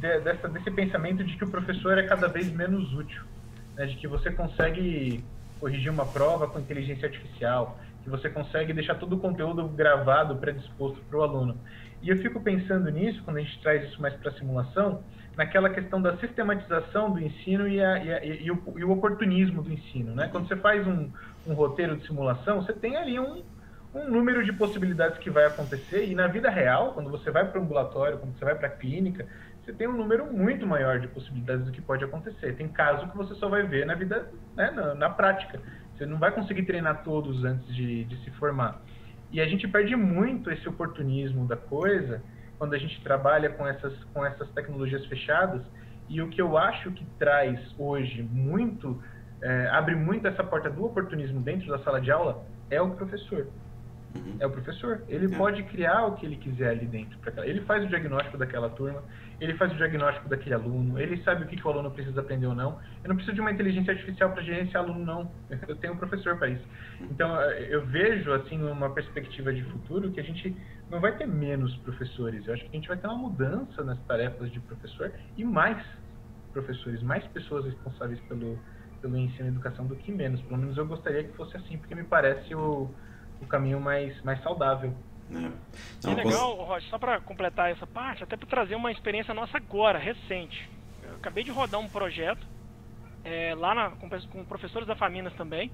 de, 0.00 0.20
dessa, 0.20 0.48
desse 0.48 0.70
pensamento 0.70 1.22
de 1.22 1.36
que 1.36 1.44
o 1.44 1.50
professor 1.50 1.98
é 1.98 2.06
cada 2.06 2.26
vez 2.26 2.50
menos 2.50 2.92
útil, 2.94 3.22
né? 3.76 3.86
de 3.86 3.96
que 3.96 4.08
você 4.08 4.30
consegue 4.30 5.22
corrigir 5.60 5.90
uma 5.90 6.06
prova 6.06 6.46
com 6.46 6.58
inteligência 6.58 7.06
artificial, 7.06 7.78
que 8.02 8.10
você 8.10 8.30
consegue 8.30 8.72
deixar 8.72 8.94
todo 8.94 9.14
o 9.14 9.18
conteúdo 9.18 9.68
gravado, 9.68 10.36
predisposto 10.36 11.00
para 11.08 11.18
o 11.18 11.22
aluno. 11.22 11.56
E 12.02 12.08
eu 12.08 12.16
fico 12.18 12.40
pensando 12.40 12.90
nisso, 12.90 13.22
quando 13.24 13.38
a 13.38 13.40
gente 13.40 13.60
traz 13.60 13.88
isso 13.88 14.00
mais 14.00 14.14
para 14.14 14.30
a 14.30 14.34
simulação, 14.34 15.02
naquela 15.36 15.68
questão 15.68 16.00
da 16.00 16.16
sistematização 16.16 17.10
do 17.10 17.20
ensino 17.20 17.68
e, 17.68 17.82
a, 17.82 17.98
e, 17.98 18.12
a, 18.12 18.24
e, 18.24 18.50
o, 18.50 18.62
e, 18.76 18.84
o, 18.84 18.90
oportunismo 18.90 19.62
do 19.62 19.72
ensino. 19.72 20.14
Né? 20.14 20.28
Quando 20.28 20.48
você 20.48 20.56
faz 20.56 20.86
um, 20.86 21.10
um 21.46 21.52
roteiro 21.52 21.96
de 21.96 22.06
simulação, 22.06 22.62
você 22.62 22.72
tem 22.72 22.96
ali 22.96 23.18
um, 23.18 23.42
um 23.96 24.10
número 24.10 24.44
de 24.44 24.52
possibilidades 24.52 25.18
que 25.18 25.30
vai 25.30 25.46
acontecer 25.46 26.04
e 26.04 26.14
na 26.14 26.26
vida 26.26 26.50
real, 26.50 26.92
quando 26.92 27.10
você 27.10 27.30
vai 27.30 27.50
para 27.50 27.58
o 27.58 27.62
ambulatório, 27.62 28.18
quando 28.18 28.38
você 28.38 28.44
vai 28.44 28.54
para 28.54 28.68
a 28.68 28.70
clínica, 28.70 29.26
você 29.64 29.72
tem 29.72 29.88
um 29.88 29.96
número 29.96 30.30
muito 30.30 30.66
maior 30.66 31.00
de 31.00 31.08
possibilidades 31.08 31.64
do 31.64 31.72
que 31.72 31.80
pode 31.80 32.04
acontecer. 32.04 32.54
Tem 32.56 32.68
caso 32.68 33.08
que 33.08 33.16
você 33.16 33.34
só 33.36 33.48
vai 33.48 33.62
ver 33.62 33.86
na 33.86 33.94
vida, 33.94 34.30
né, 34.54 34.70
na, 34.70 34.94
na, 34.94 35.10
prática. 35.10 35.60
Você 35.96 36.04
não 36.04 36.18
vai 36.18 36.30
conseguir 36.30 36.64
treinar 36.64 37.02
todos 37.02 37.42
antes 37.42 37.74
de, 37.74 38.04
de 38.04 38.22
se 38.22 38.30
formar. 38.32 38.82
E 39.32 39.40
a 39.40 39.46
gente 39.46 39.66
perde 39.66 39.96
muito 39.96 40.50
esse 40.50 40.68
oportunismo 40.68 41.46
da 41.46 41.56
coisa 41.56 42.22
quando 42.58 42.74
a 42.74 42.78
gente 42.78 43.02
trabalha 43.02 43.48
com 43.50 43.66
essas, 43.66 43.92
com 44.12 44.24
essas 44.24 44.48
tecnologias 44.50 45.04
fechadas. 45.06 45.62
E 46.06 46.20
o 46.20 46.28
que 46.28 46.40
eu 46.40 46.58
acho 46.58 46.92
que 46.92 47.04
traz 47.18 47.58
hoje 47.78 48.22
muito, 48.22 49.02
é, 49.42 49.68
abre 49.68 49.96
muito 49.96 50.28
essa 50.28 50.44
porta 50.44 50.68
do 50.68 50.84
oportunismo 50.84 51.40
dentro 51.40 51.66
da 51.68 51.78
sala 51.78 52.00
de 52.00 52.10
aula 52.10 52.44
é 52.70 52.80
o 52.80 52.90
professor. 52.90 53.48
Uhum. 54.16 54.36
É 54.40 54.46
o 54.46 54.50
professor. 54.50 55.02
Ele 55.08 55.32
é. 55.32 55.36
pode 55.36 55.62
criar 55.64 56.06
o 56.06 56.16
que 56.16 56.26
ele 56.26 56.36
quiser 56.36 56.70
ali 56.70 56.86
dentro. 56.86 57.18
Ele 57.44 57.60
faz 57.62 57.84
o 57.84 57.88
diagnóstico 57.88 58.38
daquela 58.38 58.68
turma, 58.70 59.02
ele 59.40 59.54
faz 59.54 59.72
o 59.72 59.76
diagnóstico 59.76 60.28
daquele 60.28 60.54
aluno, 60.54 60.98
ele 60.98 61.22
sabe 61.22 61.44
o 61.44 61.46
que, 61.46 61.56
que 61.56 61.66
o 61.66 61.70
aluno 61.70 61.90
precisa 61.90 62.20
aprender 62.20 62.46
ou 62.46 62.54
não. 62.54 62.78
Eu 63.02 63.08
não 63.08 63.16
preciso 63.16 63.34
de 63.34 63.40
uma 63.40 63.50
inteligência 63.50 63.92
artificial 63.92 64.30
para 64.32 64.42
gerenciar 64.42 64.82
aluno, 64.84 65.04
não. 65.04 65.30
Eu 65.68 65.76
tenho 65.76 65.94
um 65.94 65.96
professor 65.96 66.36
para 66.36 66.48
isso. 66.48 66.64
Então, 67.00 67.40
eh, 67.40 67.68
eu 67.70 67.84
vejo, 67.86 68.32
assim, 68.32 68.62
uma 68.62 68.90
perspectiva 68.90 69.52
de 69.52 69.62
futuro 69.64 70.10
que 70.10 70.20
a 70.20 70.22
gente 70.22 70.56
não 70.90 71.00
vai 71.00 71.16
ter 71.16 71.26
menos 71.26 71.76
professores. 71.78 72.46
Eu 72.46 72.54
acho 72.54 72.62
que 72.62 72.70
a 72.70 72.72
gente 72.72 72.88
vai 72.88 72.96
ter 72.96 73.06
uma 73.06 73.16
mudança 73.16 73.82
nas 73.84 73.98
tarefas 74.04 74.50
de 74.50 74.60
professor 74.60 75.12
e 75.36 75.44
mais 75.44 75.84
professores, 76.52 77.02
mais 77.02 77.26
pessoas 77.28 77.66
responsáveis 77.66 78.18
pelo, 78.20 78.58
pelo 79.02 79.16
ensino 79.16 79.48
e 79.48 79.50
educação 79.50 79.86
do 79.86 79.96
que 79.96 80.10
menos. 80.10 80.40
Pelo 80.42 80.58
menos 80.58 80.76
eu 80.76 80.86
gostaria 80.86 81.24
que 81.24 81.32
fosse 81.36 81.56
assim, 81.56 81.76
porque 81.76 81.94
me 81.94 82.04
parece 82.04 82.54
o 82.54 82.90
o 83.40 83.46
caminho 83.46 83.80
mais, 83.80 84.20
mais 84.22 84.42
saudável. 84.42 84.94
É. 85.30 85.34
Não, 85.34 86.12
é 86.12 86.14
legal, 86.14 86.56
posso... 86.56 86.68
Roger, 86.68 86.90
só 86.90 86.98
para 86.98 87.20
completar 87.20 87.70
essa 87.70 87.86
parte, 87.86 88.22
até 88.22 88.36
para 88.36 88.46
trazer 88.46 88.74
uma 88.74 88.92
experiência 88.92 89.34
nossa 89.34 89.56
agora, 89.56 89.98
recente. 89.98 90.68
Eu 91.02 91.16
acabei 91.16 91.42
de 91.42 91.50
rodar 91.50 91.80
um 91.80 91.88
projeto 91.88 92.46
é, 93.24 93.54
lá 93.56 93.74
na, 93.74 93.90
com, 93.90 94.08
com, 94.08 94.44
professores 94.44 94.86
da 94.86 94.94
Faminas 94.94 95.34
também, 95.34 95.70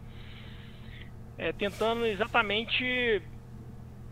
é, 1.37 1.53
tentando 1.53 2.07
exatamente 2.07 3.22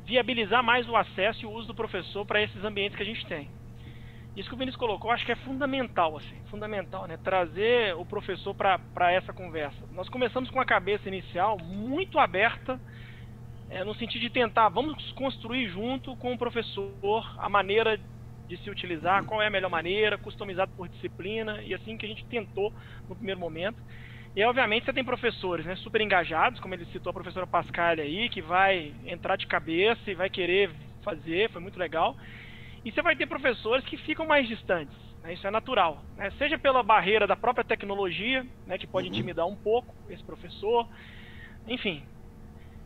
viabilizar 0.04 0.62
mais 0.62 0.88
o 0.88 0.96
acesso 0.96 1.44
e 1.44 1.46
o 1.46 1.50
uso 1.50 1.68
do 1.68 1.74
professor 1.74 2.26
para 2.26 2.42
esses 2.42 2.62
ambientes 2.64 2.96
que 2.96 3.02
a 3.02 3.06
gente 3.06 3.24
tem. 3.26 3.50
Isso 4.36 4.48
que 4.48 4.54
o 4.54 4.58
Vinícius 4.58 4.78
colocou, 4.78 5.10
acho 5.10 5.26
que 5.26 5.32
é 5.32 5.36
fundamental, 5.36 6.16
assim, 6.16 6.36
fundamental, 6.50 7.06
né? 7.06 7.16
Trazer 7.16 7.96
o 7.96 8.04
professor 8.04 8.54
para 8.54 9.12
essa 9.12 9.32
conversa. 9.32 9.78
Nós 9.92 10.08
começamos 10.08 10.50
com 10.50 10.60
a 10.60 10.64
cabeça 10.64 11.08
inicial 11.08 11.58
muito 11.58 12.18
aberta 12.18 12.80
é, 13.70 13.84
no 13.84 13.94
sentido 13.94 14.20
de 14.20 14.30
tentar, 14.30 14.68
vamos 14.68 15.12
construir 15.12 15.68
junto 15.68 16.16
com 16.16 16.32
o 16.32 16.38
professor 16.38 17.24
a 17.38 17.48
maneira 17.48 17.98
de 18.48 18.56
se 18.56 18.68
utilizar, 18.68 19.24
qual 19.24 19.40
é 19.40 19.46
a 19.46 19.50
melhor 19.50 19.70
maneira, 19.70 20.18
customizado 20.18 20.72
por 20.76 20.88
disciplina, 20.88 21.62
e 21.62 21.72
assim 21.72 21.96
que 21.96 22.04
a 22.04 22.08
gente 22.08 22.24
tentou 22.24 22.74
no 23.08 23.14
primeiro 23.14 23.38
momento. 23.38 23.80
E 24.34 24.42
obviamente 24.44 24.84
você 24.84 24.92
tem 24.92 25.04
professores 25.04 25.64
né, 25.64 25.76
super 25.76 26.00
engajados, 26.00 26.58
como 26.58 26.74
ele 26.74 26.84
citou 26.86 27.10
a 27.10 27.14
professora 27.14 27.46
Pascal 27.46 28.00
aí, 28.00 28.28
que 28.28 28.42
vai 28.42 28.92
entrar 29.06 29.36
de 29.36 29.46
cabeça 29.46 30.10
e 30.10 30.14
vai 30.14 30.28
querer 30.28 30.70
fazer, 31.04 31.48
foi 31.50 31.62
muito 31.62 31.78
legal. 31.78 32.16
E 32.84 32.90
você 32.90 33.00
vai 33.02 33.14
ter 33.14 33.26
professores 33.26 33.84
que 33.84 33.96
ficam 33.98 34.26
mais 34.26 34.48
distantes, 34.48 34.96
né, 35.22 35.32
isso 35.32 35.46
é 35.46 35.50
natural. 35.50 36.02
Né, 36.16 36.32
seja 36.32 36.58
pela 36.58 36.82
barreira 36.82 37.24
da 37.24 37.36
própria 37.36 37.64
tecnologia, 37.64 38.44
né, 38.66 38.76
que 38.78 38.86
pode 38.86 39.06
uhum. 39.06 39.14
intimidar 39.14 39.46
um 39.46 39.56
pouco 39.56 39.94
esse 40.08 40.24
professor, 40.24 40.88
enfim, 41.68 42.02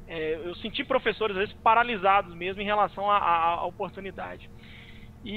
é, 0.07 0.35
eu 0.45 0.55
senti 0.57 0.85
professores 0.85 1.37
às 1.37 1.43
vezes 1.43 1.63
paralisados 1.63 2.35
mesmo 2.35 2.61
em 2.61 2.65
relação 2.65 3.11
à 3.11 3.65
oportunidade. 3.65 4.51
E, 5.25 5.33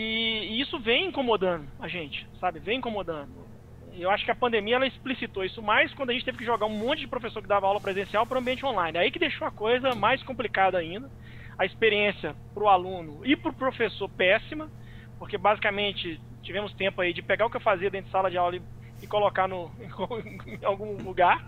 e, 0.52 0.62
isso 0.62 0.78
vem 0.80 1.08
incomodando 1.08 1.66
a 1.80 1.88
gente, 1.88 2.28
sabe? 2.40 2.60
Vem 2.60 2.80
incomodando. 2.80 3.48
Eu 3.94 4.12
acho 4.12 4.26
que 4.26 4.32
a 4.32 4.36
pandemia 4.36 4.76
ela 4.76 4.86
explicitou 4.86 5.44
isso 5.44 5.62
mais 5.62 5.94
quando 5.94 6.10
a 6.10 6.14
gente 6.14 6.26
teve 6.26 6.38
que 6.38 6.46
jogar 6.46 6.66
um 6.66 6.78
monte 6.78 7.00
de 7.00 7.08
professor 7.08 7.42
que 7.42 7.48
dava 7.48 7.66
aula 7.66 7.80
presencial 7.80 8.28
para 8.28 8.36
o 8.36 8.42
ambiente 8.42 8.66
online. 8.66 8.98
Aí 8.98 9.10
que 9.10 9.18
deixou 9.18 9.48
a 9.48 9.52
coisa 9.52 9.96
mais 9.96 10.22
complicada 10.24 10.78
ainda. 10.78 11.10
A 11.58 11.66
experiência 11.66 12.36
para 12.54 12.64
o 12.64 12.70
aluno 12.70 13.26
e 13.26 13.36
para 13.36 13.50
o 13.50 13.56
professor 13.56 14.08
péssima, 14.10 14.70
porque 15.18 15.38
basicamente 15.38 16.22
tivemos 16.44 16.72
tempo 16.74 17.02
aí 17.02 17.14
de 17.14 17.24
pegar 17.24 17.48
o 17.48 17.50
que 17.50 17.58
eu 17.58 17.62
fazia 17.62 17.90
dentro 17.90 18.08
de 18.08 18.12
sala 18.12 18.30
de 18.30 18.38
aula 18.38 18.58
e, 18.58 18.62
e 19.02 19.08
colocar 19.08 19.48
no, 19.48 19.72
em 20.46 20.64
algum 20.64 21.02
lugar. 21.02 21.44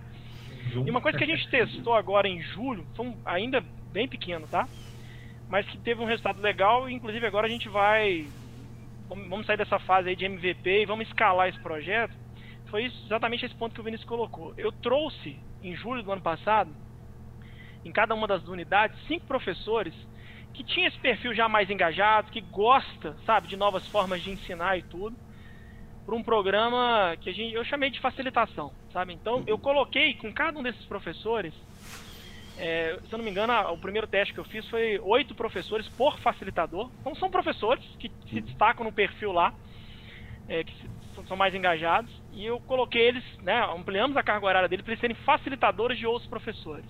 E 0.86 0.89
uma 0.89 1.01
coisa 1.01 1.18
que 1.18 1.24
a 1.24 1.28
gente 1.28 1.49
testou 1.49 1.93
agora 1.93 2.28
em 2.28 2.41
julho, 2.41 2.86
foi 2.95 3.07
um, 3.07 3.18
ainda 3.26 3.64
bem 3.91 4.07
pequeno, 4.07 4.47
tá? 4.47 4.68
Mas 5.47 5.66
que 5.68 5.78
teve 5.80 6.01
um 6.01 6.05
resultado 6.05 6.41
legal, 6.41 6.89
e 6.89 6.93
inclusive 6.93 7.26
agora 7.26 7.47
a 7.47 7.49
gente 7.49 7.68
vai. 7.68 8.28
Vamos 9.07 9.47
sair 9.47 9.57
dessa 9.57 9.80
fase 9.80 10.10
aí 10.10 10.16
de 10.16 10.26
MVP 10.26 10.84
e 10.84 10.86
vamos 10.86 11.07
escalar 11.07 11.49
esse 11.49 11.60
projeto. 11.62 12.14
Foi 12.70 12.86
exatamente 12.86 13.45
esse 13.45 13.55
ponto 13.55 13.74
que 13.74 13.82
o 13.82 13.84
Vinícius 13.84 14.07
colocou. 14.07 14.53
Eu 14.55 14.72
trouxe, 14.72 15.39
em 15.64 15.76
julho 15.76 16.03
do 16.03 16.12
ano 16.12 16.22
passado, 16.22 16.70
em 17.84 17.91
cada 17.91 18.14
uma 18.14 18.28
das 18.28 18.47
unidades, 18.47 18.99
cinco 19.07 19.26
professores 19.26 19.93
que 20.53 20.64
tinha 20.64 20.88
esse 20.88 20.99
perfil 20.99 21.34
já 21.34 21.47
mais 21.47 21.70
engajado, 21.70 22.32
que 22.32 22.41
gosta, 22.41 23.16
sabe, 23.26 23.47
de 23.47 23.55
novas 23.55 23.88
formas 23.88 24.22
de 24.22 24.32
ensinar 24.32 24.78
e 24.78 24.84
tudo, 24.84 25.16
para 26.10 26.18
um 26.18 26.24
programa 26.24 27.16
que 27.22 27.30
a 27.30 27.34
gente, 27.34 27.53
eu 27.53 27.64
chamei 27.64 27.91
de 27.91 27.99
facilitação, 27.99 28.72
sabe? 28.91 29.14
Então 29.14 29.43
eu 29.45 29.60
coloquei 29.60 30.16
com 30.16 30.34
cada 30.34 30.57
um 30.57 30.64
desses 30.64 30.84
professores, 30.86 31.53
é, 32.57 32.97
se 33.07 33.14
eu 33.14 33.18
não 33.20 33.24
me 33.24 33.30
engano, 33.30 33.53
o 33.72 33.78
primeiro 33.78 34.07
teste 34.07 34.34
que 34.34 34.39
eu 34.39 34.45
fiz 34.45 34.68
foi 34.70 34.97
oito 34.97 35.36
professores 35.36 35.88
por 35.89 36.18
facilitador. 36.18 36.89
Então 36.99 37.14
são 37.14 37.30
professores 37.30 37.84
que 37.99 38.12
se 38.28 38.41
destacam 38.41 38.84
no 38.84 38.91
perfil 38.91 39.32
lá, 39.32 39.53
é, 40.47 40.64
que 40.64 40.74
são 41.28 41.38
mais 41.38 41.53
engajados, 41.53 42.12
e 42.34 42.43
eu 42.43 42.60
coloquei 42.62 43.01
eles, 43.10 43.24
né, 43.43 43.64
ampliamos 43.66 44.18
a 44.18 44.24
carga 44.24 44.47
horária 44.47 44.68
deles 44.68 44.84
para 44.84 44.93
eles 44.93 45.01
serem 45.01 45.16
facilitadores 45.18 45.99
de 45.99 46.07
outros 46.07 46.28
professores. 46.28 46.89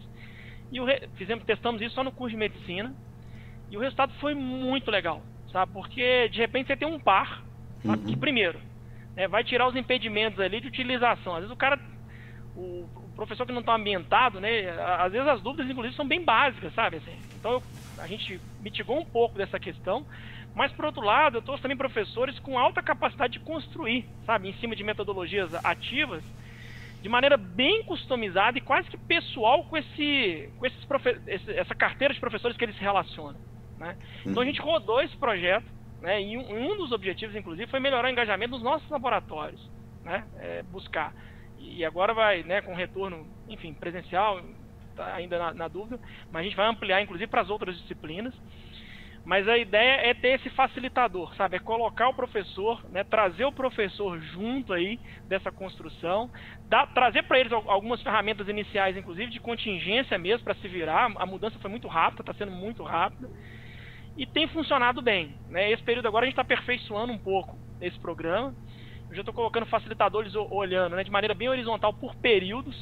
E 0.72 0.80
o, 0.80 0.86
fizemos, 1.16 1.44
testamos 1.44 1.82
isso 1.82 1.94
só 1.94 2.06
no 2.06 2.12
curso 2.14 2.32
de 2.32 2.38
medicina, 2.38 2.96
e 3.70 3.76
o 3.76 3.82
resultado 3.82 4.14
foi 4.22 4.34
muito 4.34 4.90
legal, 4.90 5.22
sabe? 5.52 5.74
Porque 5.74 6.30
de 6.30 6.38
repente 6.38 6.68
você 6.68 6.78
tem 6.78 6.88
um 6.88 7.00
par, 7.00 7.44
sabe? 7.84 8.04
Uhum. 8.04 8.08
Que 8.08 8.16
primeiro, 8.16 8.69
né, 9.20 9.28
vai 9.28 9.44
tirar 9.44 9.68
os 9.68 9.76
impedimentos 9.76 10.40
ali 10.40 10.62
de 10.62 10.68
utilização. 10.68 11.34
Às 11.34 11.42
vezes 11.42 11.52
o 11.52 11.58
cara, 11.58 11.78
o, 12.56 12.88
o 12.96 13.12
professor 13.18 13.46
que 13.46 13.52
não 13.52 13.60
está 13.60 13.76
ambientado, 13.76 14.40
né? 14.40 14.70
Às 14.98 15.12
vezes 15.12 15.28
as 15.28 15.42
dúvidas, 15.42 15.70
inclusive, 15.70 15.94
são 15.94 16.08
bem 16.08 16.24
básicas, 16.24 16.74
sabe? 16.74 16.98
Assim, 16.98 17.18
então 17.38 17.52
eu, 17.52 17.64
a 17.98 18.08
gente 18.08 18.40
mitigou 18.62 18.98
um 18.98 19.04
pouco 19.04 19.38
dessa 19.38 19.60
questão, 19.60 20.06
mas 20.56 20.72
por 20.72 20.86
outro 20.86 21.02
lado, 21.02 21.38
eu 21.38 21.42
trouxe 21.42 21.62
também 21.62 21.76
professores 21.76 22.40
com 22.40 22.58
alta 22.58 22.82
capacidade 22.82 23.34
de 23.34 23.40
construir, 23.42 24.06
sabe? 24.26 24.48
Em 24.48 24.54
cima 24.54 24.74
de 24.74 24.86
metodologias 24.86 25.54
ativas, 25.66 26.24
de 27.02 27.10
maneira 27.10 27.36
bem 27.36 27.84
customizada 27.84 28.58
e 28.58 28.62
quase 28.62 28.90
que 28.90 28.98
pessoal 28.98 29.66
com 29.66 29.76
esse, 29.76 30.50
com 30.58 30.66
esses 30.66 30.88
esse, 31.28 31.52
essa 31.58 31.76
carteira 31.76 32.14
de 32.14 32.22
professores 32.22 32.56
que 32.56 32.64
eles 32.64 32.76
se 32.78 32.82
relacionam. 32.82 33.40
Né? 33.78 33.98
Então 34.26 34.44
a 34.44 34.46
gente 34.46 34.62
rodou 34.62 35.02
esse 35.02 35.16
projeto, 35.18 35.66
né? 36.02 36.22
E 36.22 36.38
um, 36.38 36.72
um, 36.72 36.78
dos 36.78 36.92
objetivos, 36.92 37.36
inclusive, 37.36 37.70
foi 37.70 37.80
melhorar 37.80 38.08
o 38.08 38.12
engajamento 38.12 38.52
dos 38.52 38.64
nossos 38.64 38.90
laboratórios, 38.90 39.62
né? 40.04 40.26
É, 40.40 40.64
buscar. 40.64 41.14
E 41.58 41.84
agora 41.84 42.14
vai, 42.14 42.44
né, 42.44 42.62
com 42.62 42.74
retorno, 42.74 43.28
enfim, 43.50 43.74
presencial, 43.74 44.42
tá 44.96 45.14
ainda 45.14 45.38
na, 45.38 45.54
na 45.54 45.68
dúvida, 45.68 46.00
mas 46.32 46.42
a 46.42 46.44
gente 46.44 46.56
vai 46.56 46.68
ampliar, 46.68 47.02
inclusive, 47.02 47.30
para 47.30 47.42
as 47.42 47.50
outras 47.50 47.78
disciplinas. 47.80 48.34
Mas 49.26 49.48
a 49.48 49.58
ideia 49.58 50.10
é 50.10 50.14
ter 50.14 50.40
esse 50.40 50.50
facilitador, 50.52 51.36
sabe? 51.36 51.58
É 51.58 51.60
colocar 51.60 52.08
o 52.08 52.14
professor, 52.14 52.82
né? 52.90 53.04
trazer 53.04 53.44
o 53.44 53.52
professor 53.52 54.18
junto 54.20 54.72
aí 54.72 54.98
dessa 55.28 55.52
construção, 55.52 56.32
dar, 56.70 56.88
trazer 56.94 57.24
para 57.24 57.38
eles 57.38 57.52
algumas 57.52 58.02
ferramentas 58.02 58.48
iniciais, 58.48 58.96
inclusive 58.96 59.30
de 59.30 59.40
contingência 59.40 60.18
mesmo, 60.18 60.46
para 60.46 60.56
se 60.56 60.68
virar. 60.70 61.12
A 61.18 61.26
mudança 61.26 61.60
foi 61.60 61.70
muito 61.70 61.88
rápida, 61.88 62.24
está 62.24 62.34
sendo 62.34 62.52
muito 62.52 62.82
rápida 62.82 63.30
e 64.20 64.26
tem 64.26 64.50
funcionado 64.50 65.02
bem. 65.02 65.34
Né? 65.50 65.72
Esse 65.72 65.82
período 65.82 66.10
agora 66.10 66.26
a 66.26 66.28
gente 66.28 66.34
está 66.34 66.42
aperfeiçoando 66.42 67.14
um 67.14 67.18
pouco 67.18 67.58
esse 67.80 67.98
programa. 68.00 68.54
Eu 69.10 69.16
já 69.16 69.22
estou 69.22 69.34
colocando 69.34 69.66
facilitadores 69.66 70.36
olhando 70.36 70.98
né, 70.98 71.06
de 71.06 71.10
maneira 71.10 71.34
bem 71.34 71.48
horizontal 71.48 71.94
por 71.94 72.14
períodos, 72.16 72.76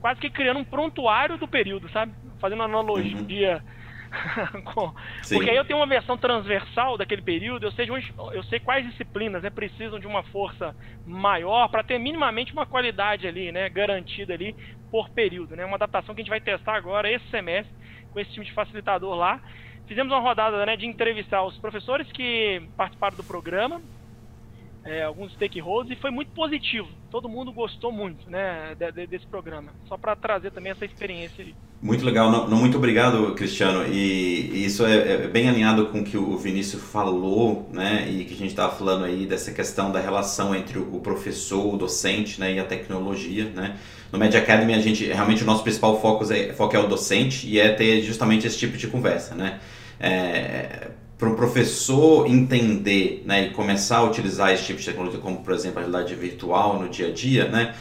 quase 0.00 0.20
que 0.20 0.30
criando 0.30 0.60
um 0.60 0.64
prontuário 0.64 1.36
do 1.36 1.48
período, 1.48 1.90
sabe? 1.90 2.14
Fazendo 2.40 2.62
analogia. 2.62 3.60
Uhum. 4.54 4.62
com... 4.72 4.94
Porque 5.32 5.50
aí 5.50 5.56
eu 5.56 5.64
tenho 5.64 5.80
uma 5.80 5.86
versão 5.86 6.16
transversal 6.16 6.96
daquele 6.96 7.22
período, 7.22 7.66
eu 7.66 7.72
sei, 7.72 7.88
eu 8.32 8.42
sei 8.44 8.60
quais 8.60 8.86
disciplinas 8.86 9.42
né, 9.42 9.50
precisam 9.50 9.98
de 9.98 10.06
uma 10.06 10.22
força 10.22 10.76
maior 11.04 11.68
para 11.70 11.82
ter 11.82 11.98
minimamente 11.98 12.52
uma 12.52 12.66
qualidade 12.66 13.26
ali, 13.26 13.50
né, 13.50 13.68
garantida 13.68 14.32
ali 14.32 14.54
por 14.92 15.10
período. 15.10 15.56
Né? 15.56 15.64
Uma 15.64 15.74
adaptação 15.74 16.14
que 16.14 16.20
a 16.20 16.24
gente 16.24 16.30
vai 16.30 16.40
testar 16.40 16.76
agora 16.76 17.10
esse 17.10 17.28
semestre 17.30 17.74
com 18.12 18.20
esse 18.20 18.30
time 18.30 18.46
de 18.46 18.52
facilitador 18.52 19.16
lá 19.16 19.40
Fizemos 19.86 20.12
uma 20.12 20.20
rodada 20.20 20.64
né, 20.64 20.76
de 20.76 20.86
entrevistar 20.86 21.44
os 21.44 21.56
professores 21.58 22.10
que 22.10 22.62
participaram 22.76 23.16
do 23.16 23.24
programa, 23.24 23.82
é, 24.84 25.02
alguns 25.02 25.32
stakeholders, 25.32 25.98
e 25.98 26.00
foi 26.00 26.10
muito 26.10 26.30
positivo. 26.32 26.88
Todo 27.10 27.28
mundo 27.28 27.52
gostou 27.52 27.92
muito 27.92 28.28
né, 28.30 28.74
de, 28.78 28.92
de, 28.92 29.06
desse 29.06 29.26
programa. 29.26 29.72
Só 29.86 29.96
para 29.96 30.16
trazer 30.16 30.50
também 30.50 30.72
essa 30.72 30.84
experiência. 30.84 31.46
Muito 31.80 32.04
legal. 32.04 32.30
Não, 32.30 32.48
não, 32.48 32.56
muito 32.56 32.78
obrigado, 32.78 33.34
Cristiano. 33.34 33.86
E, 33.86 34.50
e 34.52 34.64
isso 34.64 34.86
é, 34.86 35.12
é, 35.12 35.28
bem 35.28 35.48
alinhado 35.48 35.86
com 35.86 36.00
o 36.00 36.04
que 36.04 36.16
o 36.16 36.36
Vinícius 36.36 36.82
falou, 36.82 37.68
né? 37.72 38.08
E 38.10 38.24
que 38.24 38.32
a 38.32 38.36
gente 38.36 38.50
estava 38.50 38.74
falando 38.74 39.04
aí 39.04 39.26
dessa 39.26 39.52
questão 39.52 39.92
da 39.92 40.00
relação 40.00 40.54
entre 40.54 40.78
o 40.78 40.98
professor, 41.00 41.74
o 41.74 41.76
docente 41.76 42.40
né, 42.40 42.54
e 42.54 42.58
a 42.58 42.64
tecnologia, 42.64 43.50
né? 43.54 43.76
No 44.10 44.18
Media 44.18 44.40
Academy, 44.40 44.74
a 44.74 44.80
gente, 44.80 45.04
realmente 45.06 45.42
o 45.42 45.46
nosso 45.46 45.62
principal 45.62 46.00
foco 46.00 46.32
é, 46.32 46.52
foco 46.52 46.76
é 46.76 46.78
o 46.78 46.86
docente 46.86 47.46
e 47.48 47.58
é 47.58 47.70
ter 47.70 48.00
justamente 48.00 48.46
esse 48.46 48.56
tipo 48.58 48.76
de 48.76 48.86
conversa, 48.86 49.34
né? 49.34 49.60
É, 50.00 50.88
para 51.18 51.28
o 51.28 51.34
professor 51.34 52.26
entender 52.26 53.22
né, 53.24 53.46
e 53.46 53.50
começar 53.50 53.98
a 53.98 54.04
utilizar 54.04 54.52
esse 54.52 54.64
tipo 54.64 54.78
de 54.80 54.86
tecnologia, 54.86 55.20
como 55.20 55.38
por 55.38 55.54
exemplo 55.54 55.78
a 55.78 55.82
realidade 55.82 56.14
virtual 56.14 56.78
no 56.78 56.88
dia 56.88 57.08
a 57.08 57.12
dia, 57.12 57.48
né? 57.48 57.74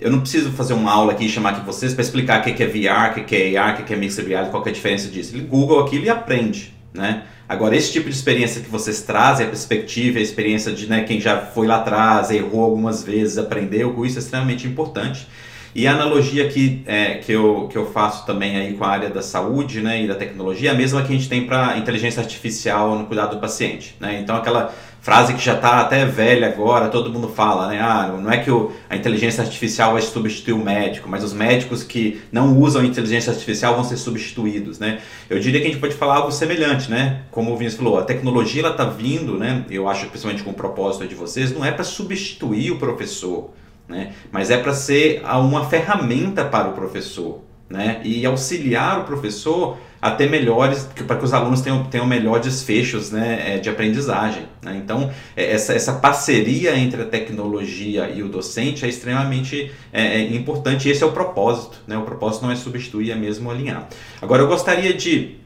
Eu 0.00 0.10
não 0.10 0.20
preciso 0.20 0.50
fazer 0.52 0.72
uma 0.72 0.90
aula 0.90 1.12
aqui 1.12 1.26
e 1.26 1.28
chamar 1.28 1.50
aqui 1.50 1.66
vocês 1.66 1.92
para 1.92 2.02
explicar 2.02 2.40
o 2.40 2.42
que 2.42 2.62
é 2.62 2.66
VR, 2.66 3.20
o 3.20 3.24
que 3.24 3.36
é 3.36 3.56
AR, 3.56 3.82
o 3.82 3.84
que 3.84 3.92
é 3.92 3.96
Mixed 3.96 4.26
Reality, 4.26 4.50
qual 4.50 4.64
é 4.64 4.70
a 4.70 4.72
diferença 4.72 5.08
disso. 5.08 5.36
Ele 5.36 5.44
Google 5.44 5.78
aquilo 5.80 6.06
e 6.06 6.08
aprende, 6.08 6.72
né? 6.94 7.24
Agora, 7.46 7.76
esse 7.76 7.92
tipo 7.92 8.08
de 8.08 8.14
experiência 8.14 8.62
que 8.62 8.70
vocês 8.70 9.02
trazem, 9.02 9.44
a 9.44 9.48
perspectiva, 9.48 10.18
a 10.20 10.22
experiência 10.22 10.72
de 10.72 10.86
né, 10.86 11.02
quem 11.02 11.20
já 11.20 11.36
foi 11.38 11.66
lá 11.66 11.78
atrás, 11.78 12.30
errou 12.30 12.62
algumas 12.62 13.02
vezes, 13.02 13.38
aprendeu, 13.38 14.06
isso 14.06 14.18
é 14.18 14.22
extremamente 14.22 14.68
importante. 14.68 15.26
E 15.74 15.86
a 15.86 15.92
analogia 15.92 16.48
que, 16.48 16.82
é, 16.86 17.14
que, 17.16 17.32
eu, 17.32 17.68
que 17.70 17.78
eu 17.78 17.90
faço 17.90 18.26
também 18.26 18.56
aí 18.56 18.72
com 18.74 18.84
a 18.84 18.88
área 18.88 19.08
da 19.08 19.22
saúde 19.22 19.80
né, 19.80 20.02
e 20.02 20.08
da 20.08 20.14
tecnologia 20.14 20.70
é 20.70 20.72
a 20.72 20.76
mesma 20.76 21.02
que 21.02 21.12
a 21.12 21.16
gente 21.16 21.28
tem 21.28 21.46
para 21.46 21.78
inteligência 21.78 22.20
artificial 22.20 22.98
no 22.98 23.06
cuidado 23.06 23.36
do 23.36 23.40
paciente. 23.40 23.94
Né? 24.00 24.20
Então, 24.20 24.36
aquela 24.36 24.74
frase 25.00 25.32
que 25.32 25.42
já 25.42 25.54
está 25.54 25.80
até 25.80 26.04
velha 26.04 26.48
agora, 26.48 26.88
todo 26.88 27.10
mundo 27.10 27.28
fala, 27.28 27.68
né? 27.68 27.80
Ah, 27.80 28.08
não 28.20 28.30
é 28.30 28.38
que 28.38 28.50
o, 28.50 28.72
a 28.88 28.96
inteligência 28.96 29.42
artificial 29.42 29.92
vai 29.92 30.02
substituir 30.02 30.52
o 30.52 30.58
médico, 30.58 31.08
mas 31.08 31.24
os 31.24 31.32
médicos 31.32 31.82
que 31.82 32.20
não 32.30 32.58
usam 32.58 32.84
inteligência 32.84 33.32
artificial 33.32 33.74
vão 33.74 33.84
ser 33.84 33.96
substituídos, 33.96 34.78
né? 34.78 35.00
Eu 35.28 35.40
diria 35.40 35.60
que 35.60 35.66
a 35.66 35.70
gente 35.70 35.80
pode 35.80 35.94
falar 35.94 36.16
algo 36.16 36.30
semelhante, 36.30 36.90
né? 36.90 37.22
Como 37.30 37.52
o 37.52 37.56
Vinícius 37.56 37.82
falou, 37.82 37.98
a 37.98 38.02
tecnologia 38.02 38.62
ela 38.62 38.72
está 38.72 38.84
vindo, 38.84 39.38
né? 39.38 39.64
Eu 39.70 39.88
acho, 39.88 40.06
principalmente 40.06 40.42
com 40.42 40.50
o 40.50 40.54
propósito 40.54 41.06
de 41.06 41.14
vocês, 41.14 41.52
não 41.52 41.64
é 41.64 41.72
para 41.72 41.84
substituir 41.84 42.70
o 42.70 42.78
professor, 42.78 43.50
né? 43.90 44.12
mas 44.30 44.50
é 44.50 44.56
para 44.56 44.72
ser 44.72 45.22
uma 45.24 45.68
ferramenta 45.68 46.44
para 46.44 46.68
o 46.68 46.72
professor 46.72 47.42
né? 47.68 48.00
e 48.04 48.24
auxiliar 48.24 49.00
o 49.00 49.04
professor 49.04 49.76
a 50.00 50.10
ter 50.10 50.30
melhores, 50.30 50.88
para 51.06 51.16
que 51.16 51.24
os 51.24 51.34
alunos 51.34 51.60
tenham, 51.60 51.84
tenham 51.84 52.06
melhores 52.06 52.46
desfechos 52.46 53.10
né, 53.10 53.56
é, 53.56 53.58
de 53.58 53.68
aprendizagem. 53.68 54.44
Né? 54.62 54.80
Então, 54.82 55.10
é, 55.36 55.52
essa, 55.52 55.74
essa 55.74 55.92
parceria 55.92 56.74
entre 56.74 57.02
a 57.02 57.04
tecnologia 57.04 58.08
e 58.08 58.22
o 58.22 58.28
docente 58.28 58.86
é 58.86 58.88
extremamente 58.88 59.70
é, 59.92 60.22
é 60.22 60.34
importante 60.34 60.88
e 60.88 60.90
esse 60.90 61.02
é 61.02 61.06
o 61.06 61.12
propósito. 61.12 61.78
Né? 61.86 61.98
O 61.98 62.02
propósito 62.02 62.46
não 62.46 62.50
é 62.50 62.56
substituir, 62.56 63.10
é 63.10 63.14
mesmo 63.14 63.50
alinhar. 63.50 63.88
Agora, 64.22 64.42
eu 64.42 64.48
gostaria 64.48 64.94
de 64.94 65.36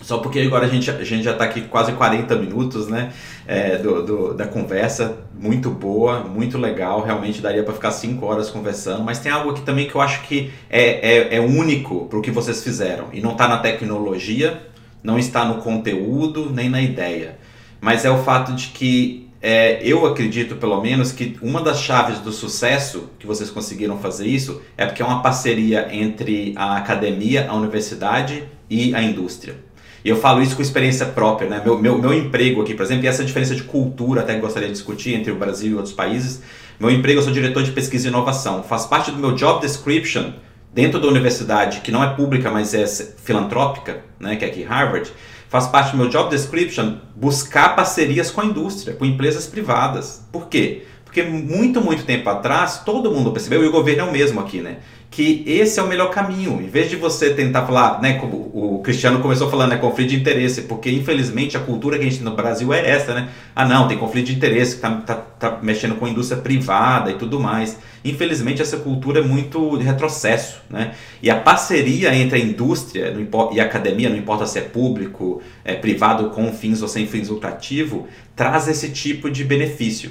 só 0.00 0.18
porque 0.18 0.40
agora 0.40 0.66
a 0.66 0.68
gente, 0.68 0.90
a 0.90 1.04
gente 1.04 1.22
já 1.22 1.32
está 1.32 1.44
aqui 1.44 1.62
quase 1.62 1.92
40 1.92 2.34
minutos 2.36 2.88
né, 2.88 3.12
é, 3.46 3.76
do, 3.76 4.02
do, 4.02 4.34
da 4.34 4.46
conversa, 4.46 5.18
muito 5.38 5.70
boa, 5.70 6.20
muito 6.20 6.56
legal, 6.58 7.02
realmente 7.02 7.40
daria 7.40 7.62
para 7.62 7.74
ficar 7.74 7.90
5 7.90 8.24
horas 8.24 8.50
conversando, 8.50 9.02
mas 9.02 9.18
tem 9.18 9.30
algo 9.30 9.50
aqui 9.50 9.62
também 9.62 9.86
que 9.86 9.94
eu 9.94 10.00
acho 10.00 10.22
que 10.22 10.50
é, 10.70 11.16
é, 11.16 11.36
é 11.36 11.40
único 11.40 12.06
para 12.06 12.18
o 12.18 12.22
que 12.22 12.30
vocês 12.30 12.62
fizeram, 12.62 13.06
e 13.12 13.20
não 13.20 13.32
está 13.32 13.46
na 13.46 13.58
tecnologia, 13.58 14.62
não 15.02 15.18
está 15.18 15.44
no 15.44 15.56
conteúdo, 15.56 16.50
nem 16.50 16.68
na 16.68 16.80
ideia, 16.80 17.36
mas 17.80 18.04
é 18.04 18.10
o 18.10 18.22
fato 18.22 18.52
de 18.54 18.68
que 18.68 19.22
é, 19.42 19.80
eu 19.82 20.06
acredito, 20.06 20.54
pelo 20.54 20.80
menos, 20.80 21.10
que 21.10 21.36
uma 21.42 21.60
das 21.60 21.80
chaves 21.80 22.20
do 22.20 22.30
sucesso 22.30 23.10
que 23.18 23.26
vocês 23.26 23.50
conseguiram 23.50 23.98
fazer 23.98 24.28
isso 24.28 24.62
é 24.78 24.86
porque 24.86 25.02
é 25.02 25.04
uma 25.04 25.20
parceria 25.20 25.88
entre 25.92 26.54
a 26.54 26.76
academia, 26.76 27.48
a 27.50 27.54
universidade 27.56 28.44
e 28.70 28.94
a 28.94 29.02
indústria. 29.02 29.56
E 30.04 30.08
eu 30.08 30.16
falo 30.16 30.42
isso 30.42 30.56
com 30.56 30.62
experiência 30.62 31.06
própria, 31.06 31.48
né? 31.48 31.62
Meu, 31.64 31.78
meu, 31.78 31.96
meu 31.98 32.12
emprego 32.12 32.60
aqui, 32.62 32.74
por 32.74 32.82
exemplo, 32.84 33.04
e 33.04 33.08
essa 33.08 33.24
diferença 33.24 33.54
de 33.54 33.62
cultura 33.62 34.22
até 34.22 34.34
que 34.34 34.40
gostaria 34.40 34.68
de 34.68 34.74
discutir 34.74 35.14
entre 35.14 35.30
o 35.30 35.36
Brasil 35.36 35.72
e 35.72 35.74
outros 35.74 35.94
países. 35.94 36.42
Meu 36.80 36.90
emprego, 36.90 37.20
eu 37.20 37.22
sou 37.22 37.32
diretor 37.32 37.62
de 37.62 37.70
pesquisa 37.70 38.08
e 38.08 38.10
inovação. 38.10 38.62
Faz 38.62 38.84
parte 38.86 39.10
do 39.12 39.18
meu 39.18 39.32
job 39.32 39.60
description 39.60 40.32
dentro 40.74 40.98
da 40.98 41.06
universidade, 41.06 41.80
que 41.80 41.92
não 41.92 42.02
é 42.02 42.14
pública, 42.14 42.50
mas 42.50 42.74
é 42.74 42.86
filantrópica, 42.86 44.02
né? 44.18 44.36
Que 44.36 44.44
é 44.44 44.48
aqui 44.48 44.62
Harvard. 44.64 45.12
Faz 45.48 45.66
parte 45.66 45.92
do 45.92 45.98
meu 45.98 46.08
job 46.08 46.30
description 46.30 46.96
buscar 47.14 47.76
parcerias 47.76 48.30
com 48.30 48.40
a 48.40 48.44
indústria, 48.44 48.96
com 48.96 49.04
empresas 49.04 49.46
privadas. 49.46 50.26
Por 50.32 50.48
quê? 50.48 50.84
Porque 51.12 51.22
muito, 51.22 51.78
muito 51.82 52.04
tempo 52.04 52.26
atrás, 52.30 52.80
todo 52.86 53.12
mundo 53.12 53.32
percebeu, 53.32 53.62
e 53.62 53.66
o 53.66 53.70
governo 53.70 54.00
é 54.00 54.04
o 54.04 54.10
mesmo 54.10 54.40
aqui, 54.40 54.62
né? 54.62 54.78
que 55.12 55.44
esse 55.46 55.78
é 55.78 55.82
o 55.82 55.86
melhor 55.86 56.10
caminho. 56.10 56.58
Em 56.62 56.68
vez 56.68 56.88
de 56.88 56.96
você 56.96 57.34
tentar 57.34 57.66
falar, 57.66 58.00
né, 58.00 58.14
como 58.14 58.50
o 58.54 58.80
Cristiano 58.82 59.20
começou 59.20 59.50
falando, 59.50 59.68
né, 59.72 59.76
conflito 59.76 60.08
de 60.08 60.16
interesse, 60.16 60.62
porque 60.62 60.90
infelizmente 60.90 61.54
a 61.54 61.60
cultura 61.60 61.98
que 61.98 62.06
a 62.06 62.08
gente 62.08 62.16
tem 62.16 62.24
no 62.24 62.34
Brasil 62.34 62.72
é 62.72 62.88
essa, 62.88 63.12
né? 63.14 63.28
Ah, 63.54 63.66
não, 63.66 63.86
tem 63.86 63.98
conflito 63.98 64.28
de 64.28 64.34
interesse, 64.34 64.78
tá, 64.78 64.90
tá, 64.90 65.14
tá 65.14 65.58
mexendo 65.60 65.96
com 65.96 66.06
a 66.06 66.08
indústria 66.08 66.40
privada 66.40 67.10
e 67.10 67.14
tudo 67.16 67.38
mais. 67.38 67.78
Infelizmente 68.02 68.62
essa 68.62 68.78
cultura 68.78 69.20
é 69.20 69.22
muito 69.22 69.76
de 69.76 69.84
retrocesso, 69.84 70.62
né? 70.70 70.94
E 71.22 71.28
a 71.28 71.36
parceria 71.36 72.14
entre 72.14 72.38
a 72.38 72.42
indústria 72.42 73.14
e 73.52 73.60
a 73.60 73.64
academia, 73.64 74.08
não 74.08 74.16
importa 74.16 74.46
se 74.46 74.58
é 74.58 74.62
público, 74.62 75.42
é 75.62 75.74
privado 75.74 76.30
com 76.30 76.50
fins 76.54 76.80
ou 76.80 76.88
sem 76.88 77.06
fins 77.06 77.28
lucrativos, 77.28 78.04
traz 78.34 78.66
esse 78.66 78.88
tipo 78.88 79.30
de 79.30 79.44
benefício. 79.44 80.10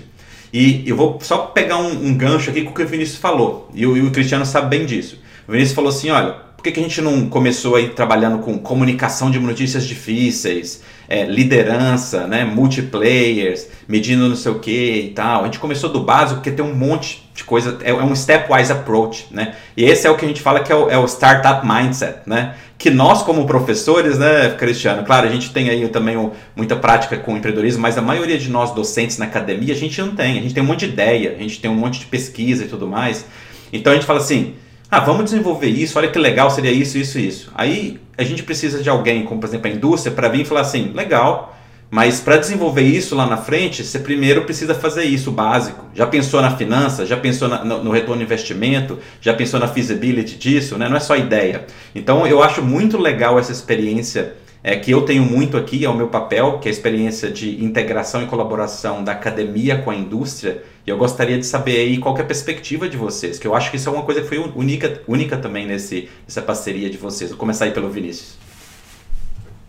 E 0.53 0.83
eu 0.87 0.95
vou 0.95 1.19
só 1.21 1.37
pegar 1.37 1.77
um, 1.77 2.07
um 2.07 2.17
gancho 2.17 2.49
aqui 2.49 2.63
com 2.63 2.71
o 2.71 2.73
que 2.73 2.83
o 2.83 2.87
Vinícius 2.87 3.19
falou, 3.19 3.69
e 3.73 3.85
o, 3.85 3.95
e 3.95 4.01
o 4.01 4.11
Cristiano 4.11 4.45
sabe 4.45 4.77
bem 4.77 4.85
disso. 4.85 5.17
O 5.47 5.51
Vinícius 5.51 5.75
falou 5.75 5.89
assim: 5.89 6.09
olha, 6.09 6.35
por 6.61 6.65
que, 6.65 6.73
que 6.73 6.79
a 6.79 6.83
gente 6.83 7.01
não 7.01 7.27
começou 7.27 7.75
aí 7.75 7.89
trabalhando 7.89 8.37
com 8.37 8.55
comunicação 8.59 9.31
de 9.31 9.39
notícias 9.39 9.83
difíceis, 9.83 10.83
é, 11.09 11.25
liderança, 11.25 12.27
né, 12.27 12.45
multiplayers, 12.45 13.67
medindo 13.87 14.29
não 14.29 14.35
sei 14.35 14.51
o 14.51 14.59
que 14.59 15.07
e 15.07 15.09
tal? 15.09 15.41
A 15.41 15.45
gente 15.45 15.57
começou 15.57 15.89
do 15.89 16.01
básico 16.01 16.35
porque 16.35 16.51
tem 16.51 16.63
um 16.63 16.75
monte 16.75 17.27
de 17.33 17.43
coisa, 17.43 17.79
é, 17.81 17.89
é, 17.89 17.93
um 17.95 18.15
stepwise 18.15 18.71
approach, 18.71 19.25
né? 19.31 19.55
E 19.75 19.83
esse 19.83 20.05
é 20.05 20.11
o 20.11 20.15
que 20.15 20.23
a 20.23 20.27
gente 20.27 20.39
fala 20.39 20.59
que 20.59 20.71
é 20.71 20.75
o, 20.75 20.87
é 20.87 20.99
o 20.99 21.05
startup 21.07 21.65
mindset, 21.67 22.19
né? 22.27 22.53
Que 22.77 22.91
nós 22.91 23.23
como 23.23 23.47
professores, 23.47 24.19
né, 24.19 24.51
Cristiano, 24.51 25.03
claro, 25.03 25.27
a 25.27 25.31
gente 25.31 25.51
tem 25.51 25.67
aí 25.67 25.87
também 25.87 26.15
o, 26.15 26.31
muita 26.55 26.75
prática 26.75 27.17
com 27.17 27.35
empreendedorismo, 27.35 27.81
mas 27.81 27.97
a 27.97 28.03
maioria 28.03 28.37
de 28.37 28.51
nós 28.51 28.69
docentes 28.71 29.17
na 29.17 29.25
academia, 29.25 29.73
a 29.73 29.77
gente 29.77 29.99
não 29.99 30.15
tem. 30.15 30.37
A 30.37 30.41
gente 30.43 30.53
tem 30.53 30.61
um 30.61 30.67
monte 30.67 30.85
de 30.85 30.93
ideia, 30.93 31.35
a 31.39 31.41
gente 31.41 31.59
tem 31.59 31.71
um 31.71 31.75
monte 31.75 32.01
de 32.01 32.05
pesquisa 32.05 32.65
e 32.65 32.67
tudo 32.67 32.85
mais. 32.85 33.25
Então 33.73 33.91
a 33.91 33.95
gente 33.95 34.05
fala 34.05 34.19
assim, 34.19 34.53
ah, 34.91 34.99
vamos 34.99 35.23
desenvolver 35.23 35.69
isso, 35.69 35.97
olha 35.97 36.09
que 36.09 36.19
legal 36.19 36.51
seria 36.51 36.71
isso, 36.71 36.97
isso, 36.97 37.17
isso. 37.17 37.51
Aí 37.55 37.97
a 38.17 38.23
gente 38.25 38.43
precisa 38.43 38.83
de 38.83 38.89
alguém, 38.89 39.23
como 39.23 39.39
por 39.39 39.47
exemplo 39.47 39.71
a 39.71 39.73
indústria, 39.73 40.13
para 40.13 40.27
vir 40.27 40.41
e 40.41 40.45
falar 40.45 40.61
assim, 40.61 40.91
legal, 40.93 41.57
mas 41.89 42.19
para 42.19 42.35
desenvolver 42.35 42.83
isso 42.83 43.15
lá 43.15 43.25
na 43.25 43.37
frente, 43.37 43.85
você 43.85 43.99
primeiro 43.99 44.43
precisa 44.43 44.75
fazer 44.75 45.03
isso 45.03 45.31
básico. 45.31 45.85
Já 45.93 46.05
pensou 46.05 46.41
na 46.41 46.55
finança? 46.55 47.05
Já 47.05 47.15
pensou 47.15 47.47
na, 47.47 47.63
no, 47.63 47.85
no, 47.85 47.91
retorno 47.91 48.17
de 48.17 48.23
investimento? 48.23 48.99
Já 49.21 49.33
pensou 49.33 49.61
na 49.61 49.67
feasibility 49.67 50.37
disso? 50.37 50.77
Né? 50.77 50.89
Não 50.89 50.97
é 50.97 51.01
só 51.01 51.15
ideia. 51.15 51.65
Então 51.95 52.27
eu 52.27 52.43
acho 52.43 52.61
muito 52.61 52.97
legal 52.97 53.39
essa 53.39 53.51
experiência 53.51 54.33
é, 54.63 54.75
que 54.75 54.91
eu 54.91 55.01
tenho 55.01 55.23
muito 55.23 55.57
aqui, 55.57 55.83
é 55.83 55.89
o 55.89 55.95
meu 55.95 56.07
papel, 56.07 56.59
que 56.59 56.67
é 56.67 56.71
a 56.71 56.73
experiência 56.73 57.29
de 57.29 57.63
integração 57.63 58.21
e 58.23 58.25
colaboração 58.25 59.03
da 59.03 59.11
academia 59.11 59.77
com 59.77 59.89
a 59.89 59.95
indústria. 59.95 60.63
E 60.85 60.89
eu 60.89 60.97
gostaria 60.97 61.37
de 61.37 61.45
saber 61.45 61.77
aí 61.77 61.97
qual 61.97 62.17
é 62.17 62.21
a 62.21 62.25
perspectiva 62.25 62.89
de 62.89 62.97
vocês, 62.97 63.37
que 63.37 63.45
eu 63.45 63.55
acho 63.55 63.69
que 63.69 63.77
isso 63.77 63.87
é 63.87 63.91
uma 63.91 64.03
coisa 64.03 64.21
que 64.21 64.27
foi 64.27 64.39
única, 64.39 65.01
única 65.07 65.37
também 65.37 65.65
nesse, 65.67 66.09
nessa 66.23 66.41
parceria 66.41 66.89
de 66.89 66.97
vocês. 66.97 67.29
Vou 67.29 67.39
começar 67.39 67.65
aí 67.65 67.71
pelo 67.71 67.89
Vinícius. 67.89 68.37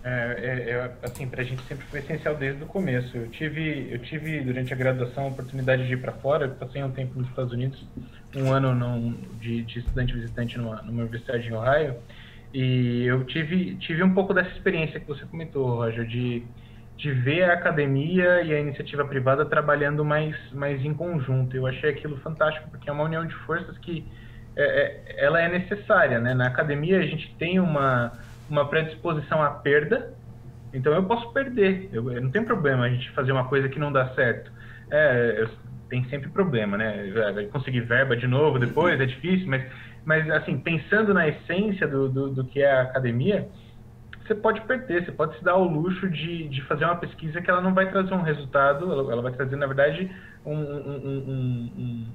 É, 0.04 0.10
é, 0.10 0.70
é, 0.70 0.92
assim, 1.02 1.28
para 1.28 1.42
a 1.42 1.44
gente 1.44 1.62
sempre 1.62 1.86
foi 1.86 2.00
essencial 2.00 2.34
desde 2.34 2.62
o 2.62 2.66
começo. 2.66 3.16
Eu 3.16 3.28
tive, 3.28 3.88
eu 3.90 3.98
tive 4.00 4.40
durante 4.40 4.72
a 4.72 4.76
graduação 4.76 5.24
a 5.24 5.28
oportunidade 5.28 5.86
de 5.86 5.92
ir 5.92 5.98
para 5.98 6.12
fora. 6.12 6.46
Eu 6.46 6.50
passei 6.50 6.82
um 6.82 6.90
tempo 6.90 7.18
nos 7.18 7.28
Estados 7.28 7.52
Unidos, 7.52 7.84
um 8.34 8.50
ano 8.50 8.74
num, 8.74 9.14
de, 9.40 9.62
de 9.62 9.78
estudante 9.78 10.12
visitante 10.12 10.58
numa, 10.58 10.82
numa 10.82 11.02
universidade 11.02 11.46
em 11.46 11.52
Ohio. 11.52 11.94
E 12.52 13.04
eu 13.04 13.24
tive, 13.24 13.76
tive 13.76 14.02
um 14.02 14.12
pouco 14.12 14.34
dessa 14.34 14.50
experiência 14.50 14.98
que 14.98 15.06
você 15.06 15.24
comentou, 15.24 15.76
Roger, 15.76 16.04
de, 16.04 16.42
de 17.02 17.10
ver 17.10 17.42
a 17.50 17.54
academia 17.54 18.42
e 18.42 18.54
a 18.54 18.60
iniciativa 18.60 19.04
privada 19.04 19.44
trabalhando 19.44 20.04
mais, 20.04 20.36
mais 20.52 20.84
em 20.84 20.94
conjunto. 20.94 21.56
Eu 21.56 21.66
achei 21.66 21.90
aquilo 21.90 22.16
fantástico, 22.18 22.70
porque 22.70 22.88
é 22.88 22.92
uma 22.92 23.02
união 23.02 23.26
de 23.26 23.34
forças 23.44 23.76
que 23.78 24.06
é, 24.54 24.62
é, 24.62 25.24
ela 25.24 25.40
é 25.40 25.48
necessária. 25.48 26.20
Né? 26.20 26.32
Na 26.32 26.46
academia 26.46 27.00
a 27.00 27.02
gente 27.02 27.34
tem 27.40 27.58
uma, 27.58 28.12
uma 28.48 28.68
predisposição 28.68 29.42
à 29.42 29.50
perda, 29.50 30.14
então 30.72 30.92
eu 30.92 31.02
posso 31.02 31.32
perder, 31.32 31.90
eu, 31.92 32.04
não 32.04 32.30
tem 32.30 32.44
problema 32.44 32.84
a 32.84 32.88
gente 32.88 33.10
fazer 33.10 33.32
uma 33.32 33.48
coisa 33.48 33.68
que 33.68 33.80
não 33.80 33.90
dá 33.90 34.14
certo. 34.14 34.52
É, 34.88 35.38
eu, 35.38 35.50
tem 35.88 36.04
sempre 36.04 36.30
problema, 36.30 36.78
né? 36.78 37.12
Conseguir 37.50 37.80
verba 37.80 38.16
de 38.16 38.28
novo 38.28 38.60
depois 38.60 38.98
é 39.00 39.04
difícil, 39.04 39.48
mas 39.48 39.62
mas, 40.04 40.28
assim, 40.30 40.58
pensando 40.58 41.14
na 41.14 41.28
essência 41.28 41.86
do, 41.86 42.08
do, 42.08 42.30
do, 42.30 42.44
que 42.44 42.60
é 42.60 42.70
a 42.70 42.82
academia, 42.82 43.48
você 44.32 44.34
pode 44.34 44.60
perder, 44.62 45.04
você 45.04 45.12
pode 45.12 45.36
se 45.36 45.44
dar 45.44 45.56
o 45.56 45.64
luxo 45.64 46.08
de, 46.08 46.48
de 46.48 46.62
fazer 46.62 46.84
uma 46.84 46.96
pesquisa 46.96 47.40
que 47.40 47.50
ela 47.50 47.60
não 47.60 47.74
vai 47.74 47.90
trazer 47.90 48.14
um 48.14 48.22
resultado, 48.22 48.90
ela, 48.90 49.12
ela 49.12 49.22
vai 49.22 49.32
trazer, 49.32 49.56
na 49.56 49.66
verdade, 49.66 50.10
um, 50.44 50.54
um, 50.54 51.72
um, 51.76 52.06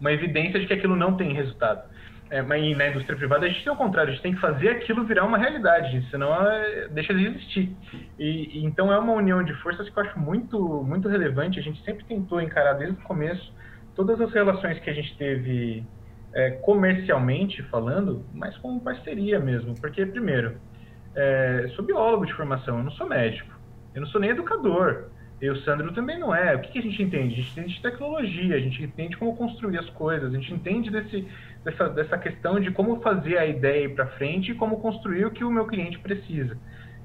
uma 0.00 0.12
evidência 0.12 0.60
de 0.60 0.66
que 0.66 0.74
aquilo 0.74 0.94
não 0.94 1.16
tem 1.16 1.32
resultado. 1.32 1.82
É, 2.30 2.42
mas 2.42 2.76
na 2.76 2.88
indústria 2.88 3.16
privada 3.16 3.46
a 3.46 3.48
gente 3.48 3.62
tem 3.62 3.72
o 3.72 3.76
contrário, 3.76 4.10
a 4.10 4.12
gente 4.12 4.22
tem 4.22 4.34
que 4.34 4.40
fazer 4.40 4.70
aquilo 4.70 5.04
virar 5.04 5.24
uma 5.24 5.38
realidade, 5.38 6.06
senão 6.10 6.34
ela 6.34 6.88
deixa 6.90 7.14
de 7.14 7.26
existir. 7.26 7.76
E, 8.18 8.58
e, 8.58 8.64
então 8.64 8.92
é 8.92 8.98
uma 8.98 9.12
união 9.12 9.42
de 9.42 9.54
forças 9.62 9.88
que 9.88 9.98
eu 9.98 10.02
acho 10.02 10.18
muito, 10.18 10.58
muito 10.82 11.08
relevante. 11.08 11.58
A 11.58 11.62
gente 11.62 11.82
sempre 11.84 12.04
tentou 12.04 12.40
encarar 12.40 12.74
desde 12.74 12.98
o 12.98 13.04
começo 13.04 13.52
todas 13.94 14.20
as 14.20 14.32
relações 14.32 14.78
que 14.80 14.90
a 14.90 14.94
gente 14.94 15.16
teve 15.16 15.84
é, 16.34 16.50
comercialmente 16.50 17.62
falando, 17.64 18.24
mas 18.32 18.56
como 18.58 18.80
parceria 18.80 19.38
mesmo. 19.38 19.74
Porque, 19.78 20.04
primeiro, 20.04 20.56
é, 21.14 21.70
sou 21.74 21.84
biólogo 21.84 22.26
de 22.26 22.32
formação, 22.34 22.78
eu 22.78 22.84
não 22.84 22.92
sou 22.92 23.08
médico, 23.08 23.52
eu 23.94 24.00
não 24.00 24.08
sou 24.08 24.20
nem 24.20 24.30
educador. 24.30 25.10
E 25.42 25.50
o 25.50 25.56
Sandro 25.62 25.92
também 25.92 26.18
não 26.18 26.34
é. 26.34 26.54
O 26.54 26.60
que, 26.60 26.72
que, 26.72 26.78
a 26.78 26.82
gente 26.82 27.02
entende? 27.02 27.34
A 27.34 27.36
gente 27.36 27.52
entende 27.52 27.74
de 27.74 27.82
tecnologia, 27.82 28.56
a 28.56 28.60
gente 28.60 28.82
entende 28.82 29.16
como 29.16 29.36
construir 29.36 29.78
as 29.78 29.90
coisas, 29.90 30.32
a 30.32 30.36
gente 30.36 30.54
entende 30.54 30.90
desse, 30.90 31.28
dessa, 31.62 31.88
dessa 31.88 32.16
questão 32.16 32.58
de 32.60 32.70
como 32.70 33.00
fazer 33.02 33.36
a 33.36 33.44
ideia 33.44 33.84
ir 33.84 33.94
para 33.94 34.06
frente 34.06 34.52
e 34.52 34.54
como 34.54 34.80
construir 34.80 35.26
o 35.26 35.30
que 35.30 35.44
o 35.44 35.50
meu 35.50 35.66
cliente 35.66 35.98
precisa. 35.98 36.56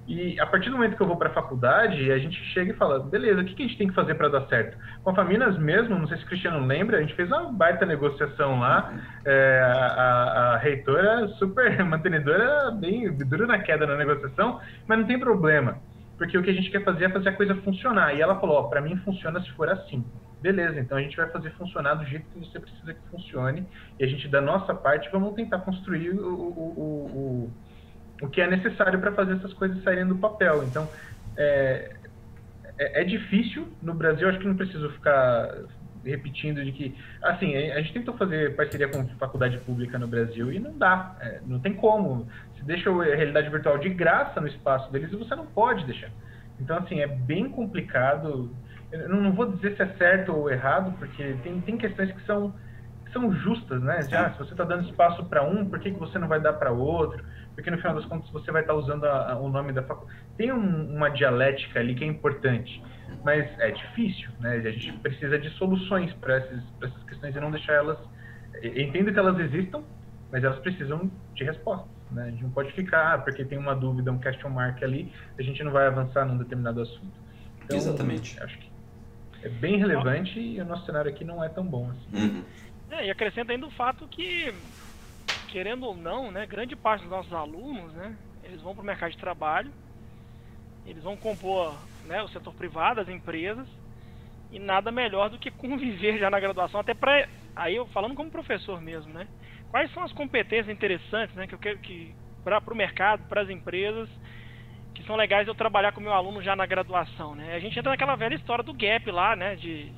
E 0.10 0.40
a 0.40 0.48
partir 0.48 0.72
do 0.72 0.76
momento 0.76 0.98
que 0.98 1.04
eu 1.04 1.06
vou 1.06 1.18
para 1.18 1.30
a 1.30 1.34
faculdade, 1.34 2.12
a 2.12 2.18
gente 2.18 2.36
chega 2.46 2.72
e 2.72 2.76
fala, 2.76 3.00
beleza, 3.00 3.42
o 3.42 3.46
que, 3.46 3.54
que 3.54 3.62
a 3.62 3.68
gente 3.68 3.78
tem 3.78 3.88
que 3.88 3.94
fazer 3.94 4.16
para 4.16 4.28
dar 4.28 4.48
certo? 4.48 4.76
Com 5.04 5.12
a 5.12 5.16
Faminas 5.16 5.56
mesmo, 5.60 6.00
não 6.00 6.08
sei 6.08 6.18
se 6.18 6.24
o 6.24 6.28
Cristiano 6.28 6.66
lembra, 6.66 6.98
a 6.98 7.02
gente 7.02 7.14
fez 7.14 7.30
uma 7.30 7.52
baita 7.52 7.86
negociação 7.86 8.60
lá, 8.60 8.92
é, 9.24 9.62
a, 9.64 10.56
a, 10.56 10.58
reitora 10.58 11.28
super 11.38 11.78
mantenedora, 11.86 12.72
bem 12.72 13.16
dura 13.18 13.46
na 13.46 13.60
queda 13.60 13.86
na 13.86 13.96
negociação, 13.96 14.60
mas 14.88 14.98
não 14.98 15.06
tem 15.06 15.20
problema, 15.20 15.78
porque 16.18 16.36
o 16.40 16.42
que 16.42 16.50
a 16.50 16.56
gente 16.56 16.72
quer 16.72 16.84
fazer 16.84 17.06
é 17.06 17.10
fazer 17.10 17.30
a 17.30 17.34
coisa 17.34 17.54
funcionar. 17.58 18.16
E 18.16 18.20
ela 18.20 18.40
falou, 18.40 18.68
para 18.68 18.82
mim 18.82 18.98
funciona 19.06 19.40
se 19.42 19.52
for 19.52 19.70
assim. 19.70 20.04
Beleza, 20.42 20.80
então 20.80 20.98
a 20.98 21.02
gente 21.02 21.16
vai 21.16 21.30
fazer 21.30 21.52
funcionar 21.52 21.94
do 21.94 22.06
jeito 22.06 22.26
que 22.34 22.40
você 22.40 22.60
precisa 22.60 22.96
que 22.96 23.10
funcione, 23.12 23.64
e 24.00 24.04
a 24.04 24.08
gente, 24.08 24.28
da 24.28 24.42
nossa 24.42 24.74
parte, 24.74 25.08
vamos 25.12 25.36
tentar 25.36 25.60
construir 25.60 26.12
o, 26.12 26.34
o, 26.34 26.74
o 26.80 27.52
o 27.52 27.52
que 28.28 28.42
é 28.42 28.48
necessário 28.48 29.00
para 29.00 29.12
fazer 29.14 29.34
essas 29.34 29.54
coisas 29.54 29.82
saírem 29.84 30.06
do 30.06 30.18
papel. 30.18 30.64
Então, 30.64 30.90
é, 31.38 31.96
é, 32.78 33.02
é, 33.02 33.04
difícil 33.04 33.68
no 33.82 33.94
Brasil, 33.94 34.28
acho 34.28 34.40
que 34.40 34.48
não 34.48 34.56
preciso 34.56 34.90
ficar 34.92 35.50
repetindo 36.04 36.64
de 36.64 36.72
que, 36.72 36.96
assim, 37.22 37.56
a 37.56 37.82
gente 37.82 37.94
tentou 37.94 38.16
fazer 38.18 38.56
parceria 38.56 38.88
com 38.88 39.06
faculdade 39.18 39.58
pública 39.60 40.00
no 40.00 40.08
Brasil 40.08 40.52
e 40.52 40.60
não 40.60 40.78
dá, 40.78 41.16
é, 41.20 41.42
não 41.46 41.60
tem 41.60 41.74
como. 41.74 42.28
Você 42.56 42.64
deixa 42.64 42.90
a 42.90 43.16
realidade 43.16 43.50
virtual 43.50 43.78
de 43.78 43.90
graça 43.90 44.40
no 44.40 44.48
espaço 44.48 44.92
deles 44.92 45.12
e 45.12 45.16
você 45.16 45.36
não 45.36 45.46
pode 45.46 45.86
deixar. 45.86 46.10
Então, 46.60 46.78
assim, 46.78 47.00
é 47.00 47.08
bem 47.08 47.50
complicado. 47.50 48.54
Eu 48.92 49.10
não 49.10 49.32
vou 49.34 49.52
dizer 49.52 49.76
se 49.76 49.84
é 49.84 49.88
certo 49.98 50.34
ou 50.34 50.50
errado, 50.50 50.94
porque 50.98 51.36
tem, 51.44 51.62
tem 51.62 51.78
questões 51.78 52.12
que 52.12 52.26
são, 52.26 52.54
que 53.06 53.12
são 53.12 53.34
justas, 53.34 53.82
né? 53.82 54.02
Já, 54.04 54.32
se 54.32 54.40
você 54.40 54.52
está 54.52 54.64
dando 54.64 54.90
espaço 54.90 55.24
para 55.26 55.44
um, 55.44 55.66
por 55.66 55.80
que, 55.80 55.92
que 55.92 56.00
você 56.00 56.18
não 56.18 56.28
vai 56.28 56.40
dar 56.40 56.54
para 56.54 56.72
outro? 56.72 57.24
Porque 57.56 57.70
no 57.70 57.78
final 57.78 57.96
das 57.96 58.06
contas 58.06 58.30
você 58.32 58.52
vai 58.52 58.62
estar 58.62 58.74
usando 58.74 59.06
a, 59.06 59.34
a, 59.34 59.40
o 59.40 59.50
nome 59.50 59.74
da 59.74 59.84
faculdade. 59.84 60.20
Tem 60.38 60.52
um, 60.52 60.96
uma 60.96 61.10
dialética 61.10 61.80
ali 61.80 61.96
que 61.96 62.04
é 62.04 62.08
importante, 62.08 62.82
mas 63.24 63.48
é 63.60 63.72
difícil, 63.72 64.30
né? 64.40 64.58
A 64.58 64.72
gente 64.72 64.94
precisa 65.00 65.38
de 65.38 65.50
soluções 65.52 66.14
para 66.14 66.38
essas, 66.38 66.64
essas 66.82 67.04
questões 67.04 67.36
e 67.36 67.40
não 67.40 67.52
deixar 67.52 67.74
elas. 67.74 67.98
Entendo 68.64 69.12
que 69.12 69.20
elas 69.20 69.40
existam, 69.40 69.84
mas 70.32 70.44
elas 70.44 70.60
precisam 70.60 71.12
de 71.34 71.44
respostas. 71.44 71.90
Né? 72.12 72.24
A 72.24 72.32
gente 72.32 72.44
não 72.44 72.52
pode 72.52 72.72
ficar, 72.74 73.14
ah, 73.14 73.18
porque 73.18 73.46
tem 73.46 73.58
uma 73.58 73.76
dúvida, 73.76 74.12
um 74.12 74.20
question 74.20 74.50
mark 74.50 74.82
ali, 74.82 75.12
a 75.38 75.42
gente 75.42 75.64
não 75.64 75.72
vai 75.72 75.88
avançar 75.88 76.26
num 76.26 76.38
determinado 76.38 76.82
assunto. 76.82 77.14
Então, 77.64 77.78
Exatamente. 77.78 78.42
Acho 78.42 78.58
que 78.58 78.70
é 79.44 79.50
bem 79.50 79.78
relevante 79.78 80.40
e 80.40 80.60
o 80.60 80.66
nosso 80.66 80.86
cenário 80.86 81.10
aqui 81.10 81.24
não 81.24 81.44
é 81.44 81.50
tão 81.50 81.66
bom 81.66 81.90
assim. 81.92 82.28
Uhum. 82.28 82.44
É, 82.92 83.06
e 83.06 83.12
acrescenta 83.12 83.52
ainda 83.52 83.68
o 83.68 83.72
fato 83.72 84.08
que 84.08 84.54
querendo 85.48 85.84
ou 85.84 85.96
não, 85.96 86.32
né, 86.32 86.46
grande 86.46 86.76
parte 86.76 87.02
dos 87.02 87.10
nossos 87.10 87.34
alunos, 87.34 87.94
né, 87.94 88.18
eles 88.44 88.62
vão 88.62 88.74
para 88.74 88.84
o 88.84 88.86
mercado 88.86 89.12
de 89.12 89.18
trabalho, 89.18 89.72
eles 90.86 91.04
vão 91.04 91.18
compor 91.18 91.80
né, 92.04 92.22
o 92.24 92.28
setor 92.30 92.54
privado, 92.54 93.02
as 93.02 93.10
empresas, 93.10 93.68
e 94.52 94.60
nada 94.60 94.92
melhor 94.92 95.30
do 95.30 95.40
que 95.40 95.52
conviver 95.58 96.18
já 96.18 96.30
na 96.30 96.40
graduação, 96.40 96.80
até 96.80 96.94
para 96.94 97.28
aí 97.56 97.76
eu 97.76 97.88
falando 97.88 98.16
como 98.16 98.32
professor 98.32 98.80
mesmo, 98.80 99.14
né? 99.14 99.28
Quais 99.70 99.92
são 99.92 100.04
as 100.04 100.14
competências 100.14 100.70
interessantes, 100.70 101.36
né, 101.36 101.46
que 101.46 101.54
eu 101.54 101.60
quero 101.60 101.78
que 101.80 102.16
para 102.44 102.74
o 102.74 102.76
mercado, 102.76 103.28
para 103.28 103.42
as 103.42 103.50
empresas, 103.50 104.10
que 104.96 105.04
são 105.04 105.16
legais 105.16 105.48
eu 105.48 105.54
trabalhar 105.54 105.92
com 105.92 106.02
meu 106.02 106.14
aluno 106.14 106.42
já 106.42 106.56
na 106.56 106.66
graduação, 106.66 107.36
né? 107.36 107.54
A 107.54 107.60
gente 107.60 107.78
entra 107.78 107.92
naquela 107.92 108.16
velha 108.16 108.36
história 108.36 108.64
do 108.64 108.74
gap 108.74 109.12
lá, 109.12 109.36
né, 109.36 109.56
de 109.56 109.92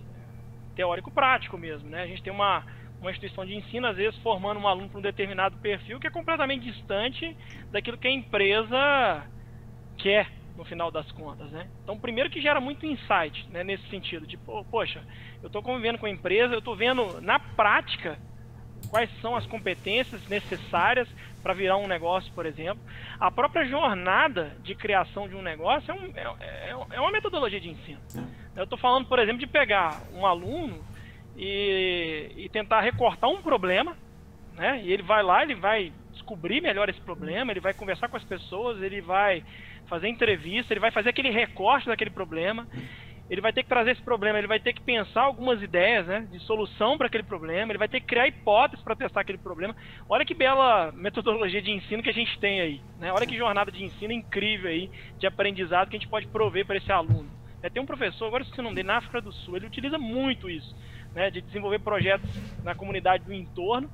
teórico-prático 0.76 1.58
mesmo, 1.58 1.90
né? 1.90 2.04
A 2.04 2.08
gente 2.08 2.24
tem 2.24 2.34
uma, 2.34 2.66
uma 3.02 3.10
instituição 3.10 3.46
de 3.46 3.56
ensino, 3.56 3.88
às 3.88 3.98
vezes, 3.98 4.18
formando 4.20 4.60
um 4.60 4.68
aluno 4.68 4.88
para 4.88 5.00
um 5.00 5.02
determinado 5.02 5.58
perfil 5.58 6.00
que 6.00 6.08
é 6.08 6.12
completamente 6.12 6.72
distante 6.72 7.36
daquilo 7.72 7.98
que 7.98 8.08
a 8.08 8.12
empresa 8.12 9.26
quer 9.98 10.30
no 10.56 10.64
final 10.64 10.92
das 10.92 11.12
contas, 11.12 11.50
né? 11.52 11.68
Então, 11.84 11.98
primeiro 11.98 12.30
que 12.30 12.42
gera 12.42 12.60
muito 12.60 12.86
insight, 12.86 13.48
né, 13.50 13.64
nesse 13.64 13.88
sentido, 13.90 14.28
de, 14.28 14.38
poxa, 14.38 15.02
eu 15.42 15.48
estou 15.48 15.64
convivendo 15.64 15.98
com 15.98 16.06
a 16.06 16.10
empresa, 16.10 16.54
eu 16.54 16.60
estou 16.60 16.76
vendo 16.76 17.20
na 17.22 17.40
prática 17.40 18.20
quais 18.90 19.10
são 19.22 19.36
as 19.36 19.46
competências 19.48 20.28
necessárias 20.28 21.08
para 21.42 21.54
virar 21.54 21.78
um 21.78 21.88
negócio, 21.88 22.32
por 22.34 22.46
exemplo. 22.46 22.84
A 23.20 23.32
própria 23.32 23.66
jornada 23.66 24.56
de 24.62 24.76
criação 24.76 25.28
de 25.28 25.36
um 25.36 25.42
negócio 25.42 25.92
é, 25.92 25.96
um, 25.96 26.38
é, 26.40 26.70
é, 26.70 26.96
é 26.98 27.00
uma 27.00 27.12
metodologia 27.12 27.60
de 27.60 27.70
ensino. 27.70 28.00
Eu 28.56 28.66
estou 28.66 28.78
falando, 28.78 29.08
por 29.08 29.18
exemplo, 29.18 29.40
de 29.40 29.48
pegar 29.48 30.02
um 30.14 30.26
aluno 30.26 30.84
e, 31.42 32.32
e 32.38 32.50
tentar 32.50 32.82
recortar 32.82 33.30
um 33.30 33.42
problema, 33.42 33.98
né? 34.54 34.82
E 34.84 34.94
ele 34.94 35.04
vai 35.04 35.24
lá, 35.24 35.44
ele 35.44 35.56
vai 35.56 35.92
descobrir 36.12 36.62
melhor 36.62 36.88
esse 36.88 37.02
problema, 37.02 37.52
ele 37.52 37.60
vai 37.60 37.74
conversar 37.74 38.08
com 38.08 38.18
as 38.18 38.24
pessoas, 38.24 38.82
ele 38.82 39.02
vai 39.02 39.44
fazer 39.88 40.08
entrevista, 40.08 40.72
ele 40.72 40.80
vai 40.80 40.92
fazer 40.92 41.10
aquele 41.10 41.32
recorte 41.32 41.88
daquele 41.88 42.12
problema 42.12 42.68
ele 43.32 43.40
vai 43.40 43.54
ter 43.54 43.64
que 43.64 43.70
trazer 43.70 43.92
esse 43.92 44.02
problema, 44.02 44.38
ele 44.38 44.48
vai 44.48 44.60
ter 44.60 44.74
que 44.74 44.82
pensar 44.82 45.22
algumas 45.22 45.62
ideias 45.62 46.06
né, 46.06 46.28
de 46.30 46.38
solução 46.40 46.98
para 46.98 47.08
aquele 47.08 47.24
problema, 47.24 47.72
ele 47.72 47.80
vai 47.80 47.88
ter 47.88 48.02
que 48.02 48.08
criar 48.08 48.28
hipóteses 48.28 48.84
para 48.84 48.94
testar 48.94 49.22
aquele 49.22 49.38
problema. 49.38 49.74
Olha 50.10 50.26
que 50.26 50.34
bela 50.34 50.92
metodologia 50.92 51.62
de 51.62 51.72
ensino 51.72 52.04
que 52.04 52.10
a 52.10 52.14
gente 52.14 52.38
tem 52.40 52.60
aí. 52.60 52.82
Né? 53.00 53.10
Olha 53.14 53.26
que 53.26 53.38
jornada 53.38 53.72
de 53.72 53.86
ensino 53.86 54.12
incrível 54.12 54.70
aí, 54.70 54.92
de 55.18 55.26
aprendizado 55.26 55.90
que 55.90 55.96
a 55.96 56.00
gente 56.00 56.10
pode 56.10 56.28
prover 56.28 56.66
para 56.66 56.76
esse 56.76 56.92
aluno. 56.92 57.30
É, 57.64 57.70
tem 57.70 57.82
um 57.82 57.86
professor, 57.86 58.26
agora 58.26 58.44
se 58.44 58.62
não 58.62 58.74
dele, 58.74 58.90
na 58.90 58.98
África 58.98 59.22
do 59.22 59.32
Sul, 59.32 59.56
ele 59.56 59.68
utiliza 59.68 59.98
muito 59.98 60.50
isso, 60.50 60.76
né, 61.16 61.30
de 61.30 61.42
desenvolver 61.42 61.80
projetos 61.80 62.30
na 62.64 62.76
comunidade 62.76 63.24
do 63.24 63.34
entorno, 63.34 63.90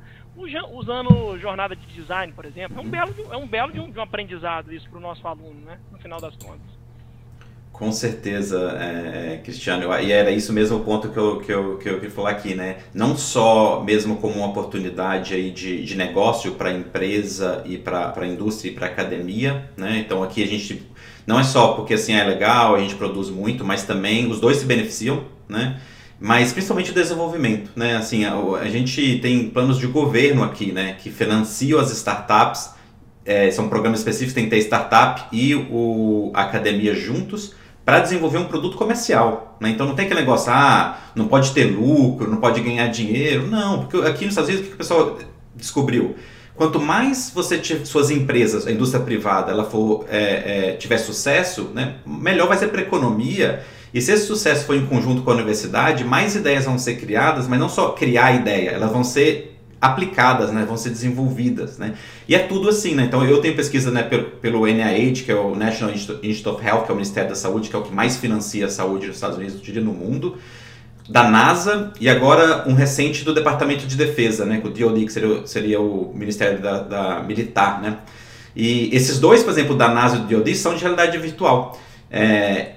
usando 0.74 1.38
jornada 1.40 1.76
de 1.76 1.86
design, 1.88 2.32
por 2.34 2.46
exemplo. 2.46 2.78
É 2.78 2.82
um 2.82 2.90
belo, 2.90 3.14
é 3.32 3.38
um 3.38 3.48
belo 3.48 3.72
de 3.72 3.80
um, 3.80 3.90
de 3.90 3.98
um 3.98 4.02
aprendizado 4.04 4.74
isso 4.74 4.90
para 4.90 4.98
o 4.98 5.02
nosso 5.02 5.28
aluno, 5.28 5.60
né, 5.66 5.80
no 5.92 5.98
final 5.98 6.20
das 6.20 6.36
contas. 6.36 6.78
Com 7.78 7.92
certeza, 7.92 8.76
é, 8.82 9.40
Cristiano. 9.44 9.84
E 10.02 10.12
era 10.12 10.32
isso 10.32 10.52
mesmo 10.52 10.78
o 10.78 10.84
ponto 10.84 11.10
que 11.10 11.18
eu, 11.18 11.40
que, 11.40 11.52
eu, 11.52 11.78
que 11.78 11.88
eu 11.88 11.96
queria 11.96 12.10
falar 12.10 12.32
aqui, 12.32 12.56
né? 12.56 12.78
Não 12.92 13.16
só 13.16 13.84
mesmo 13.84 14.18
como 14.18 14.34
uma 14.34 14.48
oportunidade 14.48 15.36
aí 15.36 15.52
de, 15.52 15.86
de 15.86 15.96
negócio 15.96 16.54
para 16.54 16.70
a 16.70 16.74
empresa 16.74 17.62
e 17.68 17.78
para 17.78 18.16
a 18.20 18.26
indústria 18.26 18.72
e 18.72 18.74
para 18.74 18.88
a 18.88 18.90
academia, 18.90 19.70
né? 19.78 20.00
Então 20.00 20.24
aqui 20.24 20.42
a 20.42 20.48
gente 20.48 20.88
não 21.28 21.40
é 21.40 21.44
só 21.44 21.74
porque 21.74 21.94
assim 21.94 22.14
é 22.14 22.24
legal, 22.24 22.74
a 22.74 22.80
gente 22.80 22.96
produz 22.96 23.30
muito, 23.30 23.64
mas 23.64 23.84
também 23.84 24.26
os 24.26 24.40
dois 24.40 24.58
se 24.58 24.66
beneficiam, 24.66 25.26
né? 25.48 25.80
Mas 26.20 26.52
principalmente 26.52 26.92
o 26.92 26.94
desenvolvimento, 26.94 27.72
né? 27.76 27.96
Assim, 27.96 28.26
a, 28.26 28.36
a 28.36 28.70
gente 28.70 29.20
tem 29.20 29.50
planos 29.50 29.78
de 29.78 29.88
governo 29.88 30.44
aqui, 30.44 30.72
né? 30.72 30.96
Que 31.02 31.12
financiam 31.12 31.80
as 31.80 31.92
startups, 31.92 32.72
é, 33.24 33.52
são 33.52 33.70
programas 33.70 34.00
específicos, 34.00 34.34
tem 34.34 34.46
que 34.46 34.50
ter 34.50 34.60
startup 34.60 35.26
e 35.32 35.54
o, 35.54 36.32
a 36.34 36.44
academia 36.44 36.96
juntos, 36.96 37.54
para 37.88 38.00
desenvolver 38.00 38.38
um 38.38 38.46
produto 38.46 38.76
comercial. 38.76 39.58
Né? 39.62 39.70
Então 39.70 39.86
não 39.86 39.96
tem 39.96 40.06
aquele 40.06 40.20
negócio, 40.20 40.52
ah, 40.52 40.98
não 41.16 41.28
pode 41.28 41.52
ter 41.52 41.66
lucro, 41.66 42.30
não 42.30 42.38
pode 42.38 42.60
ganhar 42.62 42.88
dinheiro. 42.88 43.48
Não, 43.48 43.86
porque 43.86 44.06
aqui 44.06 44.26
nos 44.26 44.34
Estados 44.34 44.50
Unidos 44.50 44.66
o 44.66 44.70
que 44.70 44.76
o 44.76 44.78
pessoal 44.78 45.20
descobriu? 45.56 46.16
Quanto 46.54 46.82
mais 46.82 47.32
você 47.34 47.58
tiver, 47.58 47.86
suas 47.86 48.10
empresas, 48.10 48.66
a 48.66 48.72
indústria 48.72 49.02
privada, 49.02 49.52
ela 49.52 49.64
for 49.64 50.06
é, 50.10 50.72
é, 50.72 50.72
tiver 50.74 50.98
sucesso, 50.98 51.70
né, 51.74 51.98
melhor 52.06 52.48
vai 52.48 52.58
ser 52.58 52.68
para 52.68 52.82
a 52.82 52.84
economia. 52.84 53.64
E 53.98 54.02
se 54.02 54.12
esse 54.12 54.28
sucesso 54.28 54.64
for 54.64 54.76
em 54.76 54.86
conjunto 54.86 55.24
com 55.24 55.32
a 55.32 55.34
universidade, 55.34 56.04
mais 56.04 56.36
ideias 56.36 56.66
vão 56.66 56.78
ser 56.78 56.98
criadas, 56.98 57.48
mas 57.48 57.60
não 57.60 57.68
só 57.68 57.94
criar 57.94 58.32
ideia, 58.32 58.70
elas 58.70 58.92
vão 58.92 59.04
ser 59.04 59.58
aplicadas, 59.82 60.52
né, 60.52 60.64
vão 60.68 60.78
ser 60.78 60.92
desenvolvidas, 60.92 61.80
né? 61.80 61.96
E 62.28 62.36
é 62.36 62.40
tudo 62.40 62.70
assim, 62.70 62.94
né? 62.94 63.06
Então 63.06 63.26
eu 63.26 63.42
tenho 63.42 63.56
pesquisa 63.56 63.90
né, 63.90 64.04
pelo, 64.04 64.26
pelo 64.26 64.68
NIH, 64.68 65.24
que 65.24 65.32
é 65.32 65.36
o 65.36 65.56
National 65.56 65.96
Institute 65.96 66.48
of 66.48 66.64
Health, 66.64 66.84
que 66.84 66.92
é 66.92 66.94
o 66.94 66.96
Ministério 66.96 67.28
da 67.28 67.36
Saúde, 67.36 67.70
que 67.72 67.76
é 67.76 67.80
o 67.80 67.82
que 67.82 67.92
mais 67.92 68.18
financia 68.18 68.68
a 68.68 68.70
saúde 68.70 69.08
nos 69.08 69.16
Estados 69.16 69.36
Unidos, 69.36 69.60
diria, 69.60 69.82
no 69.82 69.94
mundo, 69.94 70.38
da 71.10 71.28
NASA 71.28 71.92
e 72.00 72.08
agora 72.08 72.66
um 72.68 72.76
recente 72.76 73.26
do 73.26 73.34
Departamento 73.34 73.88
de 73.88 73.98
Defesa, 73.98 74.46
né, 74.46 74.62
o 74.64 74.70
DoD, 74.70 75.06
que 75.08 75.12
seria, 75.12 75.48
seria 75.48 75.82
o 75.82 76.14
Ministério 76.14 76.62
da, 76.62 76.84
da, 76.84 77.24
Militar, 77.24 77.82
né? 77.82 77.98
E 78.56 78.96
esses 78.96 79.20
dois, 79.20 79.42
por 79.42 79.50
exemplo, 79.50 79.76
da 79.76 79.88
NASA 79.88 80.18
e 80.18 80.20
do 80.20 80.28
DoD, 80.28 80.54
são 80.54 80.76
de 80.76 80.82
realidade 80.82 81.18
virtual, 81.18 81.80
é, 82.12 82.77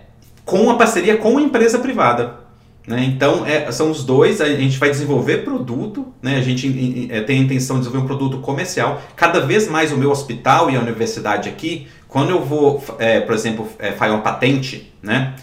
com 0.51 0.61
uma 0.61 0.77
parceria 0.77 1.17
com 1.17 1.31
uma 1.31 1.41
empresa 1.41 1.79
privada. 1.79 2.41
Né? 2.85 3.05
Então, 3.05 3.47
é, 3.47 3.71
são 3.71 3.89
os 3.89 4.03
dois, 4.03 4.41
a 4.41 4.49
gente 4.49 4.79
vai 4.79 4.91
desenvolver 4.91 5.45
produto, 5.45 6.13
né? 6.21 6.39
a 6.39 6.43
gente 6.43 7.09
é, 7.09 7.21
tem 7.21 7.39
a 7.39 7.43
intenção 7.45 7.77
de 7.77 7.83
desenvolver 7.83 8.05
um 8.05 8.09
produto 8.09 8.39
comercial. 8.39 9.01
Cada 9.15 9.39
vez 9.39 9.69
mais 9.69 9.93
o 9.93 9.97
meu 9.97 10.11
hospital 10.11 10.69
e 10.69 10.75
a 10.75 10.81
universidade 10.81 11.49
aqui, 11.49 11.87
quando 12.09 12.31
eu 12.31 12.45
vou, 12.45 12.83
é, 12.99 13.21
por 13.21 13.33
exemplo, 13.33 13.69
é, 13.79 13.93
fazer 13.93 14.11
uma 14.11 14.23
patente, 14.23 14.93
né? 15.01 15.37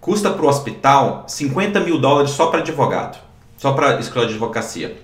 custa 0.00 0.30
para 0.30 0.46
o 0.46 0.48
hospital 0.48 1.24
50 1.26 1.80
mil 1.80 1.98
dólares 1.98 2.30
só 2.30 2.46
para 2.46 2.60
advogado, 2.60 3.18
só 3.56 3.72
para 3.72 3.98
escola 3.98 4.26
de 4.26 4.34
advocacia. 4.34 4.96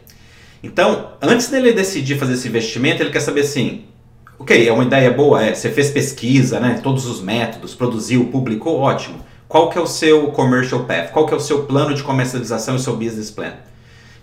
Então, 0.63 1.15
antes 1.21 1.49
dele 1.49 1.73
decidir 1.73 2.17
fazer 2.17 2.35
esse 2.35 2.47
investimento, 2.47 3.03
ele 3.03 3.11
quer 3.11 3.21
saber 3.21 3.41
assim, 3.41 3.87
ok, 4.39 4.69
é 4.69 4.73
uma 4.73 4.85
ideia 4.85 5.11
boa, 5.11 5.43
é, 5.43 5.53
você 5.53 5.69
fez 5.69 5.91
pesquisa, 5.91 6.61
né, 6.61 6.79
todos 6.81 7.07
os 7.07 7.21
métodos, 7.21 7.75
produziu, 7.75 8.27
publicou, 8.27 8.79
ótimo 8.79 9.27
qual 9.49 9.71
que 9.71 9.79
é 9.79 9.81
o 9.81 9.87
seu 9.87 10.29
commercial 10.29 10.85
path, 10.85 11.11
qual 11.11 11.27
que 11.27 11.33
é 11.33 11.37
o 11.37 11.41
seu 11.41 11.65
plano 11.65 11.95
de 11.95 12.03
comercialização 12.03 12.75
e 12.75 12.77
o 12.77 12.81
seu 12.81 12.97
business 12.97 13.31
plan. 13.31 13.55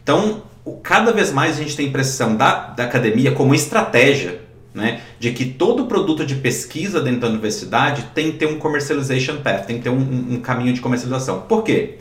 Então, 0.04 0.44
cada 0.84 1.12
vez 1.12 1.32
mais 1.32 1.58
a 1.58 1.62
gente 1.62 1.76
tem 1.76 1.88
impressão 1.88 2.36
da, 2.36 2.68
da 2.68 2.84
academia 2.84 3.32
como 3.32 3.56
estratégia, 3.56 4.42
né, 4.74 5.02
de 5.18 5.32
que 5.32 5.46
todo 5.46 5.86
produto 5.86 6.26
de 6.26 6.36
pesquisa 6.36 7.02
dentro 7.02 7.22
da 7.22 7.28
universidade 7.28 8.04
tem 8.14 8.34
que 8.34 8.38
ter 8.38 8.46
um 8.46 8.60
commercialization 8.60 9.38
path, 9.38 9.66
tem 9.66 9.78
que 9.78 9.84
ter 9.84 9.90
um, 9.90 10.34
um 10.34 10.40
caminho 10.42 10.74
de 10.74 10.82
comercialização. 10.82 11.42
Por 11.42 11.64
quê? 11.64 11.98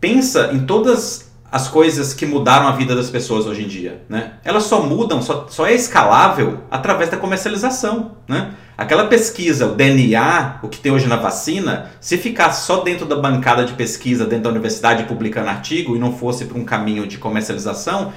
Pensa 0.00 0.50
em 0.52 0.64
todas 0.64 1.33
as 1.50 1.68
coisas 1.68 2.12
que 2.12 2.26
mudaram 2.26 2.66
a 2.66 2.72
vida 2.72 2.96
das 2.96 3.10
pessoas 3.10 3.46
hoje 3.46 3.64
em 3.64 3.68
dia, 3.68 4.02
né? 4.08 4.34
Elas 4.44 4.64
só 4.64 4.82
mudam, 4.82 5.22
só, 5.22 5.46
só 5.48 5.66
é 5.66 5.72
escalável 5.72 6.60
através 6.70 7.10
da 7.10 7.16
comercialização, 7.16 8.16
né? 8.26 8.54
Aquela 8.76 9.06
pesquisa, 9.06 9.66
o 9.66 9.74
DNA, 9.74 10.58
o 10.62 10.68
que 10.68 10.80
tem 10.80 10.90
hoje 10.90 11.06
na 11.06 11.14
vacina, 11.14 11.92
se 12.00 12.18
ficasse 12.18 12.66
só 12.66 12.80
dentro 12.80 13.06
da 13.06 13.14
bancada 13.14 13.64
de 13.64 13.72
pesquisa, 13.74 14.24
dentro 14.24 14.44
da 14.44 14.50
universidade, 14.50 15.04
publicando 15.04 15.48
artigo 15.48 15.94
e 15.94 15.98
não 15.98 16.12
fosse 16.12 16.46
para 16.46 16.58
um 16.58 16.64
caminho 16.64 17.06
de 17.06 17.18
comercialização, 17.18 18.12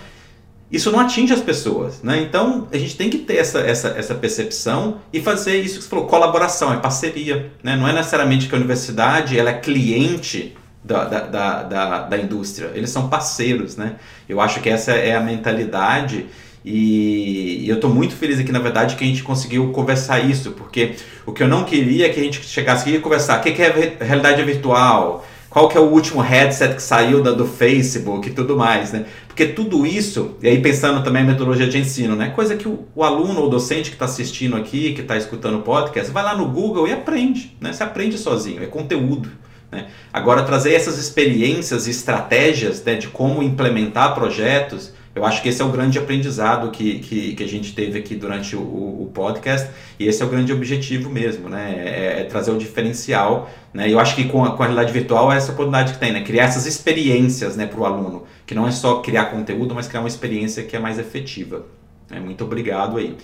isso 0.72 0.92
não 0.92 1.00
atinge 1.00 1.32
as 1.32 1.42
pessoas. 1.42 2.02
Né? 2.02 2.22
Então, 2.22 2.68
a 2.74 2.78
gente 2.78 2.98
tem 2.98 3.10
que 3.10 3.20
ter 3.20 3.38
essa, 3.38 3.60
essa, 3.60 3.90
essa 3.90 4.16
percepção 4.16 4.98
e 5.14 5.22
fazer 5.22 5.60
isso 5.62 5.78
que 5.78 5.84
você 5.84 5.90
falou, 5.90 6.08
colaboração, 6.08 6.74
é 6.74 6.78
parceria. 6.78 7.52
Né? 7.64 7.76
Não 7.76 7.88
é 7.88 7.94
necessariamente 7.94 8.48
que 8.48 8.56
a 8.56 8.58
universidade 8.58 9.38
ela 9.38 9.52
é 9.52 9.54
cliente 9.54 10.58
da, 10.88 11.04
da, 11.04 11.64
da, 11.64 12.00
da, 12.04 12.18
indústria, 12.18 12.72
eles 12.74 12.90
são 12.90 13.10
parceiros. 13.10 13.76
Né? 13.76 13.96
Eu 14.28 14.40
acho 14.40 14.62
que 14.62 14.70
essa 14.70 14.92
é 14.92 15.16
a 15.16 15.20
mentalidade 15.20 16.26
e 16.64 17.68
eu 17.68 17.76
estou 17.76 17.90
muito 17.90 18.16
feliz 18.16 18.40
aqui, 18.40 18.52
na 18.52 18.60
verdade, 18.60 18.96
que 18.96 19.04
a 19.04 19.08
gente 19.08 19.24
conseguiu 19.24 19.72
conversar 19.72 20.20
isso, 20.20 20.52
porque 20.52 20.96
o 21.26 21.32
que 21.32 21.44
eu 21.44 21.48
não 21.48 21.64
queria 21.64 22.08
é 22.08 22.10
que 22.10 22.20
a 22.20 22.24
gente 22.24 22.44
chegasse 22.44 22.82
aqui 22.82 22.98
e 22.98 23.00
conversar 23.00 23.40
o 23.40 23.42
que 23.42 23.62
é 23.62 23.98
realidade 24.02 24.44
virtual, 24.44 25.26
qual 25.50 25.70
que 25.70 25.78
é 25.78 25.80
o 25.80 25.86
último 25.86 26.20
headset 26.20 26.76
que 26.76 26.82
saiu 26.82 27.24
da, 27.24 27.32
do 27.32 27.46
Facebook 27.46 28.28
e 28.28 28.34
tudo 28.34 28.58
mais, 28.58 28.92
né? 28.92 29.06
Porque 29.28 29.46
tudo 29.46 29.86
isso, 29.86 30.36
e 30.42 30.48
aí 30.50 30.62
pensando 30.62 31.02
também 31.04 31.24
em 31.24 31.28
metodologia 31.28 31.68
de 31.68 31.78
ensino, 31.78 32.18
né? 32.18 32.32
Coisa 32.36 32.56
que 32.58 32.68
o, 32.68 32.86
o 32.94 33.02
aluno 33.02 33.42
ou 33.42 33.50
docente 33.50 33.90
que 33.90 33.96
está 33.96 34.06
assistindo 34.06 34.58
aqui, 34.58 34.94
que 34.94 35.02
está 35.02 35.16
escutando 35.16 35.60
o 35.60 35.62
podcast, 35.62 36.12
vai 36.12 36.24
lá 36.24 36.36
no 36.36 36.48
Google 36.48 36.86
e 36.88 36.92
aprende, 36.92 37.56
né? 37.62 37.72
Você 37.72 37.82
aprende 37.82 38.18
sozinho, 38.18 38.62
é 38.62 38.66
conteúdo. 38.66 39.30
Né? 39.72 39.88
Agora, 40.14 40.44
trazer 40.44 40.74
essas 40.74 40.98
experiências 40.98 41.88
e 41.88 41.92
estratégias 41.92 42.84
né, 42.84 42.96
de 42.96 43.08
como 43.08 43.44
implementar 43.44 44.16
projetos 44.16 44.94
eu 45.18 45.26
acho 45.26 45.42
que 45.42 45.50
esse 45.50 45.60
é 45.62 45.66
o 45.66 45.70
grande 45.70 45.98
aprendizado 45.98 46.70
que, 46.70 47.00
que, 47.00 47.34
que 47.34 47.44
a 47.44 47.48
gente 47.48 47.74
teve 47.74 47.98
aqui 47.98 48.16
durante 48.16 48.56
o, 48.56 48.60
o, 48.60 49.12
podcast 49.12 49.68
e 50.00 50.08
esse 50.08 50.22
é 50.22 50.26
o 50.26 50.30
grande 50.30 50.54
objetivo 50.54 51.10
mesmo, 51.10 51.50
né? 51.50 51.74
É, 51.76 52.22
é 52.22 52.24
trazer 52.26 52.52
o 52.52 52.58
diferencial, 52.58 53.50
né? 53.74 53.92
Eu 53.92 54.00
acho 54.00 54.16
que 54.16 54.26
com 54.26 54.46
a, 54.46 54.56
com 54.56 54.62
a 54.62 54.68
realidade 54.68 54.94
virtual 54.94 55.34
é 55.34 55.38
essa 55.38 55.52
oportunidade 55.52 55.94
que 55.94 56.00
tem, 56.00 56.14
né? 56.14 56.22
Criar 56.22 56.44
essas 56.44 56.68
experiências, 56.68 57.56
né, 57.56 57.66
para 57.66 57.80
o 57.80 57.86
aluno, 57.86 58.26
que 58.46 58.54
não 58.54 58.68
é 58.68 58.72
só 58.72 59.00
criar 59.00 59.26
conteúdo, 59.26 59.74
mas 59.74 59.88
criar 59.88 60.02
uma 60.02 60.08
experiência 60.08 60.64
que 60.64 60.76
é 60.76 60.80
mais 60.80 61.00
efetiva. 61.00 61.66
É, 62.12 62.20
muito 62.20 62.44
obrigado 62.44 62.98
aí. 62.98 63.18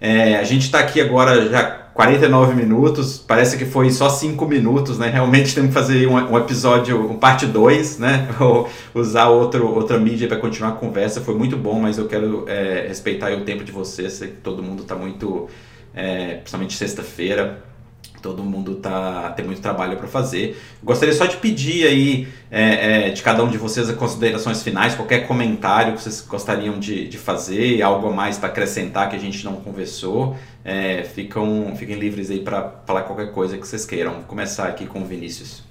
É, 0.00 0.36
a 0.36 0.44
gente 0.44 0.62
está 0.62 0.80
aqui 0.80 1.00
agora 1.00 1.48
já 1.48 1.79
49 1.94 2.54
minutos, 2.54 3.18
parece 3.18 3.58
que 3.58 3.64
foi 3.64 3.90
só 3.90 4.08
5 4.08 4.46
minutos, 4.46 4.98
né? 4.98 5.08
Realmente 5.08 5.54
temos 5.54 5.68
que 5.68 5.74
fazer 5.74 6.06
um, 6.06 6.14
um 6.14 6.38
episódio, 6.38 7.10
um 7.10 7.16
parte 7.16 7.46
2, 7.46 7.98
né? 7.98 8.28
Ou 8.40 8.68
usar 8.94 9.28
outro, 9.28 9.66
outra 9.68 9.98
mídia 9.98 10.28
para 10.28 10.36
continuar 10.36 10.70
a 10.70 10.72
conversa. 10.72 11.20
Foi 11.20 11.34
muito 11.34 11.56
bom, 11.56 11.80
mas 11.80 11.98
eu 11.98 12.06
quero 12.06 12.44
é, 12.48 12.86
respeitar 12.88 13.32
o 13.32 13.40
tempo 13.42 13.64
de 13.64 13.72
vocês. 13.72 14.12
Sei 14.14 14.28
que 14.28 14.36
todo 14.36 14.62
mundo 14.62 14.82
está 14.82 14.94
muito, 14.94 15.48
é, 15.94 16.36
principalmente 16.36 16.74
sexta-feira, 16.74 17.62
todo 18.20 18.42
mundo 18.44 18.76
tá 18.76 19.30
tem 19.30 19.44
muito 19.44 19.60
trabalho 19.60 19.96
para 19.96 20.06
fazer. 20.06 20.60
Gostaria 20.82 21.14
só 21.14 21.26
de 21.26 21.36
pedir 21.36 21.86
aí 21.86 22.28
é, 22.50 23.08
é, 23.08 23.10
de 23.10 23.22
cada 23.22 23.42
um 23.42 23.48
de 23.48 23.58
vocês 23.58 23.88
as 23.88 23.96
considerações 23.96 24.62
finais, 24.62 24.94
qualquer 24.94 25.26
comentário 25.26 25.94
que 25.94 26.02
vocês 26.02 26.20
gostariam 26.20 26.78
de, 26.78 27.08
de 27.08 27.18
fazer, 27.18 27.82
algo 27.82 28.08
a 28.08 28.12
mais 28.12 28.38
para 28.38 28.48
acrescentar 28.48 29.08
que 29.08 29.16
a 29.16 29.18
gente 29.18 29.44
não 29.44 29.56
conversou, 29.56 30.36
é, 30.64 31.02
ficam, 31.02 31.74
fiquem 31.76 31.96
livres 31.96 32.30
aí 32.30 32.40
para 32.40 32.82
falar 32.86 33.02
qualquer 33.02 33.32
coisa 33.32 33.56
que 33.56 33.66
vocês 33.66 33.84
queiram. 33.86 34.12
Vou 34.14 34.22
começar 34.24 34.68
aqui 34.68 34.86
com 34.86 35.00
o 35.00 35.04
Vinícius. 35.04 35.64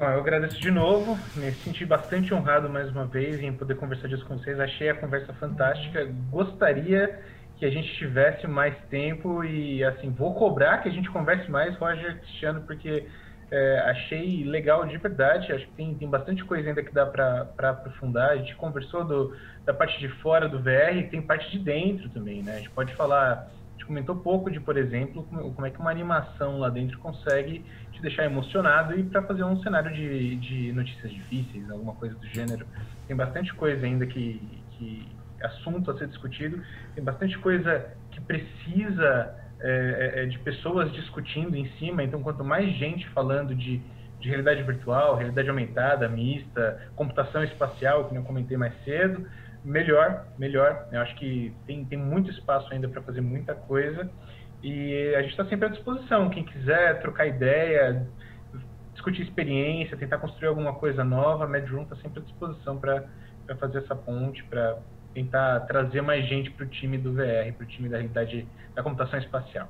eu 0.00 0.06
agradeço 0.06 0.60
de 0.60 0.70
novo, 0.70 1.18
me 1.36 1.50
senti 1.52 1.84
bastante 1.84 2.32
honrado 2.32 2.68
mais 2.68 2.90
uma 2.90 3.06
vez 3.06 3.40
em 3.40 3.52
poder 3.52 3.76
conversar 3.76 4.08
disso 4.08 4.24
com 4.26 4.38
vocês. 4.38 4.58
Achei 4.60 4.90
a 4.90 4.94
conversa 4.94 5.32
fantástica. 5.34 6.08
Gostaria 6.30 7.18
que 7.60 7.66
a 7.66 7.70
gente 7.70 7.94
tivesse 7.98 8.46
mais 8.46 8.74
tempo 8.88 9.44
e 9.44 9.84
assim 9.84 10.10
vou 10.10 10.34
cobrar 10.34 10.78
que 10.78 10.88
a 10.88 10.92
gente 10.92 11.10
converse 11.10 11.48
mais, 11.50 11.76
Roger 11.76 12.18
Cristiano, 12.20 12.62
porque 12.62 13.06
é, 13.50 13.80
achei 13.80 14.44
legal 14.44 14.86
de 14.86 14.96
verdade. 14.96 15.52
Acho 15.52 15.66
que 15.66 15.72
tem, 15.72 15.94
tem 15.94 16.08
bastante 16.08 16.42
coisa 16.42 16.70
ainda 16.70 16.82
que 16.82 16.90
dá 16.90 17.04
para 17.04 17.70
aprofundar. 17.70 18.30
A 18.30 18.36
gente 18.36 18.56
conversou 18.56 19.04
do, 19.04 19.36
da 19.66 19.74
parte 19.74 19.98
de 19.98 20.08
fora 20.08 20.48
do 20.48 20.58
VR 20.58 21.06
tem 21.10 21.20
parte 21.20 21.50
de 21.50 21.58
dentro 21.58 22.08
também, 22.08 22.42
né? 22.42 22.54
A 22.54 22.56
gente 22.56 22.70
pode 22.70 22.94
falar, 22.94 23.32
a 23.32 23.72
gente 23.72 23.84
comentou 23.84 24.16
pouco 24.16 24.50
de, 24.50 24.58
por 24.58 24.78
exemplo, 24.78 25.22
como, 25.24 25.52
como 25.52 25.66
é 25.66 25.70
que 25.70 25.78
uma 25.78 25.90
animação 25.90 26.58
lá 26.60 26.70
dentro 26.70 26.98
consegue 26.98 27.62
te 27.92 28.00
deixar 28.00 28.24
emocionado 28.24 28.98
e 28.98 29.02
para 29.02 29.22
fazer 29.24 29.44
um 29.44 29.60
cenário 29.62 29.92
de, 29.92 30.36
de 30.36 30.72
notícias 30.72 31.12
difíceis, 31.12 31.70
alguma 31.70 31.94
coisa 31.94 32.14
do 32.14 32.26
gênero. 32.28 32.66
Tem 33.06 33.14
bastante 33.14 33.52
coisa 33.52 33.84
ainda 33.84 34.06
que, 34.06 34.40
que 34.78 35.19
assunto 35.42 35.90
a 35.90 35.98
ser 35.98 36.08
discutido, 36.08 36.62
tem 36.94 37.02
bastante 37.02 37.38
coisa 37.38 37.92
que 38.10 38.20
precisa 38.20 39.34
é, 39.62 39.68
é, 39.68 40.22
é, 40.22 40.26
de 40.26 40.38
pessoas 40.38 40.90
discutindo 40.92 41.54
em 41.54 41.68
cima, 41.72 42.02
então 42.02 42.22
quanto 42.22 42.42
mais 42.42 42.72
gente 42.76 43.06
falando 43.10 43.54
de, 43.54 43.78
de 44.18 44.28
realidade 44.28 44.62
virtual, 44.62 45.16
realidade 45.16 45.50
aumentada, 45.50 46.08
mista, 46.08 46.90
computação 46.96 47.44
espacial, 47.44 48.08
que 48.08 48.16
eu 48.16 48.22
comentei 48.22 48.56
mais 48.56 48.72
cedo, 48.84 49.26
melhor, 49.62 50.26
melhor. 50.38 50.88
Eu 50.90 51.00
acho 51.00 51.14
que 51.16 51.54
tem, 51.66 51.84
tem 51.84 51.98
muito 51.98 52.30
espaço 52.30 52.72
ainda 52.72 52.88
para 52.88 53.02
fazer 53.02 53.20
muita 53.20 53.54
coisa 53.54 54.10
e 54.62 55.14
a 55.14 55.20
gente 55.22 55.32
está 55.32 55.44
sempre 55.44 55.66
à 55.66 55.68
disposição. 55.68 56.30
Quem 56.30 56.44
quiser 56.44 57.00
trocar 57.00 57.26
ideia, 57.26 58.06
discutir 58.94 59.22
experiência, 59.22 59.96
tentar 59.96 60.16
construir 60.18 60.48
alguma 60.48 60.74
coisa 60.74 61.04
nova, 61.04 61.44
a 61.44 61.46
Medroom 61.46 61.82
está 61.82 61.96
sempre 61.96 62.20
à 62.20 62.22
disposição 62.22 62.78
para 62.78 63.04
fazer 63.58 63.78
essa 63.78 63.94
ponte, 63.94 64.42
para 64.44 64.78
tentar 65.14 65.60
trazer 65.60 66.00
mais 66.00 66.28
gente 66.28 66.50
para 66.50 66.64
o 66.64 66.68
time 66.68 66.98
do 66.98 67.12
VR, 67.12 67.52
para 67.56 67.64
o 67.64 67.66
time 67.66 67.88
da 67.88 67.98
realidade 67.98 68.46
da 68.74 68.82
computação 68.82 69.18
espacial. 69.18 69.68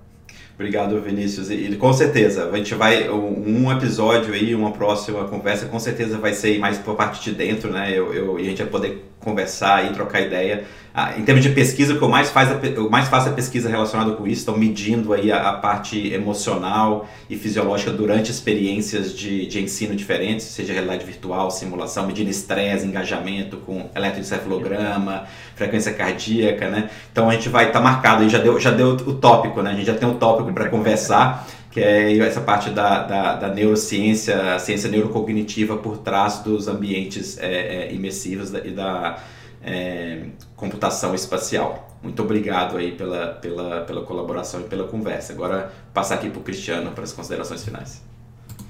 Obrigado, 0.60 1.00
Vinícius. 1.00 1.50
E, 1.50 1.74
com 1.76 1.90
certeza, 1.90 2.50
a 2.52 2.56
gente 2.58 2.74
vai. 2.74 3.08
Um 3.08 3.72
episódio 3.72 4.34
aí, 4.34 4.54
uma 4.54 4.72
próxima 4.72 5.24
conversa, 5.24 5.64
com 5.64 5.80
certeza 5.80 6.18
vai 6.18 6.34
ser 6.34 6.58
mais 6.58 6.76
por 6.76 6.94
parte 6.96 7.24
de 7.24 7.34
dentro, 7.34 7.72
né? 7.72 7.90
Eu, 7.90 8.12
eu, 8.12 8.38
e 8.38 8.42
a 8.42 8.50
gente 8.50 8.58
vai 8.58 8.70
poder 8.70 9.10
conversar 9.20 9.90
e 9.90 9.94
trocar 9.94 10.20
ideia. 10.20 10.64
Ah, 10.92 11.16
em 11.16 11.22
termos 11.22 11.44
de 11.44 11.50
pesquisa, 11.50 11.94
o 11.94 11.98
que 11.98 12.02
eu 12.02 12.08
mais, 12.08 12.30
faz, 12.30 12.50
eu 12.64 12.90
mais 12.90 13.06
faço 13.06 13.28
é 13.28 13.32
pesquisa 13.32 13.68
relacionada 13.68 14.10
com 14.12 14.26
isso, 14.26 14.40
estão 14.40 14.56
medindo 14.56 15.12
aí 15.12 15.30
a, 15.30 15.50
a, 15.50 15.52
parte 15.52 16.12
emocional 16.12 17.08
e 17.28 17.36
fisiológica 17.36 17.92
durante 17.92 18.28
experiências 18.28 19.16
de, 19.16 19.46
de 19.46 19.62
ensino 19.62 19.94
diferentes, 19.94 20.46
seja 20.46 20.72
realidade 20.72 21.04
virtual, 21.06 21.48
simulação, 21.48 22.08
medindo 22.08 22.28
estresse, 22.28 22.84
engajamento 22.84 23.58
com 23.58 23.88
eletroencefalograma, 23.94 25.26
frequência 25.54 25.92
cardíaca, 25.92 26.68
né? 26.68 26.90
Então 27.12 27.30
a 27.30 27.34
gente 27.34 27.48
vai 27.48 27.68
estar 27.68 27.78
tá 27.78 27.84
marcado 27.84 28.24
aí, 28.24 28.28
já 28.28 28.38
deu, 28.38 28.58
já 28.58 28.72
deu 28.72 28.88
o 28.88 29.14
tópico, 29.14 29.62
né? 29.62 29.70
A 29.70 29.74
gente 29.74 29.86
já 29.86 29.94
tem 29.94 30.08
o 30.08 30.14
tópico 30.14 30.49
para 30.52 30.68
conversar 30.68 31.46
que 31.70 31.80
é 31.80 32.18
essa 32.18 32.40
parte 32.40 32.70
da, 32.70 33.04
da, 33.04 33.36
da, 33.36 33.48
neurociência, 33.48 34.54
a 34.54 34.58
ciência 34.58 34.90
neurocognitiva 34.90 35.76
por 35.76 35.98
trás 35.98 36.40
dos 36.40 36.66
ambientes 36.66 37.38
é, 37.38 37.84
é, 37.86 37.92
imersivos 37.94 38.52
e 38.52 38.70
da 38.70 39.22
é, 39.62 40.26
computação 40.56 41.14
espacial. 41.14 41.96
Muito 42.02 42.22
obrigado 42.22 42.76
aí 42.76 42.92
pela, 42.92 43.34
pela, 43.34 43.82
pela 43.82 44.04
colaboração 44.04 44.62
e 44.62 44.64
pela 44.64 44.88
conversa. 44.88 45.32
Agora 45.32 45.72
passar 45.94 46.16
aqui 46.16 46.28
para 46.28 46.40
o 46.40 46.42
Cristiano 46.42 46.90
para 46.90 47.04
as 47.04 47.12
considerações 47.12 47.64
finais. 47.64 48.04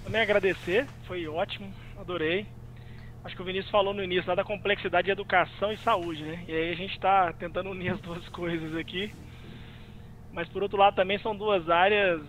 Também 0.05 0.20
agradecer, 0.20 0.87
foi 1.07 1.26
ótimo, 1.26 1.72
adorei. 1.99 2.47
Acho 3.24 3.37
que 3.37 3.43
o 3.43 3.45
Vinícius 3.45 3.70
falou 3.70 3.95
no 3.95 4.03
início 4.03 4.35
da 4.35 4.45
complexidade 4.45 5.07
de 5.07 5.12
educação 5.12 5.72
e 5.72 5.78
saúde, 5.78 6.22
né? 6.22 6.43
E 6.49 6.53
aí 6.53 6.72
a 6.72 6.74
gente 6.74 6.95
está 6.95 7.33
tentando 7.35 7.70
unir 7.70 7.91
as 7.93 8.01
duas 8.01 8.26
coisas 8.31 8.74
aqui. 8.76 9.12
Mas 10.33 10.49
por 10.49 10.62
outro 10.62 10.78
lado 10.78 10.95
também 10.95 11.18
são 11.18 11.37
duas 11.37 11.68
áreas 11.68 12.20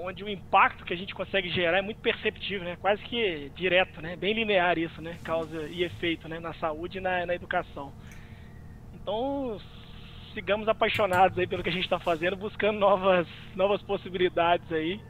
onde 0.00 0.24
o 0.24 0.28
impacto 0.28 0.84
que 0.84 0.94
a 0.94 0.96
gente 0.96 1.14
consegue 1.14 1.50
gerar 1.50 1.78
é 1.78 1.82
muito 1.82 2.00
perceptível, 2.00 2.64
né? 2.64 2.76
Quase 2.80 3.02
que 3.02 3.50
direto, 3.54 4.00
né? 4.00 4.16
Bem 4.16 4.32
linear 4.32 4.78
isso, 4.78 5.00
né? 5.02 5.18
Causa 5.22 5.68
e 5.68 5.84
efeito, 5.84 6.28
né? 6.28 6.38
Na 6.40 6.54
saúde 6.54 6.98
e 6.98 7.00
na, 7.00 7.26
na 7.26 7.34
educação. 7.34 7.92
Então, 8.94 9.60
sigamos 10.32 10.68
apaixonados 10.68 11.38
aí 11.38 11.46
pelo 11.46 11.62
que 11.62 11.68
a 11.68 11.72
gente 11.72 11.84
está 11.84 11.98
fazendo, 11.98 12.36
buscando 12.36 12.78
novas, 12.78 13.26
novas 13.54 13.82
possibilidades 13.82 14.70
aí. 14.72 15.00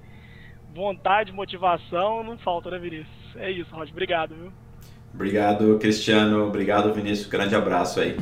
Vontade, 0.75 1.33
motivação, 1.33 2.25
não 2.25 2.39
falta, 2.39 2.71
né, 2.71 2.79
Vinícius? 2.79 3.37
É 3.37 3.51
isso, 3.51 3.71
Roger. 3.75 3.93
Obrigado, 3.93 4.35
viu? 4.35 4.53
Obrigado, 5.15 5.79
Cristiano. 5.79 6.47
Obrigado, 6.47 6.93
Vinícius. 6.95 7.29
Grande 7.29 7.55
abraço 7.55 8.01
aí. 8.01 8.17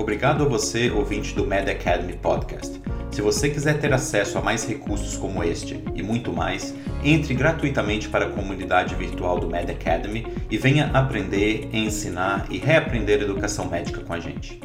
Obrigado 0.00 0.42
a 0.42 0.48
você, 0.48 0.90
ouvinte 0.90 1.34
do 1.34 1.46
Med 1.46 1.70
Academy 1.70 2.14
Podcast. 2.14 2.80
Se 3.10 3.20
você 3.20 3.50
quiser 3.50 3.78
ter 3.78 3.92
acesso 3.92 4.38
a 4.38 4.40
mais 4.40 4.66
recursos 4.66 5.14
como 5.14 5.44
este 5.44 5.84
e 5.94 6.02
muito 6.02 6.32
mais, 6.32 6.74
entre 7.04 7.34
gratuitamente 7.34 8.08
para 8.08 8.24
a 8.24 8.30
comunidade 8.30 8.94
virtual 8.94 9.38
do 9.38 9.46
Med 9.46 9.70
Academy 9.70 10.26
e 10.50 10.56
venha 10.56 10.86
aprender, 10.94 11.68
ensinar 11.70 12.46
e 12.48 12.56
reaprender 12.56 13.20
educação 13.20 13.68
médica 13.68 14.00
com 14.00 14.14
a 14.14 14.18
gente. 14.18 14.58